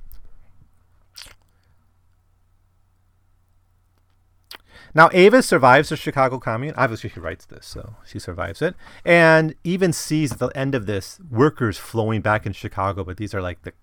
Now, 4.95 5.09
Avis 5.11 5.45
survives 5.45 5.89
the 5.89 5.97
Chicago 5.97 6.39
Commune. 6.39 6.73
Obviously, 6.77 7.09
she 7.09 7.19
writes 7.19 7.45
this, 7.45 7.65
so 7.65 7.97
she 8.05 8.17
survives 8.17 8.61
it. 8.61 8.75
And 9.03 9.53
even 9.65 9.91
sees 9.91 10.31
at 10.31 10.39
the 10.39 10.47
end 10.55 10.73
of 10.73 10.85
this 10.85 11.19
workers 11.29 11.77
flowing 11.77 12.21
back 12.21 12.45
in 12.45 12.53
Chicago, 12.53 13.03
but 13.03 13.17
these 13.17 13.33
are 13.33 13.41
like 13.41 13.63
the 13.63 13.73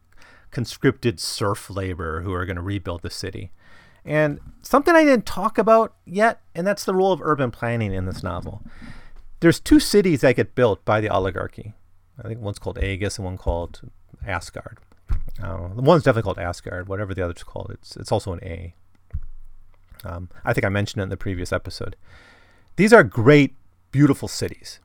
conscripted 0.50 1.20
serf 1.20 1.68
labor 1.68 2.22
who 2.22 2.32
are 2.32 2.46
going 2.46 2.56
to 2.56 2.62
rebuild 2.62 3.02
the 3.02 3.10
city. 3.10 3.52
And 4.06 4.40
something 4.62 4.94
I 4.94 5.04
didn't 5.04 5.26
talk 5.26 5.58
about 5.58 5.94
yet, 6.06 6.40
and 6.54 6.66
that's 6.66 6.84
the 6.84 6.94
role 6.94 7.12
of 7.12 7.20
urban 7.22 7.50
planning 7.50 7.92
in 7.92 8.06
this 8.06 8.22
novel. 8.22 8.62
There's 9.40 9.60
two 9.60 9.80
cities 9.80 10.22
that 10.22 10.36
get 10.36 10.54
built 10.54 10.82
by 10.86 11.02
the 11.02 11.10
oligarchy. 11.10 11.74
I 12.18 12.28
think 12.28 12.40
one's 12.40 12.58
called 12.58 12.82
Aegis 12.82 13.18
and 13.18 13.26
one 13.26 13.36
called 13.36 13.82
Asgard. 14.26 14.78
Uh, 15.42 15.68
the 15.74 15.82
one's 15.82 16.04
definitely 16.04 16.22
called 16.22 16.38
Asgard. 16.38 16.88
Whatever 16.88 17.12
the 17.12 17.22
other's 17.22 17.42
called, 17.42 17.70
it's 17.70 17.96
it's 17.96 18.12
also 18.12 18.32
an 18.32 18.40
A. 18.42 18.74
Um, 20.04 20.28
I 20.44 20.52
think 20.52 20.64
I 20.64 20.68
mentioned 20.68 21.00
it 21.00 21.04
in 21.04 21.08
the 21.08 21.16
previous 21.16 21.52
episode. 21.52 21.96
These 22.76 22.92
are 22.92 23.04
great, 23.04 23.54
beautiful 23.90 24.28
cities. 24.28 24.80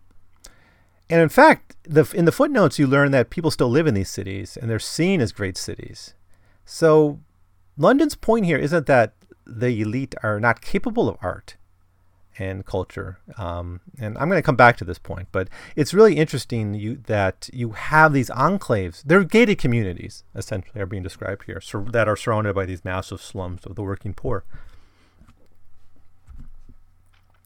And 1.10 1.22
in 1.22 1.30
fact, 1.30 1.76
the, 1.84 2.10
in 2.14 2.26
the 2.26 2.32
footnotes, 2.32 2.78
you 2.78 2.86
learn 2.86 3.12
that 3.12 3.30
people 3.30 3.52
still 3.52 3.70
live 3.70 3.88
in 3.88 3.94
these 3.94 4.10
cities 4.10 4.58
and 4.58 4.70
they're 4.70 4.80
seen 4.80 5.22
as 5.22 5.32
great 5.32 5.58
cities. 5.58 6.14
So, 6.66 7.20
London's 7.78 8.16
point 8.16 8.46
here 8.46 8.58
isn't 8.58 8.88
that 8.88 9.14
the 9.46 9.82
elite 9.82 10.16
are 10.22 10.40
not 10.40 10.62
capable 10.62 11.08
of 11.08 11.18
art 11.22 11.56
and 12.40 12.66
culture. 12.66 13.20
Um, 13.38 13.82
and 14.00 14.18
I'm 14.18 14.30
going 14.30 14.38
to 14.38 14.46
come 14.46 14.56
back 14.56 14.78
to 14.78 14.86
this 14.86 15.00
point, 15.00 15.28
but 15.32 15.48
it's 15.76 15.94
really 15.94 16.18
interesting 16.18 16.74
you, 16.74 16.98
that 17.08 17.50
you 17.54 17.72
have 17.72 18.14
these 18.14 18.30
enclaves. 18.30 19.04
They're 19.06 19.24
gated 19.24 19.58
communities, 19.58 20.24
essentially, 20.36 20.82
are 20.82 20.86
being 20.86 21.04
described 21.04 21.46
here, 21.46 21.62
sur- 21.62 21.86
that 21.92 22.08
are 22.08 22.16
surrounded 22.16 22.54
by 22.56 22.66
these 22.66 22.86
massive 22.86 23.22
slums 23.22 23.66
of 23.66 23.76
the 23.76 23.84
working 23.84 24.14
poor. 24.14 24.44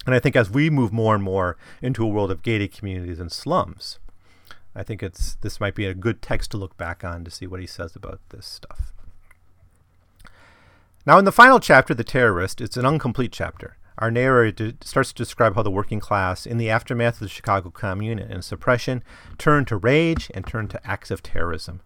And 0.06 0.16
I 0.16 0.20
think 0.20 0.36
as 0.36 0.50
we 0.50 0.70
move 0.70 0.92
more 0.92 1.14
and 1.14 1.24
more 1.24 1.58
into 1.82 2.04
a 2.04 2.08
world 2.08 2.32
of 2.32 2.42
gated 2.42 2.74
communities 2.74 3.20
and 3.20 3.32
slums, 3.32 4.00
I 4.76 4.84
think 4.84 5.04
it's 5.04 5.36
this 5.36 5.60
might 5.60 5.76
be 5.76 5.86
a 5.86 5.94
good 5.94 6.22
text 6.22 6.52
to 6.52 6.58
look 6.58 6.78
back 6.78 7.04
on 7.04 7.24
to 7.24 7.32
see 7.32 7.46
what 7.46 7.60
he 7.60 7.68
says 7.68 7.96
about 7.96 8.20
this 8.30 8.46
stuff. 8.46 8.94
Now, 11.06 11.18
in 11.18 11.26
the 11.26 11.32
final 11.32 11.60
chapter, 11.60 11.94
The 11.94 12.04
Terrorist, 12.04 12.62
it's 12.62 12.78
an 12.78 12.86
incomplete 12.86 13.32
chapter. 13.32 13.78
Our 13.98 14.12
narrator 14.12 14.74
starts 14.82 15.10
to 15.10 15.16
describe 15.16 15.56
how 15.56 15.64
the 15.64 15.72
working 15.72 16.00
class, 16.00 16.46
in 16.46 16.58
the 16.58 16.70
aftermath 16.70 17.16
of 17.16 17.20
the 17.22 17.28
Chicago 17.28 17.70
Commune 17.70 18.20
and 18.20 18.44
suppression, 18.44 19.04
turned 19.38 19.68
to 19.68 19.78
rage 19.78 20.32
and 20.34 20.46
turned 20.46 20.70
to 20.72 20.88
acts 20.88 21.12
of 21.12 21.22
terrorism. 21.22 21.82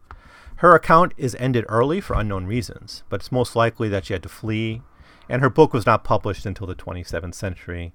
Her 0.58 0.76
account 0.76 1.14
is 1.18 1.36
ended 1.36 1.66
early 1.68 2.00
for 2.00 2.16
unknown 2.16 2.46
reasons, 2.46 3.04
but 3.10 3.22
it's 3.22 3.32
most 3.32 3.56
likely 3.56 3.90
that 3.90 4.06
she 4.06 4.14
had 4.14 4.24
to 4.24 4.30
flee, 4.30 4.82
and 5.28 5.42
her 5.42 5.50
book 5.50 5.74
was 5.74 5.86
not 5.86 6.04
published 6.04 6.46
until 6.46 6.68
the 6.68 6.76
27th 6.76 7.34
century, 7.36 7.94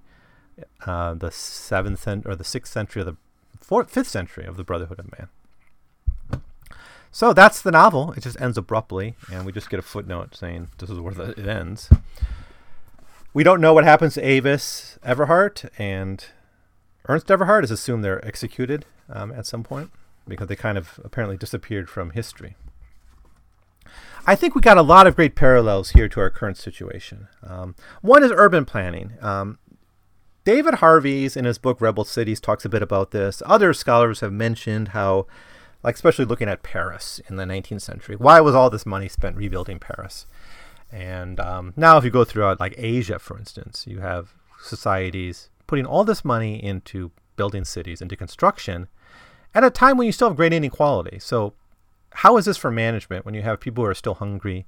uh, 0.87 1.15
the 1.15 1.31
seventh 1.31 2.03
cent- 2.03 2.27
or 2.27 2.37
the 2.37 2.45
sixth 2.45 2.73
century 2.73 3.01
of 3.01 3.07
the 3.07 3.17
fourth, 3.61 3.91
fifth 3.91 4.09
century 4.09 4.45
of 4.45 4.57
the 4.57 4.65
Brotherhood 4.65 4.99
of 4.99 5.11
Man. 5.19 5.29
So 7.13 7.33
that's 7.33 7.61
the 7.61 7.73
novel. 7.73 8.13
It 8.17 8.23
just 8.23 8.41
ends 8.41 8.57
abruptly, 8.57 9.17
and 9.33 9.45
we 9.45 9.53
just 9.53 9.69
get 9.69 9.81
a 9.81 9.83
footnote 9.83 10.37
saying 10.37 10.69
this 10.79 10.91
is 10.91 11.01
where 11.01 11.13
the, 11.13 11.31
it 11.31 11.47
ends. 11.47 11.91
We 13.33 13.43
don't 13.43 13.61
know 13.61 13.73
what 13.73 13.85
happens 13.85 14.15
to 14.15 14.27
Avis 14.27 14.99
Everhard 15.05 15.71
and 15.79 16.25
Ernst 17.09 17.29
Everhard. 17.29 17.65
is 17.65 17.71
assumed 17.71 18.05
they're 18.05 18.25
executed 18.25 18.87
um, 19.09 19.33
at 19.33 19.47
some 19.47 19.63
point 19.63 19.91
because 20.27 20.49
they 20.49 20.57
kind 20.57 20.79
of 20.79 21.01
apparently 21.05 21.37
disappeared 21.37 21.89
from 21.89 22.11
history. 22.11 22.57
I 24.27 24.37
think 24.37 24.55
we 24.55 24.61
got 24.61 24.79
a 24.79 24.83
lot 24.83 25.07
of 25.07 25.17
great 25.17 25.35
parallels 25.35 25.91
here 25.91 26.09
to 26.09 26.21
our 26.21 26.31
current 26.31 26.57
situation. 26.57 27.29
Um, 27.43 27.75
one 28.03 28.23
is 28.23 28.33
urban 28.35 28.65
planning. 28.65 29.13
Um, 29.21 29.59
David 30.45 30.75
Harvey's 30.75 31.37
in 31.37 31.45
his 31.45 31.59
book 31.59 31.81
Rebel 31.81 32.05
Cities 32.05 32.41
talks 32.41 32.65
a 32.65 32.69
bit 32.69 32.83
about 32.83 33.11
this. 33.11 33.43
Other 33.45 33.75
scholars 33.75 34.21
have 34.21 34.33
mentioned 34.33 34.89
how, 34.89 35.27
like 35.83 35.95
especially 35.95 36.25
looking 36.25 36.49
at 36.49 36.63
Paris 36.63 37.21
in 37.29 37.37
the 37.37 37.45
19th 37.45 37.83
century, 37.83 38.17
why 38.17 38.41
was 38.41 38.55
all 38.55 38.71
this 38.71 38.87
money 38.87 39.09
spent 39.09 39.37
rebuilding 39.37 39.79
Paris? 39.79 40.27
And 40.91 41.39
um, 41.39 41.73
now, 41.77 41.99
if 41.99 42.05
you 42.05 42.11
go 42.11 42.25
throughout, 42.25 42.59
like 42.59 42.75
Asia, 42.77 43.19
for 43.19 43.39
instance, 43.39 43.85
you 43.87 44.01
have 44.01 44.35
societies 44.63 45.51
putting 45.67 45.87
all 45.87 46.05
this 46.05 46.25
money 46.25 46.63
into 46.63 47.13
building 47.37 47.65
cities, 47.65 48.03
into 48.03 48.17
construction, 48.17 48.89
at 49.55 49.63
a 49.63 49.71
time 49.71 49.97
when 49.97 50.07
you 50.07 50.13
still 50.13 50.29
have 50.29 50.37
great 50.37 50.53
inequality. 50.53 51.19
So, 51.19 51.55
how 52.13 52.37
is 52.39 52.45
this 52.45 52.57
for 52.57 52.73
management 52.73 53.25
when 53.25 53.35
you 53.35 53.43
have 53.43 53.61
people 53.61 53.85
who 53.85 53.91
are 53.91 53.95
still 53.95 54.15
hungry, 54.15 54.67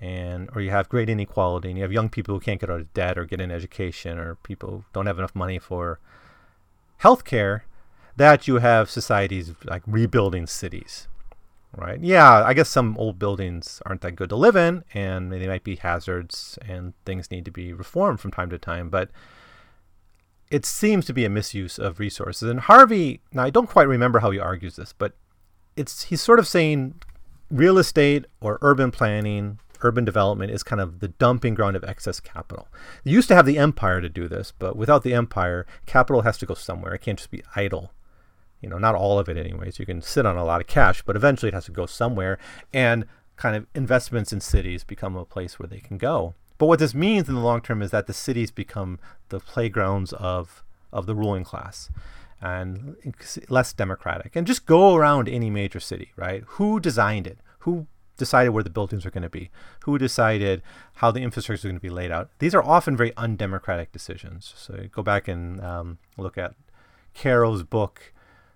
and 0.00 0.48
or 0.54 0.60
you 0.60 0.70
have 0.70 0.88
great 0.88 1.08
inequality, 1.08 1.68
and 1.68 1.78
you 1.78 1.82
have 1.82 1.92
young 1.92 2.08
people 2.08 2.34
who 2.34 2.40
can't 2.40 2.60
get 2.60 2.70
out 2.70 2.80
of 2.80 2.94
debt 2.94 3.18
or 3.18 3.24
get 3.24 3.40
an 3.40 3.50
education, 3.50 4.18
or 4.18 4.36
people 4.36 4.70
who 4.70 4.84
don't 4.92 5.06
have 5.06 5.18
enough 5.18 5.34
money 5.34 5.58
for 5.58 5.98
health 6.98 7.24
care? 7.24 7.64
That 8.16 8.46
you 8.48 8.56
have 8.56 8.90
societies 8.90 9.54
like 9.64 9.82
rebuilding 9.86 10.46
cities 10.46 11.08
right? 11.76 12.00
Yeah, 12.00 12.44
I 12.44 12.54
guess 12.54 12.68
some 12.68 12.96
old 12.98 13.18
buildings 13.18 13.80
aren't 13.86 14.00
that 14.02 14.16
good 14.16 14.28
to 14.30 14.36
live 14.36 14.56
in, 14.56 14.84
and 14.94 15.32
they 15.32 15.46
might 15.46 15.64
be 15.64 15.76
hazards, 15.76 16.58
and 16.66 16.94
things 17.04 17.30
need 17.30 17.44
to 17.44 17.50
be 17.50 17.72
reformed 17.72 18.20
from 18.20 18.30
time 18.30 18.50
to 18.50 18.58
time. 18.58 18.90
But 18.90 19.10
it 20.50 20.66
seems 20.66 21.06
to 21.06 21.12
be 21.12 21.24
a 21.24 21.30
misuse 21.30 21.78
of 21.78 22.00
resources. 22.00 22.50
And 22.50 22.60
Harvey, 22.60 23.20
now 23.32 23.44
I 23.44 23.50
don't 23.50 23.68
quite 23.68 23.88
remember 23.88 24.18
how 24.20 24.30
he 24.30 24.38
argues 24.38 24.76
this, 24.76 24.92
but 24.96 25.12
it's 25.76 26.04
he's 26.04 26.20
sort 26.20 26.38
of 26.38 26.48
saying 26.48 27.00
real 27.50 27.78
estate 27.78 28.26
or 28.40 28.58
urban 28.62 28.90
planning, 28.90 29.60
urban 29.82 30.04
development 30.04 30.50
is 30.52 30.62
kind 30.62 30.80
of 30.80 31.00
the 31.00 31.08
dumping 31.08 31.54
ground 31.54 31.76
of 31.76 31.84
excess 31.84 32.20
capital. 32.20 32.68
You 33.04 33.12
used 33.12 33.28
to 33.28 33.34
have 33.34 33.46
the 33.46 33.58
empire 33.58 34.00
to 34.00 34.08
do 34.08 34.28
this, 34.28 34.52
but 34.58 34.76
without 34.76 35.02
the 35.02 35.14
empire, 35.14 35.66
capital 35.86 36.22
has 36.22 36.38
to 36.38 36.46
go 36.46 36.54
somewhere. 36.54 36.94
It 36.94 37.02
can't 37.02 37.18
just 37.18 37.30
be 37.30 37.42
idle. 37.56 37.92
You 38.60 38.68
know, 38.68 38.78
not 38.78 38.94
all 38.94 39.18
of 39.18 39.28
it, 39.28 39.36
anyways. 39.36 39.78
You 39.78 39.86
can 39.86 40.02
sit 40.02 40.26
on 40.26 40.36
a 40.36 40.44
lot 40.44 40.60
of 40.60 40.66
cash, 40.66 41.02
but 41.02 41.16
eventually 41.16 41.48
it 41.48 41.54
has 41.54 41.64
to 41.66 41.72
go 41.72 41.86
somewhere. 41.86 42.38
And 42.72 43.06
kind 43.36 43.56
of 43.56 43.66
investments 43.74 44.32
in 44.32 44.40
cities 44.40 44.84
become 44.84 45.16
a 45.16 45.24
place 45.24 45.58
where 45.58 45.66
they 45.66 45.80
can 45.80 45.96
go. 45.96 46.34
But 46.58 46.66
what 46.66 46.78
this 46.78 46.94
means 46.94 47.28
in 47.28 47.34
the 47.34 47.40
long 47.40 47.62
term 47.62 47.80
is 47.80 47.90
that 47.90 48.06
the 48.06 48.12
cities 48.12 48.50
become 48.50 48.98
the 49.30 49.40
playgrounds 49.40 50.12
of 50.12 50.62
of 50.92 51.06
the 51.06 51.14
ruling 51.14 51.44
class 51.44 51.90
and 52.40 52.96
less 53.48 53.72
democratic. 53.72 54.34
And 54.34 54.46
just 54.46 54.66
go 54.66 54.94
around 54.94 55.28
any 55.28 55.50
major 55.50 55.80
city, 55.80 56.12
right? 56.16 56.42
Who 56.46 56.80
designed 56.80 57.26
it? 57.26 57.38
Who 57.60 57.86
decided 58.20 58.50
where 58.50 58.62
the 58.62 58.70
buildings 58.70 59.04
are 59.04 59.10
going 59.10 59.24
to 59.24 59.28
be? 59.28 59.50
Who 59.80 59.98
decided 59.98 60.62
how 60.96 61.10
the 61.10 61.22
infrastructure 61.22 61.66
is 61.66 61.70
going 61.72 61.74
to 61.74 61.80
be 61.80 61.90
laid 61.90 62.12
out? 62.12 62.30
These 62.38 62.54
are 62.54 62.62
often 62.62 62.96
very 62.96 63.12
undemocratic 63.16 63.90
decisions. 63.90 64.54
So 64.56 64.84
go 64.92 65.02
back 65.02 65.26
and 65.26 65.60
um, 65.60 65.98
look 66.16 66.38
at 66.38 66.54
Caro's 67.14 67.64
book, 67.64 68.12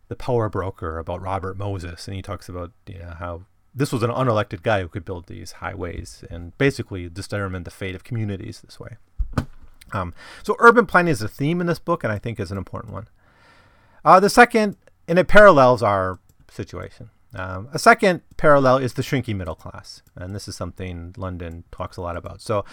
The 0.07 0.15
Power 0.15 0.49
Broker, 0.49 0.99
about 0.99 1.21
Robert 1.21 1.59
Moses, 1.59 2.07
and 2.07 2.15
he 2.15 2.23
talks 2.23 2.49
about 2.49 2.71
you 2.87 3.01
know, 3.01 3.17
how 3.19 3.43
this 3.75 3.91
was 3.91 4.05
an 4.05 4.11
unelected 4.11 4.63
guy 4.63 4.83
who 4.83 4.89
could 4.89 5.05
build 5.05 5.27
these 5.27 5.53
highways 5.53 6.23
and 6.31 6.57
basically 6.59 7.09
determine 7.09 7.65
the 7.65 7.71
fate 7.71 7.97
of 7.97 8.05
communities 8.05 8.61
this 8.61 8.79
way. 8.79 8.97
Um, 9.93 10.15
so 10.43 10.55
urban 10.59 10.87
planning 10.87 11.11
is 11.11 11.23
a 11.23 11.29
theme 11.29 11.61
in 11.61 11.67
this 11.67 11.79
book, 11.79 12.05
and 12.05 12.13
I 12.13 12.19
think 12.19 12.39
is 12.39 12.53
an 12.53 12.59
important 12.59 12.93
one. 12.93 13.09
Uh, 14.05 14.21
the 14.21 14.31
second, 14.31 14.77
and 15.09 15.19
it 15.19 15.29
parallels 15.29 15.83
our 15.83 16.19
situation. 16.51 17.11
Um, 17.35 17.69
a 17.73 17.79
second 17.79 18.23
parallel 18.37 18.79
is 18.79 18.95
the 18.95 19.03
shrinking 19.03 19.39
middle 19.39 19.55
class, 19.55 20.03
and 20.15 20.35
this 20.35 20.47
is 20.47 20.57
something 20.57 21.15
London 21.17 21.65
talks 21.73 21.97
a 21.97 22.01
lot 22.01 22.17
about. 22.17 22.41
So, 22.41 22.65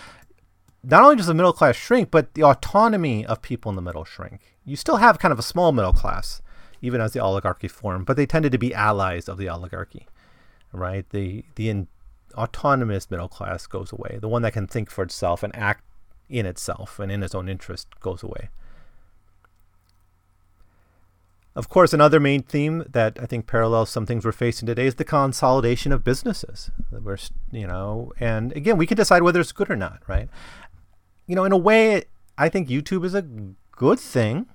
not 0.84 1.03
only 1.03 1.16
does 1.16 1.28
the 1.28 1.34
middle 1.34 1.53
class 1.53 1.76
shrink, 1.76 2.12
but 2.12 2.34
the 2.34 2.43
autonomy 2.43 3.26
of 3.26 3.41
people 3.41 3.70
in 3.70 3.76
the 3.76 3.82
middle 3.82 4.05
shrink. 4.05 4.55
You 4.66 4.76
still 4.76 4.97
have 4.97 5.20
kind 5.20 5.32
of 5.32 5.39
a 5.39 5.43
small 5.43 5.72
middle 5.72 5.93
class, 5.93 6.41
even 6.82 7.01
as 7.01 7.14
the 7.14 7.20
oligarchy 7.20 7.68
formed, 7.68 8.05
but 8.05 8.18
they 8.18 8.26
tended 8.26 8.51
to 8.51 8.57
be 8.57 8.74
allies 8.74 9.28
of 9.28 9.38
the 9.38 9.49
oligarchy 9.49 10.07
right? 10.74 11.09
The 11.09 11.45
the 11.55 11.70
in, 11.70 11.88
autonomous 12.34 13.12
middle 13.12 13.28
class 13.28 13.68
goes 13.68 13.91
away. 13.91 14.18
The 14.22 14.30
one 14.30 14.41
that 14.43 14.53
can 14.53 14.68
think 14.68 14.89
for 14.89 15.03
itself 15.03 15.43
and 15.43 15.55
act 15.55 15.84
in 16.30 16.45
itself 16.45 16.99
and 16.99 17.12
in 17.12 17.24
its 17.24 17.36
own 17.36 17.49
interest 17.49 17.88
goes 17.99 18.24
away. 18.24 18.49
Of 21.54 21.68
course, 21.68 21.91
another 21.93 22.20
main 22.20 22.43
theme 22.43 22.86
that 22.89 23.18
I 23.22 23.26
think 23.26 23.45
parallels 23.45 23.89
some 23.89 24.06
things 24.06 24.24
we're 24.24 24.32
facing 24.32 24.68
today 24.68 24.86
is 24.86 24.95
the 24.95 25.04
consolidation 25.04 25.91
of 25.91 26.04
businesses. 26.04 26.72
We're, 26.91 27.18
you 27.52 27.68
know, 27.68 28.14
and 28.20 28.54
again, 28.54 28.78
we 28.78 28.88
can 28.88 28.95
decide 28.95 29.22
whether 29.22 29.41
it's 29.41 29.52
good 29.52 29.70
or 29.70 29.76
not, 29.76 30.02
right? 30.08 30.30
You 31.28 31.36
know, 31.36 31.43
in 31.43 31.52
a 31.52 31.58
way, 31.58 32.06
I 32.38 32.47
think 32.47 32.70
YouTube 32.70 33.04
is 33.04 33.14
a 33.14 33.26
good 33.72 33.99
thing. 33.99 34.47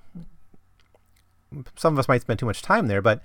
Some 1.77 1.95
of 1.95 1.99
us 1.99 2.09
might 2.09 2.23
spend 2.23 2.39
too 2.39 2.47
much 2.47 2.63
time 2.63 2.87
there, 2.87 3.03
but 3.03 3.21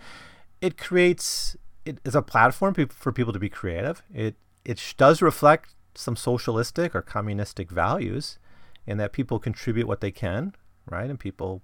it 0.60 0.78
creates 0.78 1.56
it 1.86 2.00
is 2.06 2.14
a 2.14 2.22
platform 2.22 2.74
for 2.74 3.12
people 3.12 3.34
to 3.34 3.40
be 3.40 3.50
creative. 3.50 4.04
It 4.14 4.36
it 4.66 4.94
does 4.98 5.22
reflect 5.22 5.74
some 5.96 6.16
socialistic 6.16 6.94
or 6.94 7.02
communistic 7.02 7.72
values, 7.72 8.38
in 8.86 8.98
that 8.98 9.12
people 9.14 9.40
contribute 9.40 9.88
what 9.88 10.02
they 10.02 10.12
can, 10.12 10.54
right? 10.90 11.10
And 11.10 11.20
people, 11.20 11.62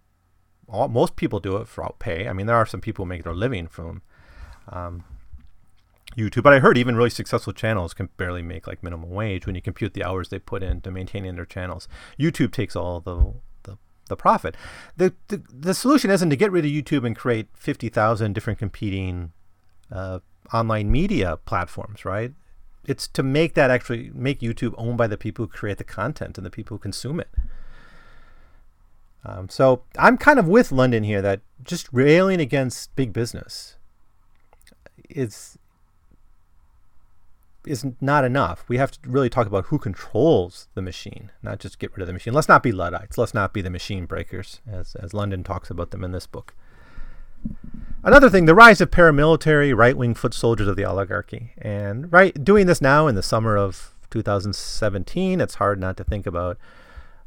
all, 0.68 0.88
most 0.88 1.16
people 1.16 1.40
do 1.40 1.56
it 1.56 1.68
without 1.76 2.00
pay. 2.00 2.28
I 2.28 2.34
mean, 2.34 2.48
there 2.48 2.56
are 2.56 2.66
some 2.66 2.82
people 2.82 3.06
who 3.06 3.10
make 3.10 3.24
their 3.24 3.34
living 3.34 3.68
from 3.68 4.02
um, 4.70 5.04
YouTube, 6.16 6.44
but 6.44 6.54
I 6.54 6.60
heard 6.60 6.78
even 6.78 6.96
really 6.96 7.10
successful 7.10 7.54
channels 7.54 7.94
can 7.94 8.10
barely 8.18 8.42
make 8.42 8.68
like 8.68 8.84
minimum 8.84 9.10
wage 9.10 9.46
when 9.46 9.56
you 9.56 9.62
compute 9.62 9.94
the 9.94 10.04
hours 10.04 10.30
they 10.30 10.40
put 10.40 10.64
into 10.64 10.92
maintaining 10.92 11.36
their 11.36 11.46
channels. 11.46 11.88
YouTube 12.20 12.52
takes 12.52 12.76
all 12.76 13.00
the 13.00 13.34
the, 13.64 13.78
the 14.10 14.16
profit. 14.16 14.56
The, 14.96 15.14
the 15.28 15.42
the 15.48 15.74
solution 15.74 16.10
isn't 16.12 16.30
to 16.30 16.36
get 16.36 16.52
rid 16.52 16.66
of 16.66 16.72
YouTube 16.72 17.06
and 17.06 17.16
create 17.16 17.48
fifty 17.54 17.90
thousand 17.90 18.34
different 18.34 18.60
competing 18.60 19.32
uh, 19.92 20.20
online 20.54 20.92
media 20.92 21.38
platforms, 21.46 22.04
right? 22.04 22.34
It's 22.86 23.08
to 23.10 23.24
make 23.24 23.54
that 23.56 23.70
actually 23.70 24.12
make 24.14 24.40
YouTube 24.40 24.74
owned 24.78 24.98
by 24.98 25.08
the 25.08 25.18
people 25.18 25.46
who 25.46 25.52
create 25.52 25.78
the 25.78 25.84
content 25.84 26.38
and 26.38 26.46
the 26.46 26.50
people 26.50 26.76
who 26.76 26.80
consume 26.80 27.20
it. 27.20 27.30
Um, 29.28 29.50
so 29.50 29.84
I'm 30.00 30.18
kind 30.18 30.40
of 30.40 30.48
with 30.48 30.72
London 30.72 31.04
here 31.04 31.22
that 31.22 31.42
just 31.64 31.90
railing 31.92 32.40
against 32.40 32.96
big 32.96 33.12
business 33.12 33.76
is 35.10 35.58
is 37.66 37.86
not 38.00 38.24
enough. 38.24 38.64
We 38.70 38.78
have 38.78 38.92
to 38.92 39.10
really 39.10 39.30
talk 39.30 39.46
about 39.46 39.66
who 39.66 39.78
controls 39.78 40.70
the 40.74 40.82
machine, 40.82 41.32
not 41.44 41.60
just 41.60 41.80
get 41.80 41.92
rid 41.92 42.02
of 42.02 42.08
the 42.08 42.14
machine. 42.14 42.34
Let's 42.34 42.48
not 42.48 42.64
be 42.64 42.72
Luddites. 42.72 43.18
Let's 43.18 43.34
not 43.34 43.52
be 43.52 43.62
the 43.62 43.70
machine 43.70 44.06
breakers, 44.06 44.62
as 44.66 44.96
as 44.96 45.14
London 45.14 45.44
talks 45.44 45.70
about 45.70 45.92
them 45.92 46.06
in 46.06 46.14
this 46.14 46.26
book. 46.26 46.56
Another 48.04 48.30
thing, 48.30 48.46
the 48.46 48.56
rise 48.56 48.80
of 48.80 48.90
paramilitary 48.90 49.76
right 49.76 49.98
wing 49.98 50.14
foot 50.14 50.34
soldiers 50.34 50.70
of 50.70 50.78
the 50.78 50.86
oligarchy. 50.86 51.52
And 51.58 52.12
right 52.14 52.42
doing 52.42 52.66
this 52.66 52.80
now 52.80 53.08
in 53.08 53.16
the 53.16 53.24
summer 53.24 53.58
of 53.58 53.94
2017, 54.10 55.42
it's 55.42 55.56
hard 55.56 55.80
not 55.82 55.98
to 55.98 56.06
think 56.06 56.26
about 56.26 56.58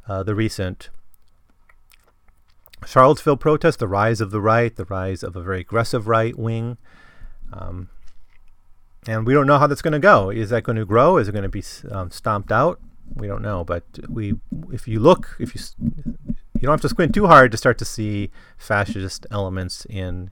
uh, 0.07 0.23
the 0.23 0.33
recent 0.33 0.89
Charlottesville 2.85 3.37
protest, 3.37 3.79
the 3.79 3.87
rise 3.87 4.21
of 4.21 4.31
the 4.31 4.41
right, 4.41 4.75
the 4.75 4.85
rise 4.85 5.23
of 5.23 5.35
a 5.35 5.41
very 5.41 5.61
aggressive 5.61 6.07
right 6.07 6.37
wing. 6.37 6.77
Um, 7.53 7.89
and 9.07 9.25
we 9.25 9.33
don't 9.33 9.47
know 9.47 9.57
how 9.57 9.67
that's 9.67 9.81
going 9.81 9.93
to 9.93 9.99
go. 9.99 10.29
Is 10.29 10.49
that 10.49 10.63
going 10.63 10.77
to 10.77 10.85
grow? 10.85 11.17
Is 11.17 11.27
it 11.27 11.31
going 11.31 11.43
to 11.43 11.49
be 11.49 11.63
um, 11.89 12.11
stomped 12.11 12.51
out? 12.51 12.79
We 13.15 13.27
don't 13.27 13.41
know. 13.41 13.63
But 13.63 13.83
we, 14.07 14.35
if 14.71 14.87
you 14.87 14.99
look, 14.99 15.35
if 15.39 15.55
you 15.55 15.61
you 16.61 16.67
don't 16.67 16.73
have 16.73 16.81
to 16.81 16.89
squint 16.89 17.15
too 17.15 17.25
hard 17.25 17.51
to 17.51 17.57
start 17.57 17.79
to 17.79 17.85
see 17.85 18.29
fascist 18.55 19.25
elements 19.31 19.85
in 19.89 20.29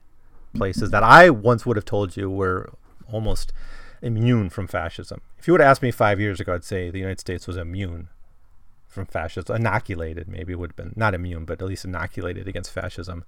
places 0.54 0.90
that 0.90 1.02
I 1.02 1.28
once 1.28 1.66
would 1.66 1.76
have 1.76 1.84
told 1.84 2.16
you 2.16 2.30
were 2.30 2.70
almost 3.10 3.52
immune 4.00 4.48
from 4.48 4.68
fascism. 4.68 5.22
If 5.38 5.48
you 5.48 5.52
would 5.52 5.60
have 5.60 5.70
asked 5.70 5.82
me 5.82 5.90
five 5.90 6.20
years 6.20 6.38
ago, 6.38 6.54
I'd 6.54 6.64
say 6.64 6.88
the 6.88 6.98
United 6.98 7.18
States 7.18 7.48
was 7.48 7.56
immune 7.56 8.08
from 8.90 9.06
fascism, 9.06 9.56
inoculated, 9.56 10.28
maybe 10.28 10.54
would 10.54 10.70
have 10.70 10.76
been 10.76 10.92
not 10.96 11.14
immune, 11.14 11.44
but 11.44 11.62
at 11.62 11.68
least 11.68 11.84
inoculated 11.84 12.48
against 12.48 12.72
fascism. 12.72 13.24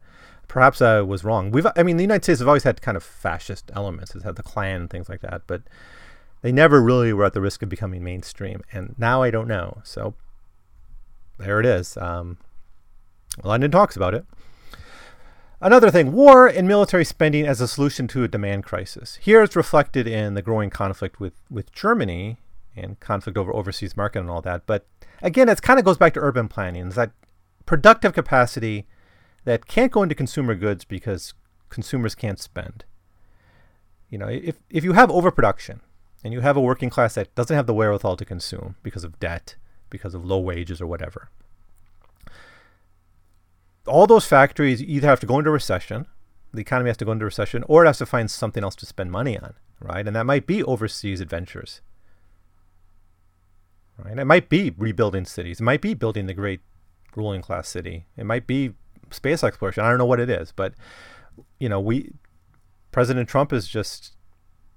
Perhaps 0.49 0.83
I 0.83 1.01
was 1.01 1.25
wrong. 1.25 1.51
We've, 1.51 1.67
I 1.77 1.85
mean, 1.85 1.97
the 1.97 2.03
United 2.03 2.25
States 2.25 2.41
have 2.41 2.49
always 2.49 2.65
had 2.65 2.83
kind 2.83 2.97
of 2.97 3.05
fascist 3.05 3.71
elements. 3.75 4.15
It's 4.15 4.25
had 4.25 4.37
the 4.37 4.43
Klan 4.43 4.83
and 4.83 4.91
things 4.91 5.09
like 5.09 5.21
that, 5.21 5.43
but 5.47 5.63
they 6.43 6.51
never 6.51 6.83
really 6.83 7.13
were 7.13 7.25
at 7.25 7.33
the 7.33 7.41
risk 7.41 7.63
of 7.63 7.69
becoming 7.69 8.03
mainstream. 8.03 8.63
And 8.73 8.97
now 8.99 9.23
I 9.23 9.31
don't 9.31 9.47
know. 9.47 9.81
So 9.85 10.15
there 11.39 11.61
it 11.61 11.67
is. 11.67 11.97
Um, 11.97 12.39
London 13.45 13.71
talks 13.71 13.97
about 13.97 14.15
it. 14.15 14.27
Another 15.61 15.93
thing 15.93 16.11
war 16.11 16.49
and 16.49 16.67
military 16.67 17.05
spending 17.05 17.47
as 17.47 17.61
a 17.61 17.69
solution 17.69 18.09
to 18.09 18.25
a 18.25 18.29
demand 18.29 18.65
crisis. 18.65 19.17
Here 19.23 19.45
it's 19.45 19.55
reflected 19.55 20.09
in 20.09 20.35
the 20.35 20.43
growing 20.43 20.71
conflict 20.71 21.21
with, 21.21 21.35
with 21.49 21.71
Germany 21.73 22.39
and 22.75 22.99
conflict 22.99 23.39
over 23.39 23.55
overseas 23.55 23.97
market 23.97 24.19
and 24.19 24.31
all 24.31 24.43
that. 24.43 24.67
But 24.67 24.87
again, 25.23 25.49
it 25.49 25.63
kind 25.63 25.79
of 25.79 25.85
goes 25.85 25.97
back 25.97 26.13
to 26.15 26.21
urban 26.21 26.49
planning. 26.49 26.89
It's 26.89 26.97
that 26.97 27.13
productive 27.65 28.13
capacity 28.13 28.87
that 29.45 29.67
can't 29.67 29.93
go 29.93 30.03
into 30.03 30.15
consumer 30.15 30.55
goods 30.55 30.85
because 30.85 31.35
consumers 31.69 32.15
can't 32.15 32.39
spend. 32.39 32.85
You 34.11 34.19
know, 34.19 34.29
if, 34.29 34.57
if 34.69 34.85
you 34.85 34.93
have 34.93 35.11
overproduction 35.11 35.81
and 36.23 36.33
you 36.33 36.41
have 36.41 36.57
a 36.57 36.61
working 36.61 36.91
class 36.91 37.15
that 37.15 37.35
doesn't 37.35 37.57
have 37.57 37.67
the 37.67 37.75
wherewithal 37.75 38.17
to 38.17 38.25
consume 38.25 38.77
because 38.83 39.05
of 39.05 39.19
debt, 39.19 39.57
because 39.89 40.15
of 40.15 40.25
low 40.25 40.39
wages 40.39 40.81
or 40.81 40.87
whatever, 40.87 41.31
all 43.87 44.07
those 44.07 44.27
factories 44.27 44.83
either 44.83 45.09
have 45.09 45.21
to 45.21 45.27
go 45.27 45.39
into 45.39 45.51
recession, 45.51 46.07
the 46.53 46.61
economy 46.61 46.91
has 46.91 46.97
to 46.99 47.05
go 47.05 47.13
into 47.13 47.25
recession, 47.25 47.65
or 47.67 47.85
it 47.85 47.89
has 47.89 47.99
to 47.99 48.07
find 48.07 48.31
something 48.31 48.63
else 48.63 48.77
to 48.77 48.87
spend 48.87 49.11
money 49.11 49.39
on, 49.39 49.55
right? 49.81 50.07
And 50.07 50.15
that 50.15 50.27
might 50.27 50.47
be 50.47 50.63
overseas 50.63 51.21
adventures. 51.21 51.81
Right? 53.99 54.19
It 54.19 54.25
might 54.25 54.49
be 54.49 54.73
rebuilding 54.77 55.25
cities. 55.25 55.61
It 55.61 55.65
might 55.65 55.81
be 55.81 55.95
building 55.95 56.27
the 56.27 56.35
great 56.35 56.61
ruling 57.15 57.43
class 57.43 57.69
city. 57.69 58.07
It 58.17 58.25
might 58.25 58.47
be 58.47 58.73
space 59.11 59.45
exploration. 59.45 59.85
I 59.85 59.89
don't 59.89 59.99
know 59.99 60.07
what 60.07 60.21
it 60.21 60.31
is, 60.31 60.53
but 60.53 60.75
you 61.59 61.69
know, 61.69 61.81
we 61.81 62.13
President 62.91 63.29
Trump 63.29 63.51
has 63.51 63.67
just 63.67 64.17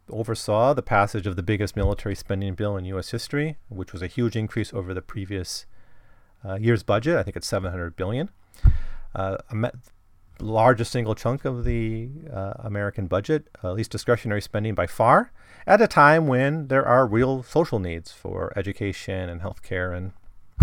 oversaw 0.10 0.74
the 0.74 0.84
passage 0.84 1.26
of 1.28 1.36
the 1.36 1.44
biggest 1.44 1.76
military 1.76 2.16
spending 2.16 2.54
bill 2.54 2.78
in 2.78 2.86
U.S. 2.86 3.12
history, 3.12 3.58
which 3.70 3.92
was 3.92 4.02
a 4.02 4.08
huge 4.08 4.36
increase 4.36 4.74
over 4.74 4.94
the 4.94 5.02
previous 5.02 5.66
uh, 6.44 6.56
year's 6.56 6.84
budget. 6.84 7.18
I 7.18 7.24
think 7.24 7.36
it's 7.36 7.48
700 7.48 7.96
billion 7.96 8.30
uh, 9.16 9.38
largest 10.40 10.92
single 10.92 11.16
chunk 11.16 11.46
of 11.46 11.64
the 11.64 12.10
uh, 12.32 12.54
American 12.60 13.08
budget, 13.08 13.48
at 13.64 13.74
least 13.74 13.92
discretionary 13.92 14.42
spending 14.42 14.76
by 14.76 14.88
far, 14.88 15.32
at 15.68 15.82
a 15.82 15.88
time 15.88 16.28
when 16.28 16.68
there 16.68 16.86
are 16.86 17.08
real 17.08 17.44
social 17.44 17.80
needs 17.80 18.12
for 18.12 18.54
education 18.56 19.30
and 19.30 19.42
healthcare 19.42 19.96
and 19.96 20.12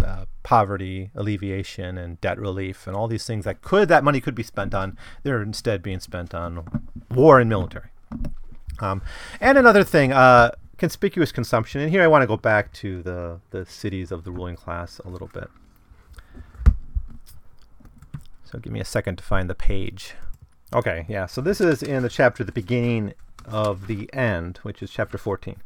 uh, 0.05 0.25
poverty 0.43 1.11
alleviation 1.15 1.99
and 1.99 2.21
debt 2.21 2.39
relief 2.39 2.87
and 2.87 2.97
all 2.97 3.07
these 3.09 3.27
things 3.27 3.45
that 3.45 3.63
could 3.63 3.89
that 3.89 4.03
money 4.03 4.21
could 4.21 4.35
be 4.35 4.43
spent 4.43 4.75
on. 4.75 4.97
They're 5.23 5.43
instead 5.43 5.83
being 5.83 6.01
spent 6.01 6.35
on 6.35 6.65
war 7.11 7.41
and 7.41 7.49
military. 7.49 7.89
Um, 8.81 9.03
and 9.41 9.59
another 9.59 9.85
thing, 9.85 10.13
uh, 10.13 10.53
conspicuous 10.79 11.31
consumption. 11.31 11.81
And 11.81 11.91
here 11.91 12.03
I 12.03 12.09
want 12.09 12.23
to 12.23 12.27
go 12.27 12.37
back 12.37 12.73
to 12.75 13.03
the, 13.03 13.41
the 13.51 13.65
cities 13.67 14.11
of 14.11 14.25
the 14.25 14.33
ruling 14.33 14.57
class 14.57 15.01
a 15.05 15.09
little 15.09 15.29
bit. 15.29 15.49
So 18.53 18.59
give 18.59 18.73
me 18.73 18.81
a 18.81 18.85
second 18.85 19.17
to 19.17 19.25
find 19.25 19.49
the 19.49 19.55
page. 19.55 20.15
Okay, 20.75 21.07
yeah. 21.09 21.25
So 21.25 21.41
this 21.41 21.59
is 21.59 21.83
in 21.83 22.03
the 22.03 22.11
chapter, 22.11 22.45
the 22.45 22.53
beginning 22.53 23.15
of 23.47 23.87
the 23.87 24.13
end, 24.13 24.59
which 24.59 24.83
is 24.83 24.91
chapter 24.91 25.17
14. 25.17 25.57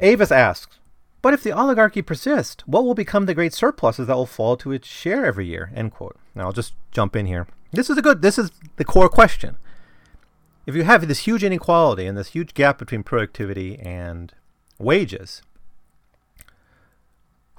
Avis 0.00 0.32
asks, 0.32 0.80
but 1.22 1.34
if 1.34 1.44
the 1.44 1.52
oligarchy 1.52 2.02
persists, 2.02 2.66
what 2.66 2.84
will 2.84 2.94
become 2.94 3.26
the 3.26 3.34
great 3.34 3.54
surpluses 3.54 4.08
that 4.08 4.16
will 4.16 4.26
fall 4.26 4.56
to 4.56 4.72
its 4.72 4.88
share 4.88 5.24
every 5.24 5.46
year? 5.46 5.70
End 5.72 5.92
quote. 5.92 6.16
Now 6.34 6.46
I'll 6.46 6.52
just 6.52 6.74
jump 6.90 7.14
in 7.14 7.26
here. 7.26 7.46
This 7.70 7.88
is 7.88 7.96
a 7.96 8.02
good. 8.02 8.22
This 8.22 8.38
is 8.38 8.50
the 8.76 8.84
core 8.84 9.08
question. 9.08 9.56
If 10.66 10.74
you 10.74 10.82
have 10.82 11.06
this 11.06 11.20
huge 11.20 11.44
inequality 11.44 12.06
and 12.06 12.18
this 12.18 12.28
huge 12.28 12.54
gap 12.54 12.78
between 12.78 13.02
productivity 13.02 13.78
and 13.78 14.32
wages, 14.78 15.42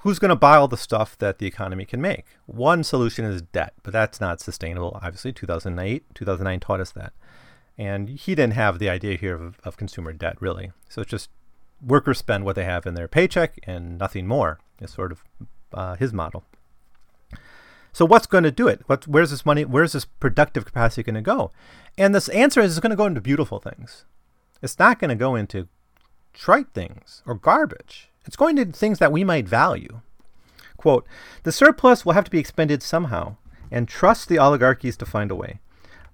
who's 0.00 0.18
going 0.18 0.30
to 0.30 0.36
buy 0.36 0.56
all 0.56 0.68
the 0.68 0.76
stuff 0.76 1.16
that 1.18 1.38
the 1.38 1.46
economy 1.46 1.84
can 1.84 2.00
make? 2.00 2.24
One 2.46 2.84
solution 2.84 3.24
is 3.24 3.42
debt, 3.42 3.74
but 3.82 3.92
that's 3.92 4.20
not 4.20 4.40
sustainable. 4.40 4.98
Obviously, 5.02 5.32
2008, 5.32 6.04
2009 6.14 6.60
taught 6.60 6.80
us 6.80 6.92
that. 6.92 7.12
And 7.78 8.08
he 8.08 8.34
didn't 8.34 8.54
have 8.54 8.78
the 8.78 8.90
idea 8.90 9.16
here 9.16 9.34
of, 9.34 9.58
of 9.64 9.76
consumer 9.76 10.12
debt, 10.12 10.36
really. 10.40 10.72
So 10.88 11.02
it's 11.02 11.10
just 11.10 11.30
workers 11.84 12.18
spend 12.18 12.44
what 12.44 12.56
they 12.56 12.64
have 12.64 12.86
in 12.86 12.94
their 12.94 13.08
paycheck 13.08 13.58
and 13.62 13.98
nothing 13.98 14.26
more, 14.26 14.58
is 14.80 14.90
sort 14.90 15.12
of 15.12 15.24
uh, 15.72 15.96
his 15.96 16.12
model. 16.12 16.44
So 17.92 18.04
what's 18.04 18.26
going 18.26 18.44
to 18.44 18.50
do 18.50 18.68
it? 18.68 18.82
What, 18.86 19.06
where's 19.08 19.30
this 19.30 19.46
money? 19.46 19.64
Where's 19.64 19.92
this 19.92 20.04
productive 20.04 20.64
capacity 20.64 21.02
going 21.02 21.14
to 21.14 21.22
go? 21.22 21.50
And 21.98 22.14
this 22.14 22.28
answer 22.28 22.60
is 22.60 22.72
it's 22.72 22.80
going 22.80 22.90
to 22.90 22.96
go 22.96 23.06
into 23.06 23.20
beautiful 23.20 23.58
things. 23.58 24.04
It's 24.62 24.78
not 24.78 24.98
going 24.98 25.08
to 25.08 25.14
go 25.16 25.34
into 25.34 25.68
trite 26.32 26.68
things 26.72 27.22
or 27.26 27.34
garbage. 27.34 28.09
It's 28.26 28.36
going 28.36 28.56
to 28.56 28.66
things 28.66 28.98
that 28.98 29.12
we 29.12 29.24
might 29.24 29.48
value. 29.48 30.00
Quote, 30.76 31.06
the 31.42 31.52
surplus 31.52 32.04
will 32.04 32.12
have 32.12 32.24
to 32.24 32.30
be 32.30 32.38
expended 32.38 32.82
somehow, 32.82 33.36
and 33.70 33.86
trust 33.86 34.28
the 34.28 34.38
oligarchies 34.38 34.96
to 34.98 35.06
find 35.06 35.30
a 35.30 35.34
way. 35.34 35.60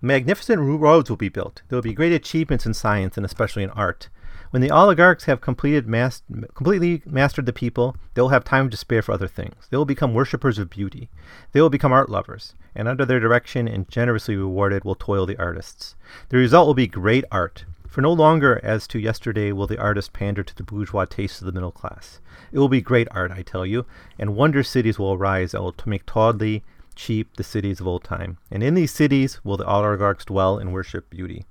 Magnificent 0.01 0.61
roads 0.61 1.09
will 1.09 1.17
be 1.17 1.29
built. 1.29 1.63
There 1.69 1.77
will 1.77 1.83
be 1.83 1.95
great 1.95 2.13
achievements 2.13 2.67
in 2.67 2.75
science 2.75 3.17
and 3.17 3.25
especially 3.25 3.63
in 3.63 3.71
art. 3.71 4.09
When 4.51 4.63
the 4.63 4.71
oligarchs 4.71 5.25
have 5.25 5.41
completed 5.41 5.89
mas- 5.89 6.23
completely 6.55 7.03
mastered 7.05 7.47
the 7.47 7.53
people, 7.53 7.97
they 8.15 8.23
will 8.23 8.29
have 8.29 8.45
time 8.45 8.71
to 8.71 8.77
spare 8.77 9.03
for 9.03 9.13
other 9.13 9.27
things. 9.27 9.67
They 9.71 9.77
will 9.77 9.85
become 9.85 10.15
worshippers 10.15 10.59
of 10.59 10.71
beauty. 10.71 11.11
They 11.53 11.61
will 11.61 11.71
become 11.71 11.93
art 11.93 12.09
lovers, 12.09 12.55
and 12.75 12.87
under 12.87 13.05
their 13.05 13.21
direction 13.21 13.67
and 13.67 13.89
generously 13.89 14.37
rewarded 14.37 14.85
will 14.85 14.95
toil 14.95 15.27
the 15.27 15.39
artists. 15.39 15.97
The 16.29 16.37
result 16.37 16.67
will 16.67 16.75
be 16.75 16.87
great 16.87 17.25
art, 17.33 17.65
for 17.89 18.01
no 18.01 18.12
longer 18.12 18.61
as 18.62 18.87
to 18.89 18.99
yesterday 18.99 19.53
will 19.53 19.66
the 19.66 19.78
artist 19.78 20.12
pander 20.12 20.43
to 20.43 20.55
the 20.55 20.62
bourgeois 20.62 21.05
tastes 21.05 21.41
of 21.41 21.47
the 21.47 21.53
middle 21.53 21.72
class. 21.72 22.20
It 22.53 22.59
will 22.59 22.68
be 22.68 22.80
great 22.80 23.09
art, 23.11 23.30
I 23.30 23.43
tell 23.43 23.66
you, 23.66 23.87
and 24.18 24.37
wonder 24.37 24.62
cities 24.62 24.99
will 24.99 25.12
arise 25.12 25.53
that 25.53 25.62
will 25.62 25.74
make 25.84 26.07
tawdry, 26.07 26.62
cheap 26.95 27.37
the 27.37 27.45
cities 27.45 27.80
of 27.80 27.87
old 27.87 28.05
time. 28.05 28.39
And 28.51 28.62
in 28.62 28.74
these 28.74 28.93
cities 28.93 29.45
will 29.45 29.57
the 29.57 29.66
oligarchs 29.66 30.24
dwell 30.24 30.59
and 30.59 30.72
worship 30.72 31.11
beauty. 31.11 31.45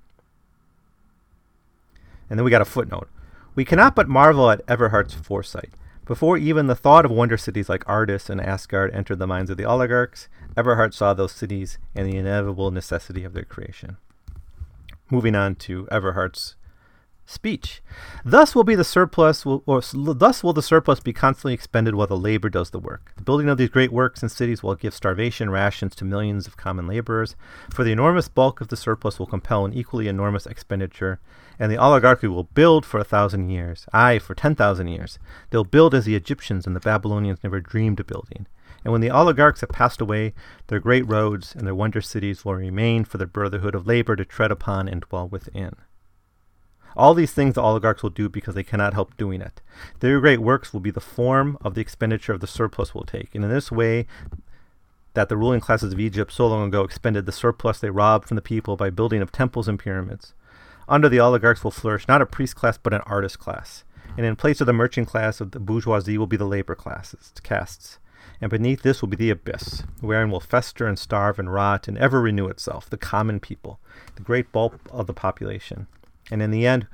And 2.30 2.40
then 2.40 2.44
we 2.44 2.52
got 2.52 2.62
a 2.62 2.66
footnote. 2.66 3.10
We 3.54 3.66
cannot 3.66 3.96
but 3.96 4.10
marvel 4.10 4.50
at 4.50 4.66
Everhard's 4.66 5.14
foresight. 5.14 5.70
Before 6.06 6.38
even 6.38 6.68
the 6.68 6.76
thought 6.76 7.06
of 7.06 7.12
wonder 7.12 7.38
cities 7.38 7.70
like 7.70 7.84
Ardis 7.86 8.30
and 8.30 8.40
Asgard 8.40 8.94
entered 8.94 9.18
the 9.18 9.26
minds 9.26 9.50
of 9.50 9.58
the 9.58 9.66
oligarchs, 9.66 10.28
Everhard 10.56 10.94
saw 10.94 11.14
those 11.14 11.32
cities 11.32 11.78
and 11.96 12.06
the 12.06 12.18
inevitable 12.18 12.70
necessity 12.70 13.24
of 13.24 13.34
their 13.34 13.44
creation. 13.44 13.98
Moving 15.10 15.36
on 15.36 15.56
to 15.56 15.86
Everhard's 15.92 16.56
speech. 17.28 17.82
Thus 18.24 18.54
will 18.54 18.64
be 18.64 18.76
the 18.76 18.84
surplus, 18.84 19.46
will, 19.46 19.64
or 19.66 19.82
thus 19.82 20.44
will 20.44 20.54
the 20.54 20.62
surplus 20.62 21.00
be 21.00 21.14
constantly 21.14 21.54
expended 21.54 21.96
while 21.96 22.08
the 22.08 22.18
labor 22.18 22.50
does 22.50 22.70
the 22.70 22.80
work. 22.80 23.14
The 23.18 23.24
building 23.24 23.50
of 23.50 23.58
these 23.58 23.70
great 23.70 23.92
works 23.92 24.22
and 24.22 24.32
cities 24.32 24.62
will 24.62 24.76
give 24.76 24.94
starvation 24.94 25.50
rations 25.50 25.96
to 25.96 26.06
millions 26.06 26.48
of 26.48 26.58
common 26.58 26.88
laborers, 26.88 27.36
for 27.74 27.84
the 27.84 27.92
enormous 27.92 28.28
bulk 28.28 28.62
of 28.62 28.68
the 28.68 28.78
surplus 28.78 29.18
will 29.18 29.26
compel 29.26 29.66
an 29.66 29.74
equally 29.74 30.08
enormous 30.08 30.46
expenditure, 30.46 31.20
and 31.58 31.72
the 31.72 31.78
oligarchy 31.78 32.28
will 32.28 32.44
build 32.44 32.86
for 32.86 33.00
a 33.00 33.04
thousand 33.04 33.50
years, 33.50 33.88
aye, 33.92 34.20
for 34.20 34.36
ten 34.36 34.56
thousand 34.56 34.88
years. 34.88 35.18
They'll 35.50 35.64
build 35.64 35.96
as 35.96 36.06
the 36.06 36.16
Egyptians 36.16 36.68
and 36.68 36.76
the 36.76 36.80
Babylonians 36.80 37.44
never 37.44 37.60
dreamed 37.60 38.00
of 38.00 38.08
building. 38.08 38.46
And 38.86 38.92
when 38.92 39.02
the 39.02 39.10
oligarchs 39.10 39.62
have 39.62 39.72
passed 39.72 40.00
away, 40.00 40.36
their 40.68 40.80
great 40.80 41.08
roads 41.10 41.56
and 41.56 41.66
their 41.66 41.74
wonder 41.74 42.02
cities 42.02 42.46
will 42.46 42.54
remain 42.54 43.04
for 43.04 43.18
the 43.18 43.26
brotherhood 43.26 43.74
of 43.74 43.88
labor 43.88 44.16
to 44.16 44.24
tread 44.24 44.52
upon 44.52 44.88
and 44.88 45.02
dwell 45.02 45.28
within. 45.28 45.76
All 46.96 47.16
these 47.16 47.34
things 47.34 47.56
the 47.56 47.64
oligarchs 47.64 48.04
will 48.04 48.12
do 48.12 48.30
because 48.30 48.54
they 48.54 48.64
cannot 48.64 48.94
help 48.94 49.18
doing 49.18 49.42
it. 49.42 49.62
Their 50.00 50.22
great 50.22 50.40
works 50.40 50.72
will 50.72 50.80
be 50.80 50.92
the 50.92 51.02
form 51.02 51.58
of 51.62 51.74
the 51.74 51.82
expenditure 51.82 52.32
of 52.32 52.42
the 52.42 52.48
surplus 52.48 52.94
will 52.94 53.04
take. 53.04 53.34
And 53.34 53.44
in 53.44 53.50
this 53.50 53.72
way, 53.72 54.06
that 55.16 55.30
the 55.30 55.36
ruling 55.36 55.62
classes 55.62 55.92
of 55.92 56.00
Egypt 56.00 56.32
so 56.32 56.48
long 56.48 56.68
ago 56.68 56.84
expended 56.84 57.26
the 57.26 57.32
surplus 57.32 57.80
they 57.80 57.90
robbed 57.90 58.28
from 58.28 58.36
the 58.36 58.42
people 58.42 58.78
by 58.78 58.92
building 58.92 59.22
of 59.22 59.32
temples 59.32 59.68
and 59.68 59.80
pyramids. 59.80 60.36
Under 60.88 61.10
the 61.10 61.20
oligarchs 61.20 61.64
will 61.64 61.72
flourish 61.72 62.08
not 62.08 62.22
a 62.22 62.26
priest 62.26 62.56
class 62.56 62.78
but 62.78 62.94
an 62.94 63.02
artist 63.02 63.40
class. 63.40 63.84
And 64.16 64.26
in 64.26 64.36
place 64.36 64.62
of 64.62 64.68
the 64.68 64.74
merchant 64.74 65.08
class 65.08 65.42
of 65.42 65.52
the 65.52 65.60
bourgeoisie 65.60 66.20
will 66.20 66.28
be 66.28 66.38
the 66.38 66.46
labor 66.46 66.76
classes, 66.76 67.34
castes. 67.44 67.98
And 68.46 68.52
beneath 68.52 68.84
this 68.84 69.02
will 69.02 69.10
be 69.10 69.16
the 69.16 69.32
abyss, 69.32 69.82
wherein 70.02 70.30
will 70.30 70.40
fester 70.40 70.86
and 70.86 71.00
starve 71.00 71.40
and 71.40 71.52
rot 71.52 71.88
and 71.88 71.98
ever 71.98 72.22
renew 72.22 72.46
itself, 72.46 72.88
the 72.88 72.96
common 72.96 73.40
people, 73.40 73.80
the 74.18 74.22
great 74.22 74.52
bulk 74.52 74.80
of 74.92 75.08
the 75.08 75.16
population. 75.16 75.88
And 76.30 76.44
in 76.44 76.52
the 76.52 76.68
end, 76.68 76.86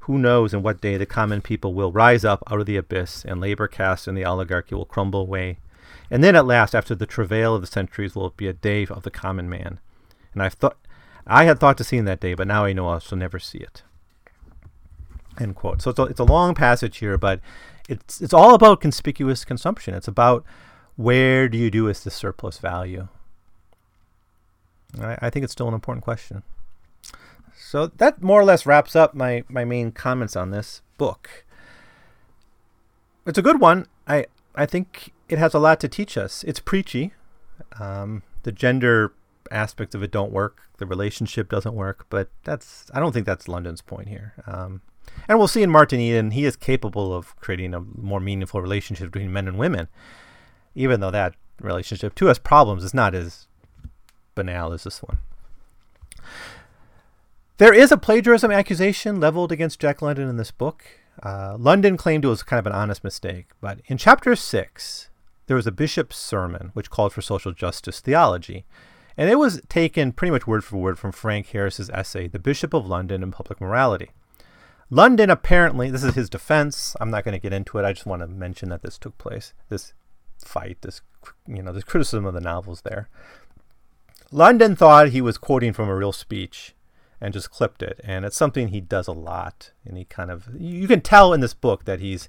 who 0.00 0.18
knows 0.18 0.52
in 0.52 0.64
what 0.64 0.80
day 0.80 0.96
the 0.96 1.06
common 1.06 1.42
people 1.42 1.74
will 1.74 1.92
rise 1.92 2.24
up 2.24 2.42
out 2.50 2.58
of 2.58 2.66
the 2.66 2.76
abyss, 2.76 3.24
and 3.24 3.40
labor 3.40 3.68
caste 3.68 4.08
and 4.08 4.18
the 4.18 4.24
oligarchy 4.24 4.74
will 4.74 4.84
crumble 4.84 5.20
away. 5.20 5.60
And 6.10 6.24
then 6.24 6.34
at 6.34 6.44
last, 6.44 6.74
after 6.74 6.96
the 6.96 7.06
travail 7.06 7.54
of 7.54 7.60
the 7.60 7.68
centuries, 7.68 8.16
will 8.16 8.30
be 8.30 8.48
a 8.48 8.52
day 8.52 8.84
of 8.86 9.04
the 9.04 9.10
common 9.12 9.48
man. 9.48 9.78
And 10.34 10.42
I 10.42 10.48
thought 10.48 10.76
I 11.24 11.44
had 11.44 11.60
thought 11.60 11.78
to 11.78 11.84
see 11.84 11.98
in 11.98 12.04
that 12.06 12.18
day, 12.18 12.34
but 12.34 12.48
now 12.48 12.64
I 12.64 12.72
know 12.72 12.88
I 12.88 12.98
shall 12.98 13.16
never 13.16 13.38
see 13.38 13.58
it. 13.58 13.84
End 15.38 15.54
quote. 15.54 15.82
So 15.82 15.90
it's 15.90 16.00
a, 16.00 16.02
it's 16.06 16.20
a 16.20 16.24
long 16.24 16.56
passage 16.56 16.98
here, 16.98 17.16
but 17.16 17.38
it's 17.88 18.20
it's 18.20 18.34
all 18.34 18.56
about 18.56 18.80
conspicuous 18.80 19.44
consumption. 19.44 19.94
It's 19.94 20.08
about 20.08 20.44
where 20.96 21.48
do 21.48 21.58
you 21.58 21.70
do 21.70 21.84
with 21.84 22.04
the 22.04 22.10
surplus 22.10 22.58
value. 22.58 23.08
I, 25.00 25.18
I 25.22 25.30
think 25.30 25.44
it's 25.44 25.52
still 25.52 25.68
an 25.68 25.74
important 25.74 26.04
question. 26.04 26.42
So 27.54 27.88
that 27.88 28.22
more 28.22 28.40
or 28.40 28.44
less 28.44 28.66
wraps 28.66 28.96
up 28.96 29.14
my, 29.14 29.44
my 29.48 29.64
main 29.64 29.92
comments 29.92 30.36
on 30.36 30.50
this 30.50 30.82
book. 30.98 31.44
It's 33.26 33.38
a 33.38 33.42
good 33.42 33.60
one. 33.60 33.86
I 34.06 34.26
I 34.54 34.66
think 34.66 35.12
it 35.28 35.38
has 35.38 35.52
a 35.52 35.58
lot 35.58 35.80
to 35.80 35.88
teach 35.88 36.16
us. 36.16 36.44
It's 36.44 36.60
preachy. 36.60 37.12
Um, 37.78 38.22
the 38.44 38.52
gender 38.52 39.12
aspects 39.50 39.94
of 39.94 40.02
it 40.02 40.10
don't 40.10 40.32
work. 40.32 40.62
The 40.78 40.86
relationship 40.86 41.50
doesn't 41.50 41.74
work. 41.74 42.06
But 42.08 42.30
that's 42.44 42.86
I 42.94 43.00
don't 43.00 43.12
think 43.12 43.26
that's 43.26 43.48
London's 43.48 43.82
point 43.82 44.08
here. 44.08 44.34
Um, 44.46 44.80
and 45.28 45.38
we'll 45.38 45.48
see 45.48 45.62
in 45.62 45.70
Martin 45.70 46.00
Eden, 46.00 46.30
he 46.32 46.44
is 46.44 46.56
capable 46.56 47.14
of 47.14 47.34
creating 47.36 47.74
a 47.74 47.80
more 47.80 48.20
meaningful 48.20 48.60
relationship 48.60 49.10
between 49.10 49.32
men 49.32 49.48
and 49.48 49.58
women, 49.58 49.88
even 50.76 51.00
though 51.00 51.10
that 51.10 51.34
relationship 51.60 52.14
to 52.14 52.28
us 52.30 52.38
problems 52.38 52.84
is 52.84 52.94
not 52.94 53.14
as 53.14 53.48
banal 54.36 54.72
as 54.72 54.84
this 54.84 55.02
one. 55.02 55.18
There 57.56 57.72
is 57.72 57.90
a 57.90 57.96
plagiarism 57.96 58.52
accusation 58.52 59.18
leveled 59.18 59.50
against 59.50 59.80
Jack 59.80 60.02
London 60.02 60.28
in 60.28 60.36
this 60.36 60.50
book. 60.50 60.84
Uh, 61.22 61.56
London 61.58 61.96
claimed 61.96 62.24
it 62.24 62.28
was 62.28 62.42
kind 62.42 62.60
of 62.60 62.66
an 62.66 62.72
honest 62.72 63.02
mistake, 63.02 63.46
but 63.62 63.80
in 63.86 63.96
chapter 63.96 64.36
six, 64.36 65.08
there 65.46 65.56
was 65.56 65.66
a 65.66 65.72
bishop's 65.72 66.18
sermon 66.18 66.70
which 66.74 66.90
called 66.90 67.14
for 67.14 67.22
social 67.22 67.52
justice 67.52 68.00
theology. 68.00 68.66
And 69.16 69.30
it 69.30 69.36
was 69.36 69.62
taken 69.70 70.12
pretty 70.12 70.30
much 70.30 70.46
word 70.46 70.62
for 70.62 70.76
word 70.76 70.98
from 70.98 71.12
Frank 71.12 71.46
Harris's 71.48 71.88
essay, 71.88 72.28
The 72.28 72.38
Bishop 72.38 72.74
of 72.74 72.86
London 72.86 73.22
and 73.22 73.32
Public 73.32 73.62
Morality. 73.62 74.10
London 74.90 75.30
apparently, 75.30 75.90
this 75.90 76.04
is 76.04 76.14
his 76.14 76.28
defense. 76.28 76.94
I'm 77.00 77.10
not 77.10 77.24
going 77.24 77.32
to 77.32 77.40
get 77.40 77.54
into 77.54 77.78
it. 77.78 77.84
I 77.86 77.94
just 77.94 78.04
want 78.04 78.20
to 78.20 78.28
mention 78.28 78.68
that 78.68 78.82
this 78.82 78.98
took 78.98 79.16
place, 79.16 79.54
this 79.70 79.94
fight, 80.44 80.78
this, 80.82 81.00
you 81.46 81.62
know, 81.62 81.72
this 81.72 81.84
criticism 81.84 82.26
of 82.26 82.34
the 82.34 82.40
novels 82.40 82.82
there. 82.82 83.08
London 84.32 84.74
thought 84.74 85.10
he 85.10 85.20
was 85.20 85.38
quoting 85.38 85.72
from 85.72 85.88
a 85.88 85.94
real 85.94 86.12
speech 86.12 86.74
and 87.20 87.32
just 87.32 87.50
clipped 87.50 87.82
it. 87.82 88.00
And 88.04 88.24
it's 88.24 88.36
something 88.36 88.68
he 88.68 88.80
does 88.80 89.06
a 89.06 89.12
lot. 89.12 89.72
And 89.84 89.96
he 89.96 90.04
kind 90.04 90.30
of, 90.30 90.48
you 90.58 90.88
can 90.88 91.00
tell 91.00 91.32
in 91.32 91.40
this 91.40 91.54
book 91.54 91.84
that 91.84 92.00
he's 92.00 92.28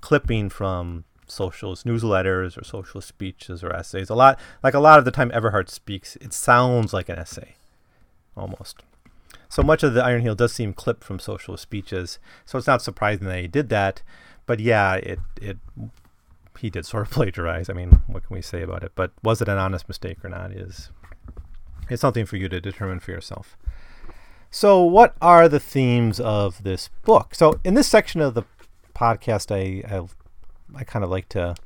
clipping 0.00 0.50
from 0.50 1.04
socialist 1.26 1.86
newsletters 1.86 2.60
or 2.60 2.64
socialist 2.64 3.08
speeches 3.08 3.62
or 3.62 3.72
essays. 3.74 4.10
A 4.10 4.14
lot, 4.14 4.38
like 4.62 4.74
a 4.74 4.80
lot 4.80 4.98
of 4.98 5.04
the 5.04 5.10
time 5.10 5.30
Everhard 5.32 5.68
speaks, 5.68 6.16
it 6.16 6.32
sounds 6.32 6.92
like 6.92 7.08
an 7.08 7.18
essay, 7.18 7.56
almost. 8.36 8.82
So 9.48 9.62
much 9.62 9.82
of 9.82 9.94
the 9.94 10.04
Iron 10.04 10.22
Heel 10.22 10.34
does 10.34 10.52
seem 10.52 10.72
clipped 10.72 11.04
from 11.04 11.18
socialist 11.18 11.62
speeches. 11.62 12.18
So 12.44 12.58
it's 12.58 12.66
not 12.66 12.82
surprising 12.82 13.26
that 13.26 13.40
he 13.40 13.48
did 13.48 13.68
that. 13.70 14.02
But 14.44 14.60
yeah, 14.60 14.94
it, 14.94 15.18
it, 15.40 15.58
he 16.56 16.70
did 16.70 16.86
sort 16.86 17.06
of 17.06 17.10
plagiarize. 17.12 17.68
I 17.68 17.72
mean, 17.72 18.02
what 18.06 18.26
can 18.26 18.34
we 18.34 18.42
say 18.42 18.62
about 18.62 18.82
it? 18.82 18.92
But 18.94 19.12
was 19.22 19.40
it 19.40 19.48
an 19.48 19.58
honest 19.58 19.88
mistake 19.88 20.24
or 20.24 20.28
not 20.28 20.52
is, 20.52 20.90
it's 21.88 22.00
something 22.00 22.26
for 22.26 22.36
you 22.36 22.48
to 22.48 22.60
determine 22.60 23.00
for 23.00 23.12
yourself. 23.12 23.56
So, 24.50 24.82
what 24.82 25.16
are 25.20 25.48
the 25.48 25.60
themes 25.60 26.20
of 26.20 26.62
this 26.62 26.88
book? 27.04 27.34
So, 27.34 27.60
in 27.64 27.74
this 27.74 27.88
section 27.88 28.20
of 28.20 28.34
the 28.34 28.44
podcast, 28.94 29.50
I 29.54 29.96
I, 29.96 30.06
I 30.74 30.84
kind 30.84 31.04
of 31.04 31.10
like 31.10 31.28
to 31.30 31.56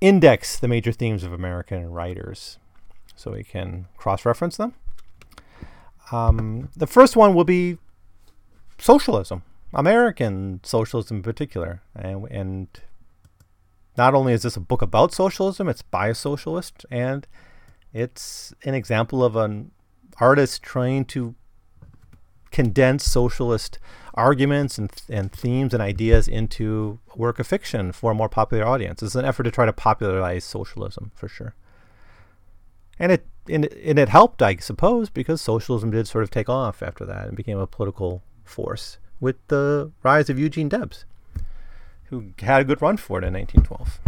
index 0.00 0.58
the 0.58 0.68
major 0.68 0.92
themes 0.92 1.24
of 1.24 1.32
American 1.32 1.90
writers 1.90 2.58
so 3.16 3.32
we 3.32 3.44
can 3.44 3.86
cross 3.96 4.24
reference 4.24 4.56
them. 4.56 4.74
Um, 6.12 6.68
the 6.76 6.86
first 6.86 7.16
one 7.16 7.34
will 7.34 7.44
be 7.44 7.78
socialism, 8.78 9.42
American 9.72 10.60
socialism 10.62 11.18
in 11.18 11.22
particular. 11.22 11.82
And, 11.94 12.26
and 12.30 12.68
not 13.96 14.14
only 14.14 14.32
is 14.32 14.42
this 14.42 14.56
a 14.56 14.60
book 14.60 14.82
about 14.82 15.12
socialism, 15.12 15.68
it's 15.68 15.82
by 15.82 16.08
a 16.08 16.14
socialist, 16.14 16.84
and 16.90 17.26
it's 17.92 18.52
an 18.64 18.74
example 18.74 19.24
of 19.24 19.36
an 19.36 19.70
artist 20.20 20.62
trying 20.62 21.04
to 21.06 21.34
condense 22.50 23.04
socialist 23.04 23.78
arguments 24.14 24.78
and, 24.78 24.90
and 25.08 25.32
themes 25.32 25.74
and 25.74 25.82
ideas 25.82 26.28
into 26.28 27.00
a 27.12 27.18
work 27.18 27.38
of 27.40 27.46
fiction 27.46 27.90
for 27.90 28.12
a 28.12 28.14
more 28.14 28.28
popular 28.28 28.64
audience. 28.64 29.02
It's 29.02 29.16
an 29.16 29.24
effort 29.24 29.42
to 29.42 29.50
try 29.50 29.66
to 29.66 29.72
popularize 29.72 30.44
socialism 30.44 31.10
for 31.14 31.28
sure. 31.28 31.54
And 32.98 33.10
it 33.10 33.26
and, 33.48 33.66
and 33.74 33.98
it 33.98 34.08
helped, 34.08 34.40
I 34.40 34.56
suppose, 34.56 35.10
because 35.10 35.42
socialism 35.42 35.90
did 35.90 36.08
sort 36.08 36.24
of 36.24 36.30
take 36.30 36.48
off 36.48 36.82
after 36.82 37.04
that 37.04 37.26
and 37.26 37.36
became 37.36 37.58
a 37.58 37.66
political 37.66 38.22
force 38.44 38.98
with 39.20 39.36
the 39.48 39.92
rise 40.02 40.30
of 40.30 40.38
Eugene 40.38 40.68
Debs, 40.68 41.04
who 42.14 42.44
had 42.44 42.60
a 42.60 42.64
good 42.64 42.80
run 42.80 42.96
for 42.96 43.18
it 43.18 43.24
in 43.24 43.34
1912. 43.34 44.00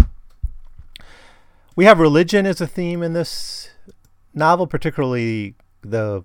We 1.74 1.84
have 1.84 1.98
religion 1.98 2.46
as 2.46 2.60
a 2.60 2.66
theme 2.66 3.02
in 3.02 3.12
this 3.12 3.70
novel, 4.32 4.66
particularly 4.66 5.54
the 5.82 6.24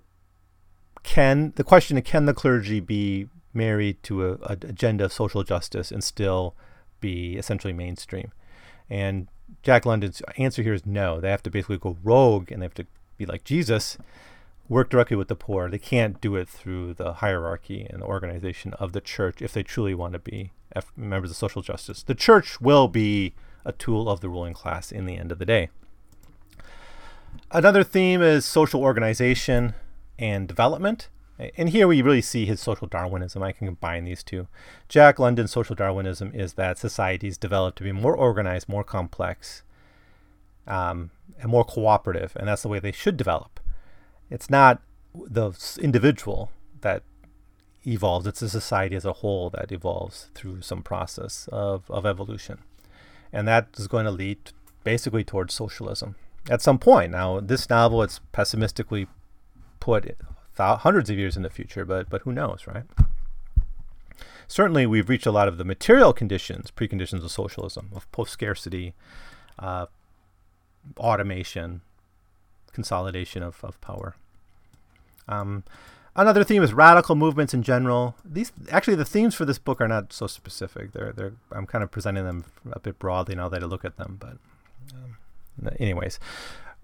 can 1.02 1.52
the 1.56 1.64
question 1.64 1.98
of 1.98 2.04
can 2.04 2.26
the 2.26 2.34
clergy 2.34 2.80
be 2.80 3.28
married 3.52 4.02
to 4.04 4.26
a, 4.26 4.32
a 4.42 4.52
agenda 4.62 5.04
of 5.04 5.12
social 5.12 5.42
justice 5.42 5.90
and 5.90 6.02
still 6.02 6.54
be 7.00 7.36
essentially 7.36 7.72
mainstream? 7.72 8.32
And 8.88 9.28
Jack 9.62 9.84
London's 9.84 10.22
answer 10.38 10.62
here 10.62 10.74
is 10.74 10.86
no. 10.86 11.20
They 11.20 11.30
have 11.30 11.42
to 11.42 11.50
basically 11.50 11.78
go 11.78 11.98
rogue 12.02 12.50
and 12.50 12.62
they 12.62 12.64
have 12.64 12.74
to 12.74 12.86
be 13.18 13.26
like 13.26 13.44
Jesus, 13.44 13.98
work 14.72 14.90
directly 14.90 15.16
with 15.16 15.28
the 15.28 15.36
poor. 15.36 15.68
They 15.68 15.78
can't 15.78 16.20
do 16.20 16.34
it 16.36 16.48
through 16.48 16.94
the 16.94 17.14
hierarchy 17.14 17.86
and 17.88 18.02
the 18.02 18.06
organization 18.06 18.72
of 18.74 18.92
the 18.92 19.00
church 19.00 19.42
if 19.42 19.52
they 19.52 19.62
truly 19.62 19.94
want 19.94 20.14
to 20.14 20.18
be 20.18 20.52
members 20.96 21.30
of 21.30 21.36
social 21.36 21.62
justice. 21.62 22.02
The 22.02 22.14
church 22.14 22.60
will 22.60 22.88
be 22.88 23.34
a 23.64 23.72
tool 23.72 24.08
of 24.08 24.20
the 24.20 24.28
ruling 24.28 24.54
class 24.54 24.90
in 24.90 25.06
the 25.06 25.16
end 25.16 25.30
of 25.30 25.38
the 25.38 25.46
day. 25.46 25.68
Another 27.50 27.84
theme 27.84 28.22
is 28.22 28.44
social 28.44 28.80
organization 28.80 29.74
and 30.18 30.48
development. 30.48 31.08
And 31.56 31.70
here 31.70 31.88
we 31.88 32.02
really 32.02 32.22
see 32.22 32.46
his 32.46 32.60
social 32.60 32.86
Darwinism. 32.86 33.42
I 33.42 33.52
can 33.52 33.66
combine 33.66 34.04
these 34.04 34.22
two. 34.22 34.46
Jack 34.88 35.18
London's 35.18 35.50
social 35.50 35.74
Darwinism 35.74 36.30
is 36.34 36.54
that 36.54 36.78
societies 36.78 37.36
develop 37.36 37.74
to 37.76 37.82
be 37.82 37.92
more 37.92 38.16
organized, 38.16 38.68
more 38.68 38.84
complex, 38.84 39.62
um, 40.66 41.10
and 41.40 41.50
more 41.50 41.64
cooperative, 41.64 42.36
and 42.36 42.46
that's 42.46 42.62
the 42.62 42.68
way 42.68 42.78
they 42.78 42.92
should 42.92 43.16
develop. 43.16 43.60
It's 44.32 44.48
not 44.48 44.80
the 45.14 45.52
individual 45.78 46.50
that 46.80 47.02
evolves, 47.86 48.26
it's 48.26 48.40
a 48.40 48.48
society 48.48 48.96
as 48.96 49.04
a 49.04 49.12
whole 49.12 49.50
that 49.50 49.70
evolves 49.70 50.30
through 50.34 50.62
some 50.62 50.82
process 50.82 51.48
of, 51.52 51.90
of 51.90 52.06
evolution. 52.06 52.58
And 53.30 53.46
that 53.46 53.68
is 53.76 53.88
going 53.88 54.06
to 54.06 54.10
lead 54.10 54.52
basically 54.84 55.22
towards 55.22 55.52
socialism 55.52 56.14
at 56.48 56.62
some 56.62 56.78
point. 56.78 57.12
Now, 57.12 57.40
this 57.40 57.68
novel, 57.68 58.02
it's 58.02 58.20
pessimistically 58.32 59.06
put 59.80 60.16
hundreds 60.56 61.10
of 61.10 61.18
years 61.18 61.36
in 61.36 61.42
the 61.42 61.50
future, 61.50 61.84
but 61.84 62.08
but 62.08 62.22
who 62.22 62.32
knows, 62.32 62.66
right? 62.66 62.84
Certainly, 64.48 64.86
we've 64.86 65.08
reached 65.08 65.26
a 65.26 65.32
lot 65.32 65.48
of 65.48 65.58
the 65.58 65.64
material 65.64 66.12
conditions, 66.12 66.70
preconditions 66.70 67.22
of 67.24 67.30
socialism, 67.30 67.90
of 67.94 68.10
post 68.12 68.32
scarcity, 68.32 68.94
uh, 69.58 69.86
automation, 70.98 71.82
consolidation 72.72 73.42
of, 73.42 73.62
of 73.62 73.80
power. 73.80 74.14
Um, 75.28 75.64
another 76.16 76.44
theme 76.44 76.62
is 76.62 76.72
radical 76.72 77.14
movements 77.14 77.54
in 77.54 77.62
general. 77.62 78.16
These 78.24 78.52
actually 78.70 78.96
the 78.96 79.04
themes 79.04 79.34
for 79.34 79.44
this 79.44 79.58
book 79.58 79.80
are 79.80 79.88
not 79.88 80.12
so 80.12 80.26
specific. 80.26 80.92
They're 80.92 81.12
they're 81.12 81.32
I'm 81.50 81.66
kind 81.66 81.84
of 81.84 81.90
presenting 81.90 82.24
them 82.24 82.44
a 82.72 82.80
bit 82.80 82.98
broadly 82.98 83.34
now 83.34 83.48
that 83.48 83.62
I 83.62 83.66
look 83.66 83.84
at 83.84 83.96
them, 83.96 84.16
but 84.20 84.36
um, 84.94 85.16
anyways, 85.78 86.18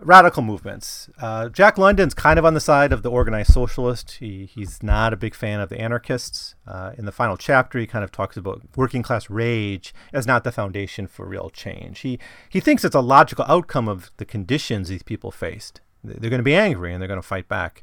radical 0.00 0.42
movements. 0.42 1.10
Uh, 1.20 1.48
Jack 1.48 1.76
London's 1.76 2.14
kind 2.14 2.38
of 2.38 2.44
on 2.44 2.54
the 2.54 2.60
side 2.60 2.92
of 2.92 3.02
the 3.02 3.10
organized 3.10 3.52
socialist. 3.52 4.12
He, 4.12 4.46
he's 4.46 4.82
not 4.82 5.12
a 5.12 5.16
big 5.16 5.34
fan 5.34 5.60
of 5.60 5.68
the 5.68 5.80
anarchists. 5.80 6.54
Uh, 6.66 6.92
in 6.96 7.04
the 7.04 7.12
final 7.12 7.36
chapter, 7.36 7.78
he 7.78 7.86
kind 7.86 8.04
of 8.04 8.12
talks 8.12 8.36
about 8.36 8.62
working 8.76 9.02
class 9.02 9.28
rage 9.28 9.92
as 10.12 10.26
not 10.26 10.44
the 10.44 10.52
foundation 10.52 11.06
for 11.06 11.26
real 11.26 11.50
change. 11.50 12.00
He, 12.00 12.18
he 12.48 12.60
thinks 12.60 12.84
it's 12.84 12.94
a 12.94 13.00
logical 13.00 13.44
outcome 13.48 13.88
of 13.88 14.10
the 14.18 14.24
conditions 14.24 14.88
these 14.88 15.02
people 15.02 15.30
faced. 15.30 15.80
They're 16.04 16.30
going 16.30 16.38
to 16.40 16.44
be 16.44 16.54
angry 16.54 16.92
and 16.92 17.02
they're 17.02 17.08
going 17.08 17.20
to 17.20 17.26
fight 17.26 17.48
back. 17.48 17.82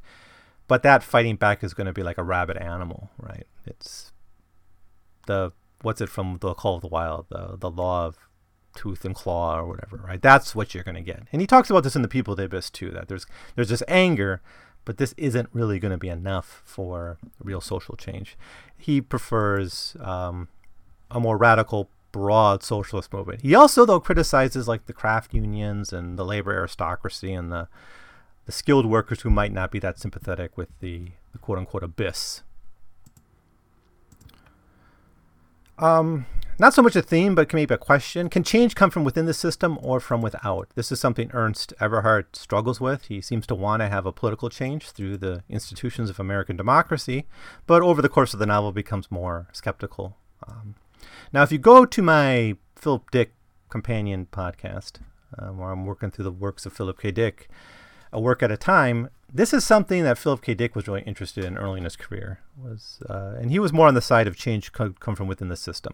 But 0.68 0.84
that 0.84 1.03
fighting 1.03 1.36
back 1.36 1.63
is 1.63 1.74
going 1.74 1.88
to 1.88 1.93
be 1.93 2.03
like 2.03 2.18
a 2.18 2.24
rabid 2.24 2.57
animal, 2.57 3.11
right? 3.18 3.45
It's 3.66 4.11
the, 5.28 5.51
what's 5.82 6.01
it 6.01 6.09
from 6.09 6.38
the 6.41 6.53
Call 6.53 6.76
of 6.76 6.82
the 6.82 6.88
Wild, 6.88 7.28
the, 7.30 7.55
the 7.59 7.70
law 7.70 8.07
of 8.07 8.18
tooth 8.76 9.05
and 9.05 9.16
claw 9.16 9.57
or 9.57 9.66
whatever, 9.66 9.97
right? 9.97 10.22
That's 10.22 10.53
what 10.55 10.74
you're 10.74 10.84
going 10.84 10.95
to 10.95 11.01
get. 11.01 11.24
And 11.32 11.41
he 11.41 11.47
talks 11.47 11.70
about 11.70 11.84
this 11.84 11.95
in 11.95 12.01
the 12.01 12.07
People 12.07 12.34
of 12.34 12.38
the 12.38 12.45
Abyss 12.45 12.70
too. 12.70 12.91
That 12.91 13.07
there's 13.07 13.26
there's 13.55 13.70
this 13.70 13.84
anger, 13.88 14.41
but 14.84 14.97
this 14.97 15.13
isn't 15.18 15.49
really 15.53 15.80
going 15.80 15.91
to 15.91 15.97
be 15.97 16.09
enough 16.09 16.61
for 16.66 17.18
real 17.41 17.61
social 17.61 17.95
change. 17.95 18.38
He 18.78 19.01
prefers 19.01 19.95
um, 20.01 20.49
a 21.09 21.20
more 21.20 21.38
radical, 21.38 21.89
broad 22.11 22.63
socialist 22.63 23.13
movement. 23.13 23.41
He 23.41 23.55
also 23.55 23.86
though 23.86 23.99
criticizes 23.99 24.68
like 24.68 24.86
the 24.86 24.93
craft 24.93 25.34
unions 25.34 25.93
and 25.93 26.20
the 26.20 26.26
labor 26.26 26.51
aristocracy 26.51 27.34
and 27.34 27.51
the 27.51 27.68
the 28.45 28.51
skilled 28.51 28.85
workers 28.85 29.21
who 29.21 29.29
might 29.29 29.51
not 29.51 29.71
be 29.71 29.79
that 29.79 29.99
sympathetic 29.99 30.57
with 30.57 30.69
the, 30.79 31.09
the 31.31 31.37
quote 31.37 31.57
unquote 31.57 31.83
abyss. 31.83 32.43
Um, 35.77 36.25
not 36.57 36.73
so 36.73 36.81
much 36.81 36.95
a 36.95 37.01
theme, 37.01 37.35
but 37.35 37.49
can 37.49 37.57
maybe 37.57 37.73
a 37.73 37.77
question. 37.77 38.29
Can 38.29 38.43
change 38.43 38.75
come 38.75 38.89
from 38.89 39.03
within 39.03 39.25
the 39.25 39.33
system 39.33 39.77
or 39.81 39.99
from 39.99 40.21
without? 40.21 40.69
This 40.75 40.89
is 40.89 41.01
something 41.01 41.29
Ernst 41.33 41.73
Everhard 41.81 42.33
struggles 42.33 42.79
with. 42.79 43.07
He 43.07 43.19
seems 43.19 43.45
to 43.47 43.55
want 43.55 43.81
to 43.81 43.89
have 43.89 44.05
a 44.05 44.13
political 44.13 44.49
change 44.49 44.91
through 44.91 45.17
the 45.17 45.43
institutions 45.49 46.09
of 46.09 46.19
American 46.19 46.55
democracy, 46.55 47.25
but 47.67 47.81
over 47.81 48.01
the 48.01 48.07
course 48.07 48.33
of 48.33 48.39
the 48.39 48.45
novel 48.45 48.71
becomes 48.71 49.11
more 49.11 49.47
skeptical. 49.51 50.15
Um, 50.47 50.75
now, 51.33 51.43
if 51.43 51.51
you 51.51 51.57
go 51.57 51.85
to 51.85 52.01
my 52.01 52.55
Philip 52.75 53.11
Dick 53.11 53.33
companion 53.69 54.27
podcast, 54.31 54.99
um, 55.37 55.57
where 55.57 55.71
I'm 55.71 55.85
working 55.85 56.09
through 56.09 56.23
the 56.23 56.31
works 56.31 56.65
of 56.65 56.71
Philip 56.71 57.01
K. 57.01 57.11
Dick, 57.11 57.49
a 58.16 58.22
work 58.22 58.41
at 58.41 58.51
a 58.51 58.57
time, 58.57 59.09
this 59.32 59.53
is 59.53 59.66
something 59.66 60.03
that 60.03 60.18
Philip 60.18 60.41
K. 60.41 60.53
Dick 60.53 60.76
was 60.76 60.88
really 60.88 61.01
interested 61.01 61.43
in 61.43 61.57
early 61.57 61.80
in 61.80 61.84
his 61.84 61.97
career. 61.97 62.39
Was 62.57 63.01
uh, 63.09 63.36
and 63.38 63.51
he 63.51 63.59
was 63.59 63.74
more 63.74 63.88
on 63.88 63.93
the 63.93 64.01
side 64.01 64.28
of 64.28 64.38
change 64.38 64.72
come 64.72 65.16
from 65.16 65.28
within 65.28 65.49
the 65.49 65.57
system. 65.57 65.93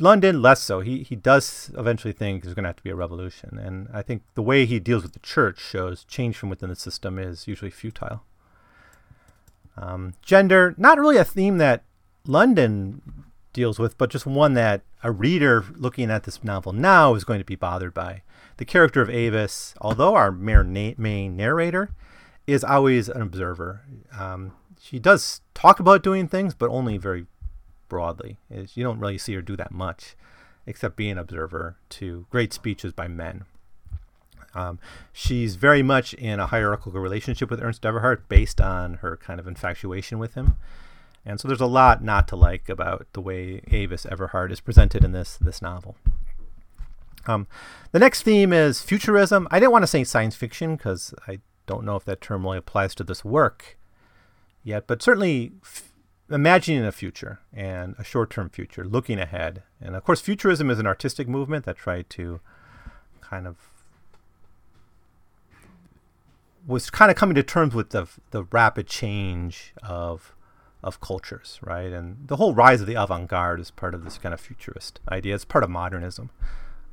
London 0.00 0.42
less 0.42 0.60
so. 0.60 0.80
He 0.80 1.04
he 1.04 1.14
does 1.14 1.70
eventually 1.78 2.12
think 2.12 2.42
there's 2.42 2.54
going 2.54 2.64
to 2.64 2.70
have 2.70 2.76
to 2.76 2.82
be 2.82 2.90
a 2.90 2.96
revolution, 2.96 3.58
and 3.58 3.88
I 3.92 4.02
think 4.02 4.22
the 4.34 4.42
way 4.42 4.66
he 4.66 4.80
deals 4.80 5.04
with 5.04 5.12
the 5.12 5.20
church 5.20 5.60
shows 5.60 6.02
change 6.04 6.36
from 6.36 6.50
within 6.50 6.68
the 6.68 6.76
system 6.76 7.16
is 7.18 7.46
usually 7.46 7.70
futile. 7.70 8.24
Um, 9.76 10.14
gender, 10.20 10.74
not 10.76 10.98
really 10.98 11.16
a 11.16 11.24
theme 11.24 11.58
that 11.58 11.84
London 12.26 13.00
deals 13.52 13.78
with, 13.78 13.96
but 13.96 14.10
just 14.10 14.26
one 14.26 14.54
that 14.54 14.82
a 15.04 15.12
reader 15.12 15.64
looking 15.76 16.10
at 16.10 16.24
this 16.24 16.42
novel 16.42 16.72
now 16.72 17.14
is 17.14 17.22
going 17.22 17.38
to 17.38 17.44
be 17.44 17.56
bothered 17.56 17.94
by. 17.94 18.22
The 18.56 18.64
character 18.64 19.00
of 19.00 19.10
Avis, 19.10 19.74
although 19.80 20.14
our 20.14 20.30
main 20.30 21.36
narrator, 21.36 21.90
is 22.46 22.62
always 22.62 23.08
an 23.08 23.22
observer. 23.22 23.82
Um, 24.16 24.52
she 24.80 24.98
does 24.98 25.40
talk 25.54 25.80
about 25.80 26.02
doing 26.02 26.28
things, 26.28 26.54
but 26.54 26.70
only 26.70 26.98
very 26.98 27.26
broadly. 27.88 28.38
Is 28.50 28.76
you 28.76 28.84
don't 28.84 29.00
really 29.00 29.18
see 29.18 29.34
her 29.34 29.42
do 29.42 29.56
that 29.56 29.72
much, 29.72 30.14
except 30.66 30.96
be 30.96 31.08
an 31.10 31.18
observer 31.18 31.76
to 31.90 32.26
great 32.30 32.52
speeches 32.52 32.92
by 32.92 33.08
men. 33.08 33.44
Um, 34.54 34.78
she's 35.12 35.56
very 35.56 35.82
much 35.82 36.14
in 36.14 36.38
a 36.38 36.46
hierarchical 36.46 37.00
relationship 37.00 37.50
with 37.50 37.62
Ernst 37.62 37.82
Everhard 37.82 38.28
based 38.28 38.60
on 38.60 38.94
her 38.94 39.16
kind 39.16 39.40
of 39.40 39.48
infatuation 39.48 40.18
with 40.18 40.34
him. 40.34 40.54
And 41.26 41.40
so 41.40 41.48
there's 41.48 41.60
a 41.60 41.66
lot 41.66 42.04
not 42.04 42.28
to 42.28 42.36
like 42.36 42.68
about 42.68 43.06
the 43.14 43.20
way 43.20 43.62
Avis 43.70 44.06
Everhard 44.06 44.52
is 44.52 44.60
presented 44.60 45.04
in 45.04 45.12
this 45.12 45.36
this 45.38 45.62
novel. 45.62 45.96
Um, 47.26 47.46
the 47.92 47.98
next 47.98 48.22
theme 48.22 48.52
is 48.52 48.80
futurism. 48.80 49.48
I 49.50 49.58
didn't 49.58 49.72
want 49.72 49.82
to 49.82 49.88
say 49.88 50.04
science 50.04 50.36
fiction 50.36 50.76
because 50.76 51.14
I 51.26 51.40
don't 51.66 51.84
know 51.84 51.96
if 51.96 52.04
that 52.04 52.20
term 52.20 52.44
really 52.44 52.58
applies 52.58 52.94
to 52.96 53.04
this 53.04 53.24
work 53.24 53.78
yet, 54.62 54.86
but 54.86 55.02
certainly 55.02 55.52
f- 55.62 55.92
imagining 56.30 56.84
a 56.84 56.92
future 56.92 57.40
and 57.52 57.94
a 57.98 58.04
short-term 58.04 58.50
future, 58.50 58.84
looking 58.84 59.18
ahead. 59.18 59.62
And 59.80 59.94
of 59.94 60.04
course, 60.04 60.20
futurism 60.20 60.70
is 60.70 60.78
an 60.78 60.86
artistic 60.86 61.28
movement 61.28 61.64
that 61.64 61.76
tried 61.76 62.10
to 62.10 62.40
kind 63.20 63.46
of 63.46 63.56
was 66.66 66.88
kind 66.88 67.10
of 67.10 67.16
coming 67.16 67.34
to 67.34 67.42
terms 67.42 67.74
with 67.74 67.90
the 67.90 68.06
the 68.30 68.44
rapid 68.44 68.86
change 68.86 69.74
of 69.82 70.34
of 70.82 71.00
cultures, 71.00 71.58
right? 71.62 71.92
And 71.92 72.28
the 72.28 72.36
whole 72.36 72.54
rise 72.54 72.80
of 72.80 72.86
the 72.86 72.94
avant-garde 72.94 73.60
is 73.60 73.70
part 73.70 73.94
of 73.94 74.04
this 74.04 74.18
kind 74.18 74.34
of 74.34 74.40
futurist 74.40 75.00
idea. 75.10 75.34
It's 75.34 75.44
part 75.44 75.64
of 75.64 75.70
modernism, 75.70 76.30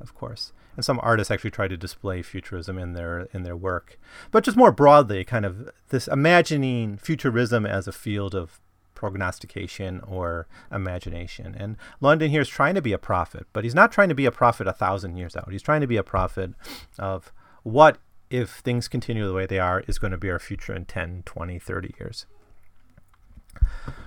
of 0.02 0.14
course. 0.14 0.52
And 0.76 0.84
some 0.84 1.00
artists 1.02 1.30
actually 1.30 1.50
try 1.50 1.68
to 1.68 1.76
display 1.76 2.22
futurism 2.22 2.78
in 2.78 2.94
their 2.94 3.28
in 3.32 3.42
their 3.42 3.56
work. 3.56 3.98
But 4.30 4.44
just 4.44 4.56
more 4.56 4.72
broadly, 4.72 5.24
kind 5.24 5.44
of 5.44 5.70
this 5.90 6.08
imagining 6.08 6.96
futurism 6.96 7.66
as 7.66 7.86
a 7.86 7.92
field 7.92 8.34
of 8.34 8.60
prognostication 8.94 10.00
or 10.06 10.46
imagination. 10.70 11.56
And 11.58 11.76
London 12.00 12.30
here 12.30 12.40
is 12.40 12.48
trying 12.48 12.76
to 12.76 12.82
be 12.82 12.92
a 12.92 12.98
prophet, 12.98 13.46
but 13.52 13.64
he's 13.64 13.74
not 13.74 13.90
trying 13.90 14.08
to 14.08 14.14
be 14.14 14.26
a 14.26 14.30
prophet 14.30 14.68
a 14.68 14.72
thousand 14.72 15.16
years 15.16 15.36
out. 15.36 15.50
He's 15.50 15.62
trying 15.62 15.80
to 15.80 15.88
be 15.88 15.96
a 15.96 16.04
prophet 16.04 16.52
of 16.98 17.32
what 17.64 17.98
if 18.30 18.60
things 18.60 18.88
continue 18.88 19.26
the 19.26 19.34
way 19.34 19.44
they 19.44 19.58
are 19.58 19.80
is 19.88 19.98
going 19.98 20.12
to 20.12 20.16
be 20.16 20.30
our 20.30 20.38
future 20.38 20.72
in 20.72 20.84
10, 20.84 21.24
20, 21.26 21.58
30 21.58 21.94
years. 21.98 22.26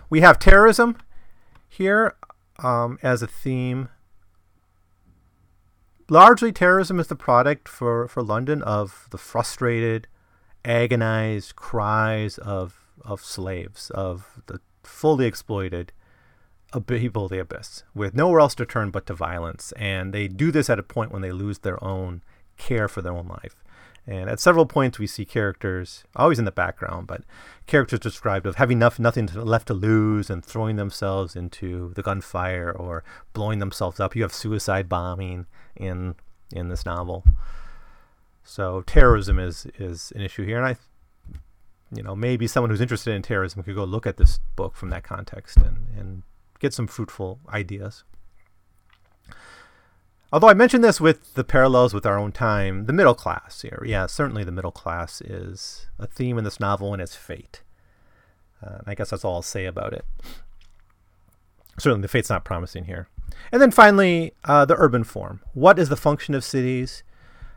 We 0.09 0.21
have 0.21 0.39
terrorism 0.39 0.97
here 1.67 2.15
um, 2.59 2.97
as 3.03 3.21
a 3.21 3.27
theme. 3.27 3.89
Largely, 6.09 6.51
terrorism 6.51 6.99
is 6.99 7.07
the 7.07 7.15
product 7.15 7.67
for, 7.67 8.07
for 8.07 8.21
London 8.21 8.61
of 8.61 9.07
the 9.09 9.17
frustrated, 9.17 10.07
agonized 10.63 11.55
cries 11.55 12.37
of, 12.37 12.85
of 13.03 13.21
slaves, 13.21 13.89
of 13.89 14.41
the 14.45 14.59
fully 14.83 15.25
exploited 15.25 15.91
people 16.87 17.25
of 17.25 17.31
the 17.31 17.39
abyss, 17.39 17.83
with 17.95 18.13
nowhere 18.13 18.41
else 18.41 18.53
to 18.53 18.65
turn 18.65 18.91
but 18.91 19.05
to 19.07 19.13
violence. 19.13 19.71
And 19.77 20.13
they 20.13 20.27
do 20.27 20.51
this 20.51 20.69
at 20.69 20.77
a 20.77 20.83
point 20.83 21.11
when 21.11 21.21
they 21.21 21.31
lose 21.31 21.59
their 21.59 21.81
own 21.83 22.21
care 22.57 22.87
for 22.87 23.01
their 23.01 23.13
own 23.13 23.27
life. 23.27 23.55
And 24.07 24.29
at 24.29 24.39
several 24.39 24.67
points, 24.67 24.99
we 24.99 25.07
see 25.07 25.25
characters, 25.25 26.03
always 26.15 26.37
in 26.37 26.45
the 26.45 26.51
background, 26.51 27.07
but 27.07 27.23
characters 27.65 27.99
described 27.99 28.45
of 28.45 28.55
having 28.55 28.77
enough, 28.77 28.99
nothing 28.99 29.27
left 29.33 29.67
to 29.67 29.73
lose 29.73 30.29
and 30.29 30.45
throwing 30.45 30.75
themselves 30.75 31.35
into 31.35 31.91
the 31.95 32.03
gunfire 32.03 32.71
or 32.71 33.03
blowing 33.33 33.57
themselves 33.57 33.99
up. 33.99 34.15
You 34.15 34.21
have 34.21 34.33
suicide 34.33 34.87
bombing 34.87 35.47
in 35.75 36.15
in 36.53 36.69
this 36.69 36.85
novel. 36.85 37.23
So 38.43 38.81
terrorism 38.81 39.39
is 39.39 39.65
is 39.79 40.13
an 40.15 40.21
issue 40.21 40.45
here, 40.45 40.57
and 40.57 40.67
I, 40.67 40.75
you 41.91 42.03
know, 42.03 42.15
maybe 42.15 42.45
someone 42.45 42.69
who's 42.69 42.81
interested 42.81 43.15
in 43.15 43.23
terrorism 43.23 43.63
could 43.63 43.75
go 43.75 43.83
look 43.83 44.05
at 44.05 44.17
this 44.17 44.39
book 44.55 44.75
from 44.75 44.91
that 44.91 45.03
context 45.03 45.57
and 45.57 45.87
and 45.97 46.21
get 46.59 46.73
some 46.73 46.85
fruitful 46.85 47.39
ideas. 47.49 48.03
Although 50.35 50.49
I 50.49 50.53
mentioned 50.53 50.83
this 50.83 50.99
with 50.99 51.35
the 51.35 51.45
parallels 51.45 51.93
with 51.93 52.05
our 52.05 52.19
own 52.19 52.33
time, 52.33 52.87
the 52.87 52.91
middle 52.91 53.15
class 53.15 53.61
here. 53.61 53.81
Yeah, 53.85 54.05
certainly 54.05 54.43
the 54.43 54.51
middle 54.51 54.69
class 54.69 55.21
is 55.21 55.87
a 55.97 56.07
theme 56.07 56.37
in 56.37 56.43
this 56.43 56.59
novel 56.59 56.91
and 56.91 57.01
its 57.01 57.15
fate. 57.15 57.61
Uh, 58.61 58.79
I 58.85 58.95
guess 58.95 59.11
that's 59.11 59.23
all 59.23 59.35
I'll 59.35 59.41
say 59.41 59.65
about 59.65 59.93
it. 59.93 60.03
Certainly 61.79 62.01
the 62.01 62.09
fate's 62.09 62.29
not 62.29 62.43
promising 62.43 62.83
here. 62.83 63.07
And 63.49 63.61
then 63.61 63.71
finally, 63.71 64.33
uh, 64.43 64.65
the 64.65 64.75
urban 64.77 65.05
form. 65.05 65.39
What 65.53 65.79
is 65.79 65.87
the 65.87 65.95
function 65.95 66.35
of 66.35 66.43
cities? 66.43 67.03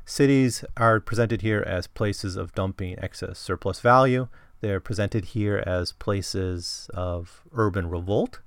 Cities 0.05 0.64
are 0.76 1.01
presented 1.01 1.43
here 1.43 1.64
as 1.66 1.89
places 1.89 2.37
of 2.37 2.55
dumping 2.55 2.97
excess 3.01 3.41
surplus 3.41 3.81
value. 3.81 4.29
They're 4.61 4.79
presented 4.79 5.24
here 5.24 5.64
as 5.66 5.91
places 5.91 6.89
of 6.95 7.43
urban 7.53 7.91
revolt. 7.91 8.39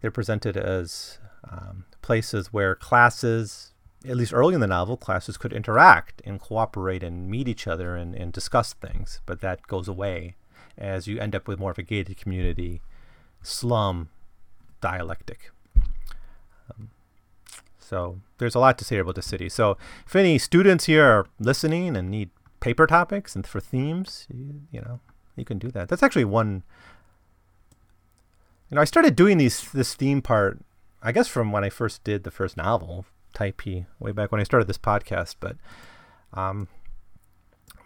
They're 0.00 0.10
presented 0.10 0.56
as 0.56 1.20
um, 1.50 1.84
places 2.02 2.52
where 2.52 2.74
classes, 2.74 3.72
at 4.06 4.16
least 4.16 4.32
early 4.32 4.54
in 4.54 4.60
the 4.60 4.66
novel, 4.66 4.96
classes 4.96 5.36
could 5.36 5.52
interact 5.52 6.22
and 6.24 6.40
cooperate 6.40 7.02
and 7.02 7.30
meet 7.30 7.48
each 7.48 7.66
other 7.66 7.96
and, 7.96 8.14
and 8.14 8.32
discuss 8.32 8.72
things. 8.72 9.20
But 9.26 9.40
that 9.40 9.66
goes 9.66 9.88
away 9.88 10.36
as 10.76 11.06
you 11.06 11.18
end 11.18 11.34
up 11.34 11.48
with 11.48 11.58
more 11.58 11.72
of 11.72 11.78
a 11.78 11.82
gated 11.82 12.16
community, 12.16 12.80
slum 13.42 14.08
dialectic. 14.80 15.50
Um, 16.70 16.90
so 17.78 18.20
there's 18.38 18.54
a 18.54 18.60
lot 18.60 18.78
to 18.78 18.84
say 18.84 18.98
about 18.98 19.16
the 19.16 19.22
city. 19.22 19.48
So 19.48 19.76
if 20.06 20.14
any 20.14 20.38
students 20.38 20.84
here 20.84 21.04
are 21.04 21.26
listening 21.38 21.96
and 21.96 22.10
need 22.10 22.30
paper 22.60 22.86
topics 22.86 23.34
and 23.34 23.46
for 23.46 23.60
themes, 23.60 24.26
you, 24.32 24.62
you 24.70 24.80
know, 24.80 25.00
you 25.36 25.44
can 25.44 25.58
do 25.58 25.70
that. 25.70 25.88
That's 25.88 26.02
actually 26.02 26.24
one. 26.24 26.62
You 28.70 28.74
know, 28.74 28.80
I 28.80 28.84
started 28.84 29.16
doing 29.16 29.38
these 29.38 29.70
this 29.72 29.94
theme 29.94 30.20
part 30.20 30.58
I 31.02 31.12
guess 31.12 31.28
from 31.28 31.52
when 31.52 31.64
I 31.64 31.70
first 31.70 32.04
did 32.04 32.24
the 32.24 32.30
first 32.30 32.56
novel, 32.56 33.06
Typee, 33.34 33.86
way 33.98 34.12
back 34.12 34.32
when 34.32 34.40
I 34.40 34.44
started 34.44 34.68
this 34.68 34.78
podcast. 34.78 35.36
But 35.40 35.56
um, 36.32 36.68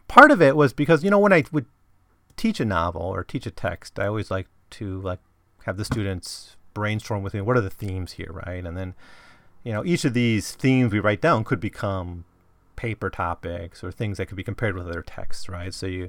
part 0.09 0.31
of 0.31 0.41
it 0.41 0.57
was 0.57 0.73
because 0.73 1.05
you 1.05 1.11
know 1.11 1.19
when 1.19 1.33
I 1.33 1.45
would 1.53 1.67
teach 2.37 2.61
a 2.61 2.65
novel 2.65 3.03
or 3.03 3.23
teach 3.23 3.47
a 3.47 3.51
text, 3.51 3.99
I 3.99 4.07
always 4.07 4.31
like 4.31 4.49
to 4.71 5.01
like 5.01 5.21
have 5.65 5.77
the 5.77 5.85
students 5.85 6.57
brainstorm 6.75 7.23
with 7.23 7.35
me. 7.35 7.41
What 7.41 7.57
are 7.57 7.63
the 7.63 7.71
themes 7.71 8.13
here, 8.13 8.31
right? 8.31 8.65
And 8.65 8.77
then 8.77 8.95
you 9.63 9.73
know 9.73 9.85
each 9.85 10.05
of 10.05 10.15
these 10.15 10.53
themes 10.53 10.93
we 10.93 11.01
write 11.01 11.21
down 11.21 11.45
could 11.45 11.61
become 11.61 12.25
paper 12.77 13.11
topics 13.11 13.85
or 13.85 13.93
things 13.93 14.19
that 14.19 14.27
could 14.27 14.37
be 14.37 14.43
compared 14.43 14.75
with 14.75 14.89
other 14.89 15.03
texts, 15.03 15.49
right? 15.49 15.73
So 15.75 15.87
you 15.87 16.09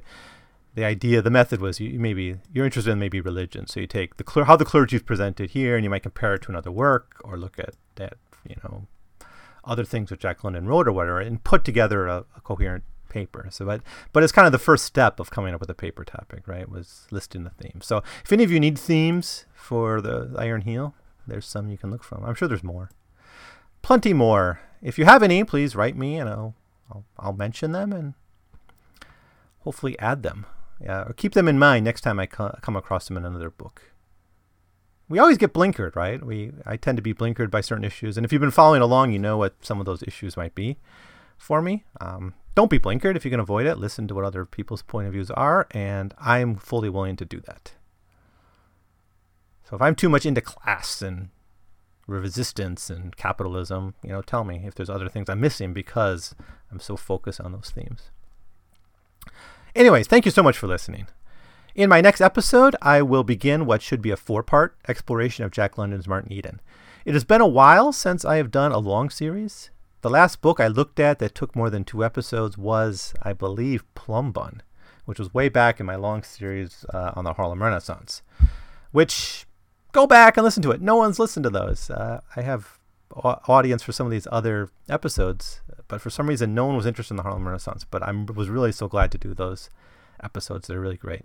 the 0.74 0.84
idea, 0.84 1.22
the 1.22 1.30
method 1.30 1.60
was 1.60 1.78
you 1.78 1.98
maybe 2.00 2.36
you're 2.52 2.64
interested 2.64 2.90
in 2.90 2.98
maybe 2.98 3.20
religion, 3.20 3.66
so 3.66 3.80
you 3.80 3.86
take 3.86 4.16
the 4.16 4.44
how 4.44 4.56
the 4.56 4.64
clergy 4.64 4.96
is 4.96 5.02
presented 5.02 5.50
here, 5.50 5.76
and 5.76 5.84
you 5.84 5.90
might 5.90 6.02
compare 6.02 6.34
it 6.34 6.42
to 6.42 6.50
another 6.50 6.70
work 6.70 7.20
or 7.22 7.36
look 7.36 7.58
at 7.58 7.74
that 7.94 8.14
you 8.48 8.56
know 8.64 8.86
other 9.64 9.84
things 9.84 10.10
that 10.10 10.20
Jack 10.20 10.42
London 10.42 10.66
wrote 10.66 10.88
or 10.88 10.92
whatever, 10.92 11.20
and 11.20 11.42
put 11.42 11.64
together 11.64 12.06
a, 12.06 12.24
a, 12.36 12.40
coherent 12.42 12.84
paper. 13.08 13.46
So, 13.50 13.64
but 13.64 13.82
but 14.12 14.24
it's 14.24 14.32
kind 14.32 14.46
of 14.46 14.52
the 14.52 14.58
first 14.58 14.84
step 14.84 15.20
of 15.20 15.30
coming 15.30 15.54
up 15.54 15.60
with 15.60 15.70
a 15.70 15.74
paper 15.74 16.04
topic, 16.04 16.48
right? 16.48 16.68
Was 16.68 17.06
listing 17.12 17.44
the 17.44 17.50
themes. 17.50 17.86
So, 17.86 18.02
if 18.24 18.32
any 18.32 18.42
of 18.42 18.50
you 18.50 18.58
need 18.58 18.78
themes 18.78 19.46
for 19.54 20.00
the 20.00 20.34
Iron 20.36 20.62
Heel, 20.62 20.94
there's 21.26 21.46
some 21.46 21.70
you 21.70 21.78
can 21.78 21.92
look 21.92 22.02
from. 22.02 22.24
I'm 22.24 22.34
sure 22.34 22.48
there's 22.48 22.64
more, 22.64 22.90
plenty 23.80 24.12
more. 24.12 24.60
If 24.82 24.98
you 24.98 25.04
have 25.04 25.22
any, 25.22 25.44
please 25.44 25.76
write 25.76 25.96
me, 25.96 26.18
and 26.18 26.28
I'll 26.28 26.54
I'll, 26.90 27.04
I'll 27.16 27.32
mention 27.32 27.70
them 27.70 27.92
and 27.92 28.14
hopefully 29.60 29.96
add 30.00 30.24
them 30.24 30.46
or 30.80 31.14
keep 31.16 31.34
them 31.34 31.48
in 31.48 31.58
mind 31.58 31.84
next 31.84 32.02
time 32.02 32.18
I 32.18 32.26
co- 32.26 32.56
come 32.60 32.76
across 32.76 33.08
them 33.08 33.16
in 33.16 33.24
another 33.24 33.50
book. 33.50 33.82
We 35.08 35.18
always 35.18 35.38
get 35.38 35.52
blinkered, 35.52 35.96
right? 35.96 36.24
We 36.24 36.52
I 36.64 36.76
tend 36.76 36.96
to 36.96 37.02
be 37.02 37.14
blinkered 37.14 37.50
by 37.50 37.60
certain 37.60 37.84
issues, 37.84 38.16
and 38.16 38.24
if 38.24 38.32
you've 38.32 38.40
been 38.40 38.50
following 38.50 38.82
along, 38.82 39.12
you 39.12 39.18
know 39.18 39.36
what 39.36 39.54
some 39.64 39.80
of 39.80 39.86
those 39.86 40.02
issues 40.02 40.36
might 40.36 40.54
be 40.54 40.78
for 41.36 41.60
me. 41.60 41.84
Um, 42.00 42.34
don't 42.54 42.70
be 42.70 42.78
blinkered 42.78 43.16
if 43.16 43.24
you 43.24 43.30
can 43.30 43.40
avoid 43.40 43.66
it. 43.66 43.78
Listen 43.78 44.08
to 44.08 44.14
what 44.14 44.24
other 44.24 44.44
people's 44.44 44.82
point 44.82 45.06
of 45.06 45.12
views 45.12 45.30
are, 45.30 45.66
and 45.72 46.14
I'm 46.18 46.56
fully 46.56 46.88
willing 46.88 47.16
to 47.16 47.24
do 47.24 47.40
that. 47.40 47.72
So 49.68 49.76
if 49.76 49.82
I'm 49.82 49.94
too 49.94 50.08
much 50.08 50.26
into 50.26 50.40
class 50.40 51.02
and 51.02 51.30
resistance 52.06 52.90
and 52.90 53.16
capitalism, 53.16 53.94
you 54.02 54.10
know, 54.10 54.22
tell 54.22 54.44
me 54.44 54.62
if 54.66 54.74
there's 54.74 54.90
other 54.90 55.08
things 55.08 55.28
I'm 55.28 55.40
missing 55.40 55.72
because 55.72 56.34
I'm 56.70 56.80
so 56.80 56.96
focused 56.96 57.40
on 57.40 57.52
those 57.52 57.70
themes. 57.70 58.10
Anyways, 59.74 60.06
thank 60.06 60.24
you 60.24 60.30
so 60.30 60.42
much 60.42 60.56
for 60.56 60.68
listening. 60.68 61.08
In 61.74 61.88
my 61.88 62.00
next 62.00 62.20
episode, 62.20 62.76
I 62.80 63.02
will 63.02 63.24
begin 63.24 63.66
what 63.66 63.82
should 63.82 64.00
be 64.00 64.12
a 64.12 64.16
four 64.16 64.44
part 64.44 64.76
exploration 64.86 65.44
of 65.44 65.50
Jack 65.50 65.76
London's 65.76 66.06
Martin 66.06 66.32
Eden. 66.32 66.60
It 67.04 67.14
has 67.14 67.24
been 67.24 67.40
a 67.40 67.46
while 67.46 67.92
since 67.92 68.24
I 68.24 68.36
have 68.36 68.52
done 68.52 68.70
a 68.70 68.78
long 68.78 69.10
series. 69.10 69.70
The 70.02 70.10
last 70.10 70.40
book 70.40 70.60
I 70.60 70.68
looked 70.68 71.00
at 71.00 71.18
that 71.18 71.34
took 71.34 71.56
more 71.56 71.70
than 71.70 71.82
two 71.82 72.04
episodes 72.04 72.56
was, 72.56 73.14
I 73.22 73.32
believe, 73.32 73.82
Plum 73.96 74.30
Bun, 74.30 74.62
which 75.06 75.18
was 75.18 75.34
way 75.34 75.48
back 75.48 75.80
in 75.80 75.86
my 75.86 75.96
long 75.96 76.22
series 76.22 76.86
uh, 76.94 77.10
on 77.16 77.24
the 77.24 77.32
Harlem 77.32 77.60
Renaissance. 77.60 78.22
Which, 78.92 79.44
go 79.90 80.06
back 80.06 80.36
and 80.36 80.44
listen 80.44 80.62
to 80.62 80.70
it. 80.70 80.82
No 80.82 80.94
one's 80.94 81.18
listened 81.18 81.44
to 81.44 81.50
those. 81.50 81.90
Uh, 81.90 82.20
I 82.36 82.42
have 82.42 82.78
audience 83.12 83.82
for 83.82 83.90
some 83.90 84.06
of 84.06 84.12
these 84.12 84.28
other 84.30 84.70
episodes, 84.88 85.62
but 85.94 86.00
for 86.00 86.10
some 86.10 86.28
reason, 86.28 86.56
no 86.56 86.66
one 86.66 86.74
was 86.74 86.86
interested 86.86 87.12
in 87.12 87.18
the 87.18 87.22
Harlem 87.22 87.46
Renaissance. 87.46 87.86
But 87.88 88.02
I 88.02 88.10
was 88.10 88.48
really 88.48 88.72
so 88.72 88.88
glad 88.88 89.12
to 89.12 89.18
do 89.18 89.32
those 89.32 89.70
episodes. 90.24 90.66
They're 90.66 90.80
really 90.80 90.96
great. 90.96 91.22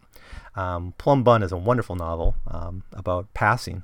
Um, 0.53 0.93
Plum 0.99 1.23
Bun 1.23 1.41
is 1.41 1.51
a 1.51 1.57
wonderful 1.57 1.95
novel 1.95 2.35
um, 2.45 2.83
about 2.93 3.33
passing. 3.33 3.81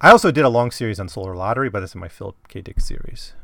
I 0.00 0.10
also 0.10 0.30
did 0.30 0.46
a 0.46 0.48
long 0.48 0.70
series 0.70 0.98
on 0.98 1.10
Solar 1.10 1.36
Lottery, 1.36 1.68
but 1.68 1.82
it's 1.82 1.94
in 1.94 2.00
my 2.00 2.08
Philip 2.08 2.48
K. 2.48 2.62
Dick 2.62 2.80
series. 2.80 3.34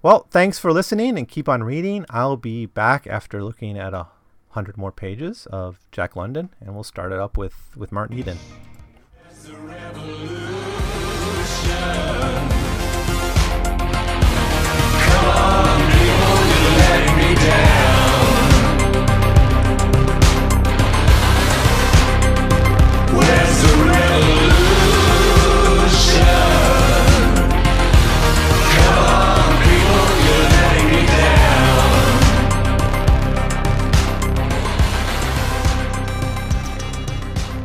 Well, 0.00 0.28
thanks 0.30 0.60
for 0.60 0.72
listening 0.72 1.18
and 1.18 1.28
keep 1.28 1.48
on 1.48 1.64
reading. 1.64 2.06
I'll 2.08 2.36
be 2.36 2.66
back 2.66 3.08
after 3.08 3.42
looking 3.42 3.76
at 3.76 3.92
a 3.92 4.06
hundred 4.50 4.76
more 4.76 4.92
pages 4.92 5.46
of 5.46 5.80
Jack 5.90 6.14
London, 6.14 6.50
and 6.60 6.74
we'll 6.74 6.84
start 6.84 7.10
it 7.10 7.18
up 7.18 7.36
with, 7.36 7.76
with 7.76 7.90
Martin 7.90 8.16
Eden. 8.16 8.38